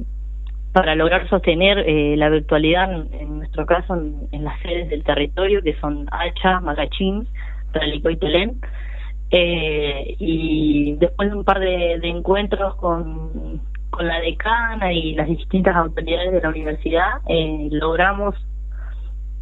para 0.72 0.94
lograr 0.94 1.28
sostener 1.28 1.80
eh, 1.80 2.16
la 2.16 2.30
virtualidad, 2.30 2.90
en, 3.12 3.36
nuestro 3.40 3.66
caso, 3.66 3.94
en, 4.32 4.42
las 4.44 4.58
sedes 4.62 4.88
del 4.88 5.04
territorio, 5.04 5.60
que 5.60 5.74
son 5.80 6.06
Hacha, 6.10 6.60
Magachín, 6.60 7.28
Ralico 7.74 8.08
y 8.08 8.16
Telén. 8.16 8.58
Eh, 9.30 10.16
y 10.18 10.94
después 10.94 11.28
de 11.28 11.36
un 11.36 11.44
par 11.44 11.60
de 11.60 12.00
encuentros 12.04 12.74
con 12.76 13.60
con 13.98 14.06
la 14.06 14.20
decana 14.20 14.92
y 14.92 15.14
las 15.16 15.26
distintas 15.26 15.74
autoridades 15.74 16.30
de 16.30 16.40
la 16.40 16.50
universidad 16.50 17.20
eh, 17.28 17.68
logramos 17.72 18.36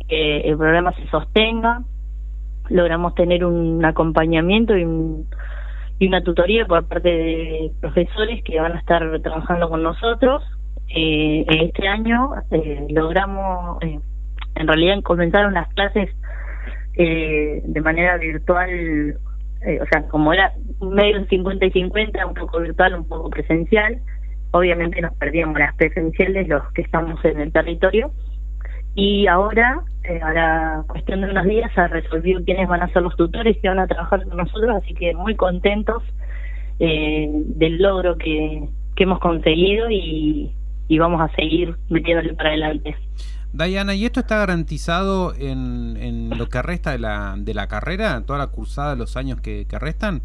que 0.08 0.38
el 0.40 0.56
programa 0.56 0.94
se 0.94 1.06
sostenga, 1.08 1.82
logramos 2.70 3.14
tener 3.14 3.44
un 3.44 3.84
acompañamiento 3.84 4.74
y, 4.74 4.86
y 5.98 6.08
una 6.08 6.22
tutoría 6.22 6.64
por 6.64 6.88
parte 6.88 7.06
de 7.10 7.72
profesores 7.82 8.42
que 8.44 8.58
van 8.58 8.72
a 8.72 8.78
estar 8.78 9.02
trabajando 9.20 9.68
con 9.68 9.82
nosotros. 9.82 10.42
Eh, 10.88 11.44
este 11.50 11.86
año 11.86 12.30
eh, 12.50 12.86
logramos, 12.88 13.82
eh, 13.82 14.00
en 14.54 14.66
realidad 14.66 15.02
comenzaron 15.02 15.52
las 15.52 15.68
clases 15.74 16.08
de 16.96 17.80
manera 17.84 18.16
virtual, 18.16 19.18
o 19.82 19.86
sea, 19.90 20.08
como 20.08 20.32
era 20.32 20.54
medio 20.80 21.26
50 21.26 21.66
y 21.66 21.70
50, 21.72 22.26
un 22.26 22.32
poco 22.32 22.60
virtual, 22.60 22.94
un 22.94 23.06
poco 23.06 23.28
presencial 23.28 24.00
obviamente 24.56 25.00
nos 25.00 25.14
perdíamos 25.16 25.58
las 25.58 25.74
presenciales 25.76 26.48
los 26.48 26.62
que 26.72 26.82
estamos 26.82 27.22
en 27.24 27.40
el 27.40 27.52
territorio 27.52 28.10
y 28.94 29.26
ahora 29.26 29.82
eh, 30.04 30.20
a 30.22 30.32
la 30.32 30.84
cuestión 30.86 31.20
de 31.20 31.30
unos 31.30 31.44
días 31.44 31.70
se 31.74 31.86
resolvió 31.88 32.42
quiénes 32.44 32.68
van 32.68 32.82
a 32.82 32.92
ser 32.92 33.02
los 33.02 33.16
tutores 33.16 33.56
que 33.58 33.68
van 33.68 33.78
a 33.78 33.86
trabajar 33.86 34.24
con 34.24 34.36
nosotros 34.36 34.76
así 34.82 34.94
que 34.94 35.14
muy 35.14 35.36
contentos 35.36 36.02
eh, 36.78 37.28
del 37.30 37.78
logro 37.78 38.16
que, 38.16 38.68
que 38.94 39.04
hemos 39.04 39.18
conseguido 39.20 39.90
y, 39.90 40.52
vamos 40.98 41.20
a 41.20 41.34
seguir 41.34 41.76
metiéndole 41.90 42.32
para 42.34 42.50
adelante 42.50 42.96
Diana, 43.52 43.94
¿y 43.94 44.04
esto 44.04 44.20
está 44.20 44.38
garantizado 44.38 45.34
en, 45.34 45.96
en 45.96 46.36
lo 46.36 46.48
que 46.48 46.60
resta 46.60 46.92
de 46.92 46.98
la, 46.98 47.34
de 47.38 47.54
la 47.54 47.68
carrera, 47.68 48.22
toda 48.26 48.38
la 48.38 48.48
cursada, 48.48 48.94
los 48.96 49.16
años 49.16 49.40
que, 49.40 49.66
que 49.66 49.78
restan? 49.78 50.20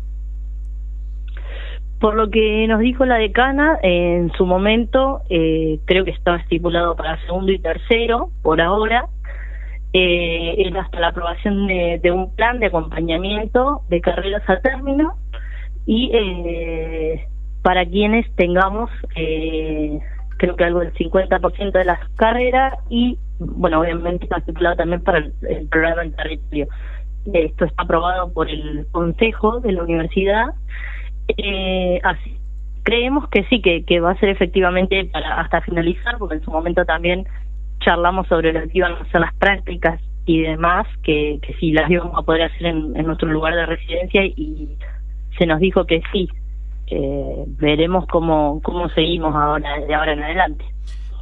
Por 2.01 2.15
lo 2.15 2.31
que 2.31 2.65
nos 2.67 2.79
dijo 2.79 3.05
la 3.05 3.17
decana, 3.17 3.77
en 3.83 4.31
su 4.33 4.47
momento 4.47 5.21
eh, 5.29 5.79
creo 5.85 6.03
que 6.03 6.09
estaba 6.09 6.37
estipulado 6.37 6.95
para 6.95 7.23
segundo 7.27 7.51
y 7.51 7.59
tercero, 7.59 8.31
por 8.41 8.59
ahora, 8.59 9.05
eh, 9.93 10.55
era 10.57 10.81
hasta 10.81 10.99
la 10.99 11.09
aprobación 11.09 11.67
de, 11.67 12.11
un 12.11 12.35
plan 12.35 12.59
de 12.59 12.65
acompañamiento 12.65 13.83
de 13.87 14.01
carreras 14.01 14.41
a 14.49 14.59
término 14.61 15.13
y 15.85 16.09
eh, 16.11 17.27
para 17.61 17.85
quienes 17.85 18.25
tengamos, 18.35 18.89
eh, 19.15 19.99
creo 20.37 20.55
que 20.55 20.63
algo 20.63 20.79
del 20.79 20.95
50% 20.95 21.71
de 21.71 21.85
las 21.85 21.99
carreras 22.15 22.79
y, 22.89 23.19
bueno, 23.37 23.79
obviamente 23.79 24.25
está 24.25 24.37
estipulado 24.37 24.75
también 24.75 25.03
para 25.03 25.19
el, 25.19 25.33
el 25.47 25.67
programa 25.67 26.01
en 26.01 26.15
territorio. 26.15 26.67
Esto 27.31 27.65
está 27.65 27.83
aprobado 27.83 28.33
por 28.33 28.49
el 28.49 28.87
Consejo 28.91 29.59
de 29.59 29.73
la 29.73 29.83
Universidad 29.83 30.47
eh. 31.37 32.01
Creemos 32.83 33.29
que 33.29 33.43
sí, 33.45 33.61
que, 33.61 33.99
va 33.99 34.11
a 34.11 34.19
ser 34.19 34.29
efectivamente 34.29 35.05
para 35.05 35.39
hasta 35.39 35.61
finalizar, 35.61 36.17
porque 36.17 36.35
en 36.35 36.43
su 36.43 36.49
momento 36.49 36.83
también 36.83 37.27
charlamos 37.79 38.27
sobre 38.27 38.53
lo 38.53 38.61
que 38.61 38.77
iban 38.77 38.93
a 38.93 39.05
ser 39.11 39.21
las 39.21 39.33
prácticas 39.35 40.01
y 40.25 40.41
demás, 40.41 40.87
que, 41.03 41.39
sí 41.59 41.73
las 41.73 41.89
íbamos 41.91 42.17
a 42.17 42.23
poder 42.23 42.43
hacer 42.43 42.65
en, 42.65 42.93
nuestro 43.05 43.29
lugar 43.29 43.53
de 43.53 43.67
residencia 43.67 44.25
y 44.25 44.77
se 45.37 45.45
nos 45.45 45.59
dijo 45.59 45.85
que 45.85 46.01
sí. 46.11 46.27
Eh, 46.87 47.45
veremos 47.59 48.05
cómo, 48.07 48.59
cómo 48.63 48.89
seguimos 48.89 49.33
ahora 49.33 49.79
de 49.79 49.93
ahora 49.93 50.13
en 50.13 50.23
adelante. 50.23 50.65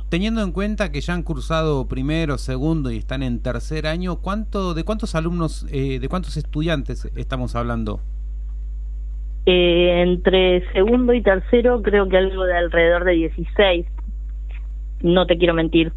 Teniendo 0.10 0.42
en 0.42 0.52
cuenta 0.52 0.92
que 0.92 1.02
ya 1.02 1.14
han 1.14 1.22
cursado 1.22 1.88
primero, 1.88 2.40
segundo 2.40 2.90
y 2.90 2.98
están 2.98 3.22
en 3.22 3.44
tercer 3.44 3.86
año, 3.86 4.22
¿cuánto 4.22 4.74
de 4.74 4.84
cuántos 4.84 5.14
alumnos, 5.14 5.68
eh, 5.72 6.00
de 6.00 6.10
cuántos 6.10 6.36
estudiantes 6.38 7.06
estamos 7.16 7.56
hablando? 7.56 8.02
Eh, 9.52 10.04
entre 10.04 10.64
segundo 10.74 11.12
y 11.12 11.24
tercero 11.24 11.82
creo 11.82 12.08
que 12.08 12.18
algo 12.18 12.44
de 12.44 12.56
alrededor 12.56 13.04
de 13.04 13.14
16. 13.14 13.88
No 15.02 15.26
te 15.26 15.40
quiero 15.40 15.56
mentir. 15.56 15.92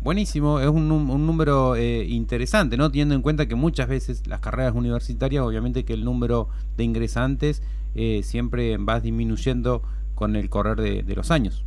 Buenísimo, 0.00 0.60
es 0.60 0.68
un, 0.68 0.92
un 0.92 1.26
número 1.26 1.74
eh, 1.74 2.04
interesante, 2.04 2.76
¿no? 2.76 2.92
Teniendo 2.92 3.16
en 3.16 3.22
cuenta 3.22 3.48
que 3.48 3.56
muchas 3.56 3.88
veces 3.88 4.24
las 4.28 4.38
carreras 4.38 4.74
universitarias, 4.76 5.42
obviamente 5.42 5.84
que 5.84 5.94
el 5.94 6.04
número 6.04 6.46
de 6.76 6.84
ingresantes 6.84 7.60
eh, 7.96 8.22
siempre 8.22 8.76
va 8.76 9.00
disminuyendo 9.00 9.82
con 10.14 10.36
el 10.36 10.48
correr 10.50 10.76
de, 10.76 11.02
de 11.02 11.16
los 11.16 11.32
años. 11.32 11.64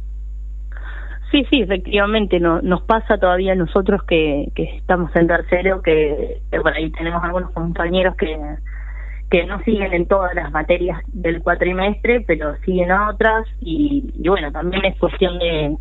Sí, 1.31 1.45
sí, 1.49 1.59
efectivamente, 1.59 2.39
no, 2.39 2.61
nos 2.61 2.81
pasa 2.83 3.17
todavía 3.17 3.51
a 3.51 3.55
nosotros 3.55 4.03
que, 4.03 4.53
que 4.55 4.77
estamos 4.77 5.13
en 5.17 5.27
tercero, 5.27 5.81
que, 5.81 6.39
que 6.49 6.61
por 6.61 6.71
ahí 6.71 6.89
tenemos 6.91 7.21
algunos 7.21 7.51
compañeros 7.51 8.15
que 8.15 8.37
que 9.29 9.45
no 9.45 9.59
siguen 9.63 9.93
en 9.93 10.07
todas 10.07 10.33
las 10.35 10.51
materias 10.51 11.01
del 11.07 11.41
cuatrimestre, 11.41 12.21
pero 12.21 12.55
siguen 12.65 12.91
otras 12.91 13.45
y, 13.59 14.09
bueno, 14.27 14.51
también 14.51 14.85
es 14.85 14.97
cuestión 14.99 15.37
de, 15.39 15.75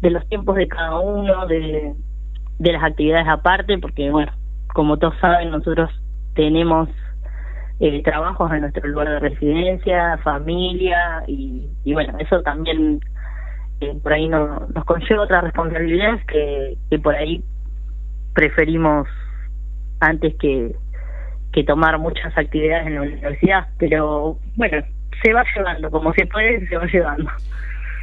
de 0.00 0.10
los 0.10 0.28
tiempos 0.28 0.56
de 0.56 0.66
cada 0.66 0.98
uno, 0.98 1.46
de, 1.46 1.94
de 2.58 2.72
las 2.72 2.82
actividades 2.82 3.28
aparte, 3.28 3.78
porque 3.78 4.10
bueno, 4.10 4.32
como 4.74 4.98
todos 4.98 5.14
saben, 5.20 5.50
nosotros 5.50 5.90
tenemos 6.34 6.88
eh, 7.78 8.02
trabajos 8.02 8.50
en 8.52 8.62
nuestro 8.62 8.88
lugar 8.88 9.08
de 9.08 9.20
residencia, 9.20 10.18
familia 10.18 11.22
y, 11.28 11.68
y 11.84 11.92
bueno, 11.92 12.14
eso 12.18 12.42
también 12.42 13.00
eh, 13.80 13.96
por 14.02 14.12
ahí 14.12 14.28
no, 14.28 14.66
nos 14.74 14.84
conlleva 14.84 15.22
otras 15.22 15.44
responsabilidades 15.44 16.24
que 16.26 16.98
por 16.98 17.14
ahí 17.14 17.42
preferimos 18.34 19.06
antes 20.00 20.34
que 20.36 20.74
que 21.52 21.64
tomar 21.64 21.98
muchas 21.98 22.36
actividades 22.36 22.86
en 22.86 22.94
la 22.94 23.02
universidad, 23.02 23.68
pero 23.78 24.38
bueno, 24.56 24.82
se 25.22 25.32
va 25.32 25.44
llevando, 25.54 25.90
como 25.90 26.12
se 26.14 26.26
puede, 26.26 26.66
se 26.68 26.76
va 26.76 26.86
llevando. 26.86 27.30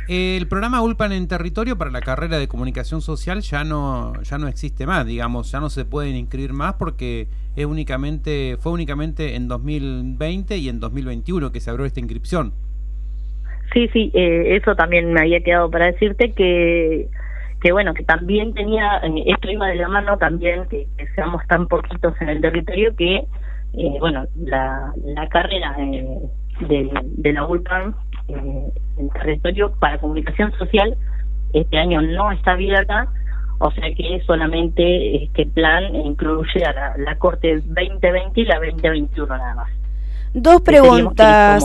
El 0.08 0.48
programa 0.48 0.82
ULPAN 0.82 1.12
en 1.12 1.28
territorio 1.28 1.78
para 1.78 1.91
la 1.91 2.00
carrera 2.00 2.38
de 2.38 2.48
comunicación 2.48 3.02
social 3.02 3.41
ya 3.41 3.66
no 3.66 4.14
ya 4.24 4.38
no 4.38 4.48
existe 4.48 4.86
más, 4.86 5.06
digamos, 5.06 5.52
ya 5.52 5.60
no 5.60 5.70
se 5.70 5.84
pueden 5.84 6.16
inscribir 6.16 6.54
más 6.54 6.76
porque 6.76 7.28
es 7.58 7.66
únicamente 7.66 8.56
fue 8.58 8.72
únicamente 8.72 9.36
en 9.36 9.50
2020 9.50 10.58
y 10.58 10.70
en 10.70 10.80
2021 10.80 11.52
que 11.52 11.60
se 11.60 11.70
abrió 11.70 11.86
esta 11.86 12.00
inscripción. 12.00 12.54
Sí, 13.74 13.89
sí, 13.89 14.12
eh, 14.14 14.56
eso 14.56 14.76
también 14.76 15.12
me 15.12 15.20
había 15.20 15.41
quedado 15.41 15.70
para 15.70 15.88
decirte 15.88 16.32
que 16.32 17.10
que 17.62 17.72
bueno, 17.72 17.93
que 17.93 18.03
también 18.03 18.53
tenía, 18.53 18.97
eh, 19.03 19.24
esto 19.26 19.49
iba 19.49 19.68
de 19.68 19.76
la 19.76 19.88
mano 19.88 20.18
también, 20.18 20.68
que, 20.68 20.88
seamos 21.16 21.45
tan 21.47 21.68
poquitos 21.68 22.14
en 22.22 22.30
el 22.30 22.41
territorio, 22.41 22.95
que, 22.95 23.16
eh, 23.74 23.97
bueno, 23.99 24.26
la, 24.36 24.93
la 25.03 25.28
carrera 25.28 25.76
eh, 25.80 26.20
de, 26.62 26.89
de, 27.03 27.34
la 27.34 27.45
ULPAM 27.45 27.95
eh, 28.28 28.72
en 28.97 29.10
territorio 29.10 29.72
para 29.80 29.99
comunicación 29.99 30.51
social 30.53 30.95
este 31.53 31.78
año 31.78 32.01
no 32.01 32.32
está 32.32 32.51
abierta, 32.51 33.08
o 33.60 33.72
sea 33.72 33.93
que 33.95 34.22
solamente 34.26 35.24
este 35.24 35.45
plan 35.45 35.95
incluye 35.95 36.64
a 36.66 36.74
la, 36.74 36.97
la 36.97 37.18
Corte 37.18 37.55
2020 37.55 38.41
y 38.41 38.45
la 38.45 38.60
2021 38.60 39.38
nada 39.38 39.55
más. 39.55 39.70
Dos 40.34 40.62
preguntas, 40.62 41.64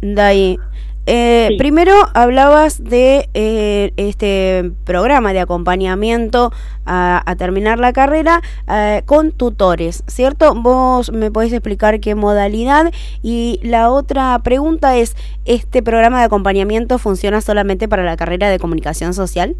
Dai. 0.00 0.58
Eh, 1.06 1.56
primero 1.58 1.92
hablabas 2.14 2.84
de 2.84 3.28
eh, 3.34 3.90
este 3.96 4.70
programa 4.86 5.32
de 5.32 5.40
acompañamiento 5.40 6.52
a, 6.86 7.34
terminar 7.38 7.80
la 7.80 7.92
carrera 7.92 8.40
eh, 8.70 9.02
con 9.04 9.32
tutores, 9.32 10.04
¿cierto? 10.06 10.54
Vos 10.54 11.10
me 11.10 11.30
podés 11.32 11.52
explicar 11.52 11.98
qué 11.98 12.14
modalidad 12.14 12.92
y 13.22 13.58
la 13.64 13.90
otra 13.90 14.38
pregunta 14.44 14.96
es, 14.96 15.16
¿este 15.44 15.82
programa 15.82 16.20
de 16.20 16.26
acompañamiento 16.26 16.98
funciona 16.98 17.40
solamente 17.40 17.88
para 17.88 18.04
la 18.04 18.16
carrera 18.16 18.48
de 18.50 18.58
comunicación 18.58 19.14
social? 19.14 19.54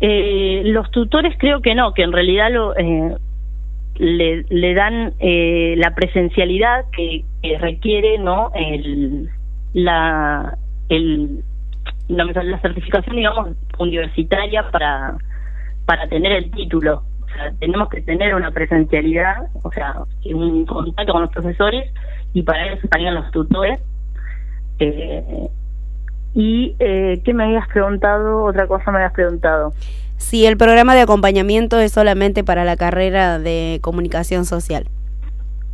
los 0.00 0.92
tutores 0.92 1.34
creo 1.40 1.60
que 1.60 1.74
no, 1.74 1.92
que 1.92 2.02
en 2.02 2.12
realidad 2.12 2.52
lo, 2.52 2.72
le, 3.98 4.44
le 4.48 4.74
dan 4.74 5.12
eh, 5.18 5.74
la 5.76 5.94
presencialidad 5.94 6.84
que, 6.92 7.24
requiere 7.60 8.18
no 8.18 8.50
el 8.54 9.30
la 9.72 10.58
el 10.88 11.42
la, 12.08 12.24
la, 12.24 12.60
certificación 12.60 13.16
digamos 13.16 13.50
universitaria 13.78 14.70
para 14.70 15.16
para 15.86 16.08
tener 16.08 16.32
el 16.32 16.50
título. 16.50 17.02
O 17.22 17.26
sea 17.28 17.52
tenemos 17.58 17.88
que 17.88 18.02
tener 18.02 18.34
una 18.34 18.50
presencialidad 18.50 19.48
o 19.62 19.72
sea 19.72 19.94
un 20.34 20.66
contacto 20.66 21.12
con 21.12 21.22
los 21.22 21.30
profesores 21.30 21.92
y 22.34 22.42
para 22.42 22.72
eso 22.72 22.80
estarían 22.84 23.14
los 23.14 23.30
tutores. 23.30 23.80
Eh, 24.80 25.48
y 26.34 26.76
eh, 26.78 27.20
qué 27.24 27.34
me 27.34 27.44
habías 27.44 27.66
preguntado 27.68 28.44
otra 28.44 28.66
cosa 28.66 28.90
me 28.92 28.98
habías 28.98 29.12
preguntado 29.12 29.72
si 30.18 30.44
el 30.46 30.56
programa 30.56 30.94
de 30.94 31.00
acompañamiento 31.00 31.78
es 31.78 31.92
solamente 31.92 32.44
para 32.44 32.64
la 32.64 32.76
carrera 32.76 33.38
de 33.38 33.78
comunicación 33.82 34.44
social. 34.44 34.84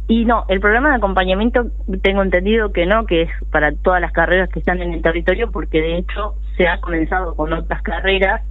Y 0.07 0.27
no, 0.27 0.45
el 0.49 0.61
programa 0.61 0.91
de 0.91 0.97
acompañamiento 0.97 1.67
tengo 2.03 2.23
entendido 2.23 2.73
que 2.73 2.85
no, 2.85 3.07
que 3.07 3.23
es 3.23 3.31
para 3.51 3.73
todas 3.73 4.03
las 4.03 4.13
carreras 4.13 4.51
que 4.51 4.59
están 4.59 4.83
en 4.83 4.93
el 4.93 5.01
territorio, 5.01 5.51
porque 5.51 5.81
de 5.81 5.99
hecho 5.99 6.35
se 6.59 6.69
ha 6.69 6.79
comenzado 6.81 7.35
con 7.35 7.53
otras 7.55 7.81
carreras, 7.83 8.43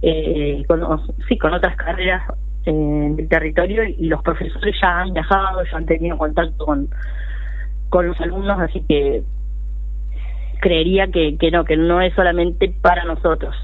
eh, 0.00 0.64
con, 0.66 0.80
sí, 1.28 1.36
con 1.36 1.52
otras 1.52 1.76
carreras 1.76 2.22
en 2.64 3.16
el 3.18 3.28
territorio 3.28 3.84
y 3.84 4.06
los 4.06 4.22
profesores 4.22 4.74
ya 4.80 5.00
han 5.00 5.12
viajado, 5.12 5.62
ya 5.70 5.76
han 5.76 5.86
tenido 5.86 6.16
contacto 6.16 6.64
con, 6.64 6.88
con 7.90 8.06
los 8.06 8.18
alumnos, 8.20 8.58
así 8.58 8.82
que 8.88 9.22
creería 10.60 11.08
que, 11.08 11.36
que 11.36 11.50
no, 11.50 11.64
que 11.64 11.76
no 11.76 12.00
es 12.00 12.14
solamente 12.14 12.72
para 12.80 13.04
nosotros. 13.04 13.54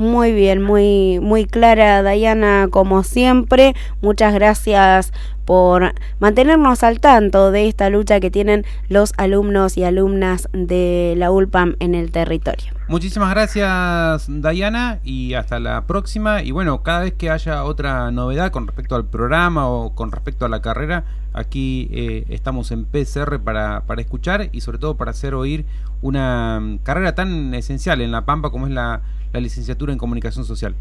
Muy 0.00 0.32
bien, 0.32 0.62
muy, 0.62 1.20
muy 1.20 1.44
clara, 1.44 2.02
Dayana, 2.02 2.68
como 2.70 3.02
siempre. 3.02 3.74
Muchas 4.00 4.32
gracias 4.32 5.12
por 5.44 5.92
mantenernos 6.20 6.82
al 6.84 7.00
tanto 7.00 7.50
de 7.50 7.68
esta 7.68 7.90
lucha 7.90 8.18
que 8.18 8.30
tienen 8.30 8.64
los 8.88 9.12
alumnos 9.18 9.76
y 9.76 9.84
alumnas 9.84 10.48
de 10.54 11.12
la 11.18 11.30
ULPAM 11.30 11.76
en 11.80 11.94
el 11.94 12.12
territorio. 12.12 12.72
Muchísimas 12.88 13.28
gracias, 13.28 14.24
Dayana, 14.26 15.00
y 15.04 15.34
hasta 15.34 15.60
la 15.60 15.82
próxima. 15.82 16.42
Y 16.42 16.50
bueno, 16.50 16.82
cada 16.82 17.00
vez 17.00 17.12
que 17.12 17.28
haya 17.28 17.62
otra 17.64 18.10
novedad 18.10 18.52
con 18.52 18.68
respecto 18.68 18.96
al 18.96 19.04
programa 19.04 19.68
o 19.68 19.94
con 19.94 20.12
respecto 20.12 20.46
a 20.46 20.48
la 20.48 20.62
carrera, 20.62 21.04
aquí 21.34 21.90
eh, 21.92 22.24
estamos 22.30 22.70
en 22.70 22.86
PCR 22.86 23.38
para, 23.38 23.82
para 23.82 24.00
escuchar 24.00 24.48
y 24.50 24.62
sobre 24.62 24.78
todo 24.78 24.96
para 24.96 25.10
hacer 25.10 25.34
oír 25.34 25.66
una 26.00 26.58
mm, 26.58 26.78
carrera 26.78 27.14
tan 27.14 27.52
esencial 27.52 28.00
en 28.00 28.12
La 28.12 28.24
Pampa 28.24 28.48
como 28.48 28.66
es 28.66 28.72
la 28.72 29.02
la 29.32 29.40
licenciatura 29.40 29.92
en 29.92 29.98
comunicación 29.98 30.44
social. 30.44 30.74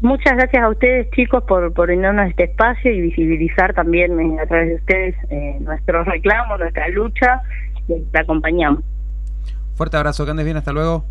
Muchas 0.00 0.34
gracias 0.36 0.62
a 0.62 0.68
ustedes 0.68 1.10
chicos 1.12 1.44
por, 1.44 1.72
por 1.72 1.86
brindarnos 1.86 2.28
este 2.28 2.44
espacio 2.44 2.92
y 2.92 3.00
visibilizar 3.00 3.72
también 3.74 4.18
eh, 4.20 4.40
a 4.42 4.46
través 4.46 4.68
de 4.68 4.74
ustedes 4.74 5.14
eh, 5.30 5.56
nuestros 5.60 6.06
reclamos, 6.06 6.58
nuestra 6.58 6.88
lucha, 6.88 7.42
y 7.88 8.00
te 8.00 8.18
acompañamos. 8.18 8.82
Fuerte 9.74 9.96
abrazo, 9.96 10.24
que 10.24 10.30
andes 10.32 10.44
bien, 10.44 10.56
hasta 10.56 10.72
luego. 10.72 11.04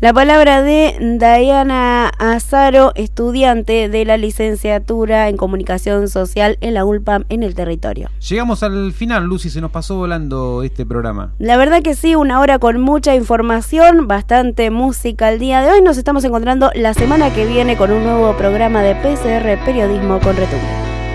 La 0.00 0.12
palabra 0.12 0.62
de 0.62 0.94
Diana 1.18 2.12
Azaro, 2.20 2.92
estudiante 2.94 3.88
de 3.88 4.04
la 4.04 4.16
licenciatura 4.16 5.28
en 5.28 5.36
comunicación 5.36 6.06
social 6.06 6.56
en 6.60 6.74
la 6.74 6.84
ULPAM 6.84 7.24
en 7.30 7.42
el 7.42 7.56
territorio. 7.56 8.08
Llegamos 8.20 8.62
al 8.62 8.92
final, 8.92 9.24
Lucy, 9.24 9.50
se 9.50 9.60
nos 9.60 9.72
pasó 9.72 9.96
volando 9.96 10.62
este 10.62 10.86
programa. 10.86 11.32
La 11.40 11.56
verdad 11.56 11.82
que 11.82 11.96
sí, 11.96 12.14
una 12.14 12.38
hora 12.38 12.60
con 12.60 12.80
mucha 12.80 13.16
información, 13.16 14.06
bastante 14.06 14.70
música 14.70 15.32
el 15.32 15.40
día 15.40 15.62
de 15.62 15.72
hoy. 15.72 15.82
Nos 15.82 15.98
estamos 15.98 16.22
encontrando 16.22 16.70
la 16.76 16.94
semana 16.94 17.34
que 17.34 17.44
viene 17.44 17.76
con 17.76 17.90
un 17.90 18.04
nuevo 18.04 18.36
programa 18.36 18.84
de 18.84 18.94
PCR 18.94 19.64
Periodismo 19.64 20.20
con 20.20 20.36
Retumbo. 20.36 20.64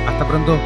Hasta 0.10 0.28
pronto. 0.28 0.60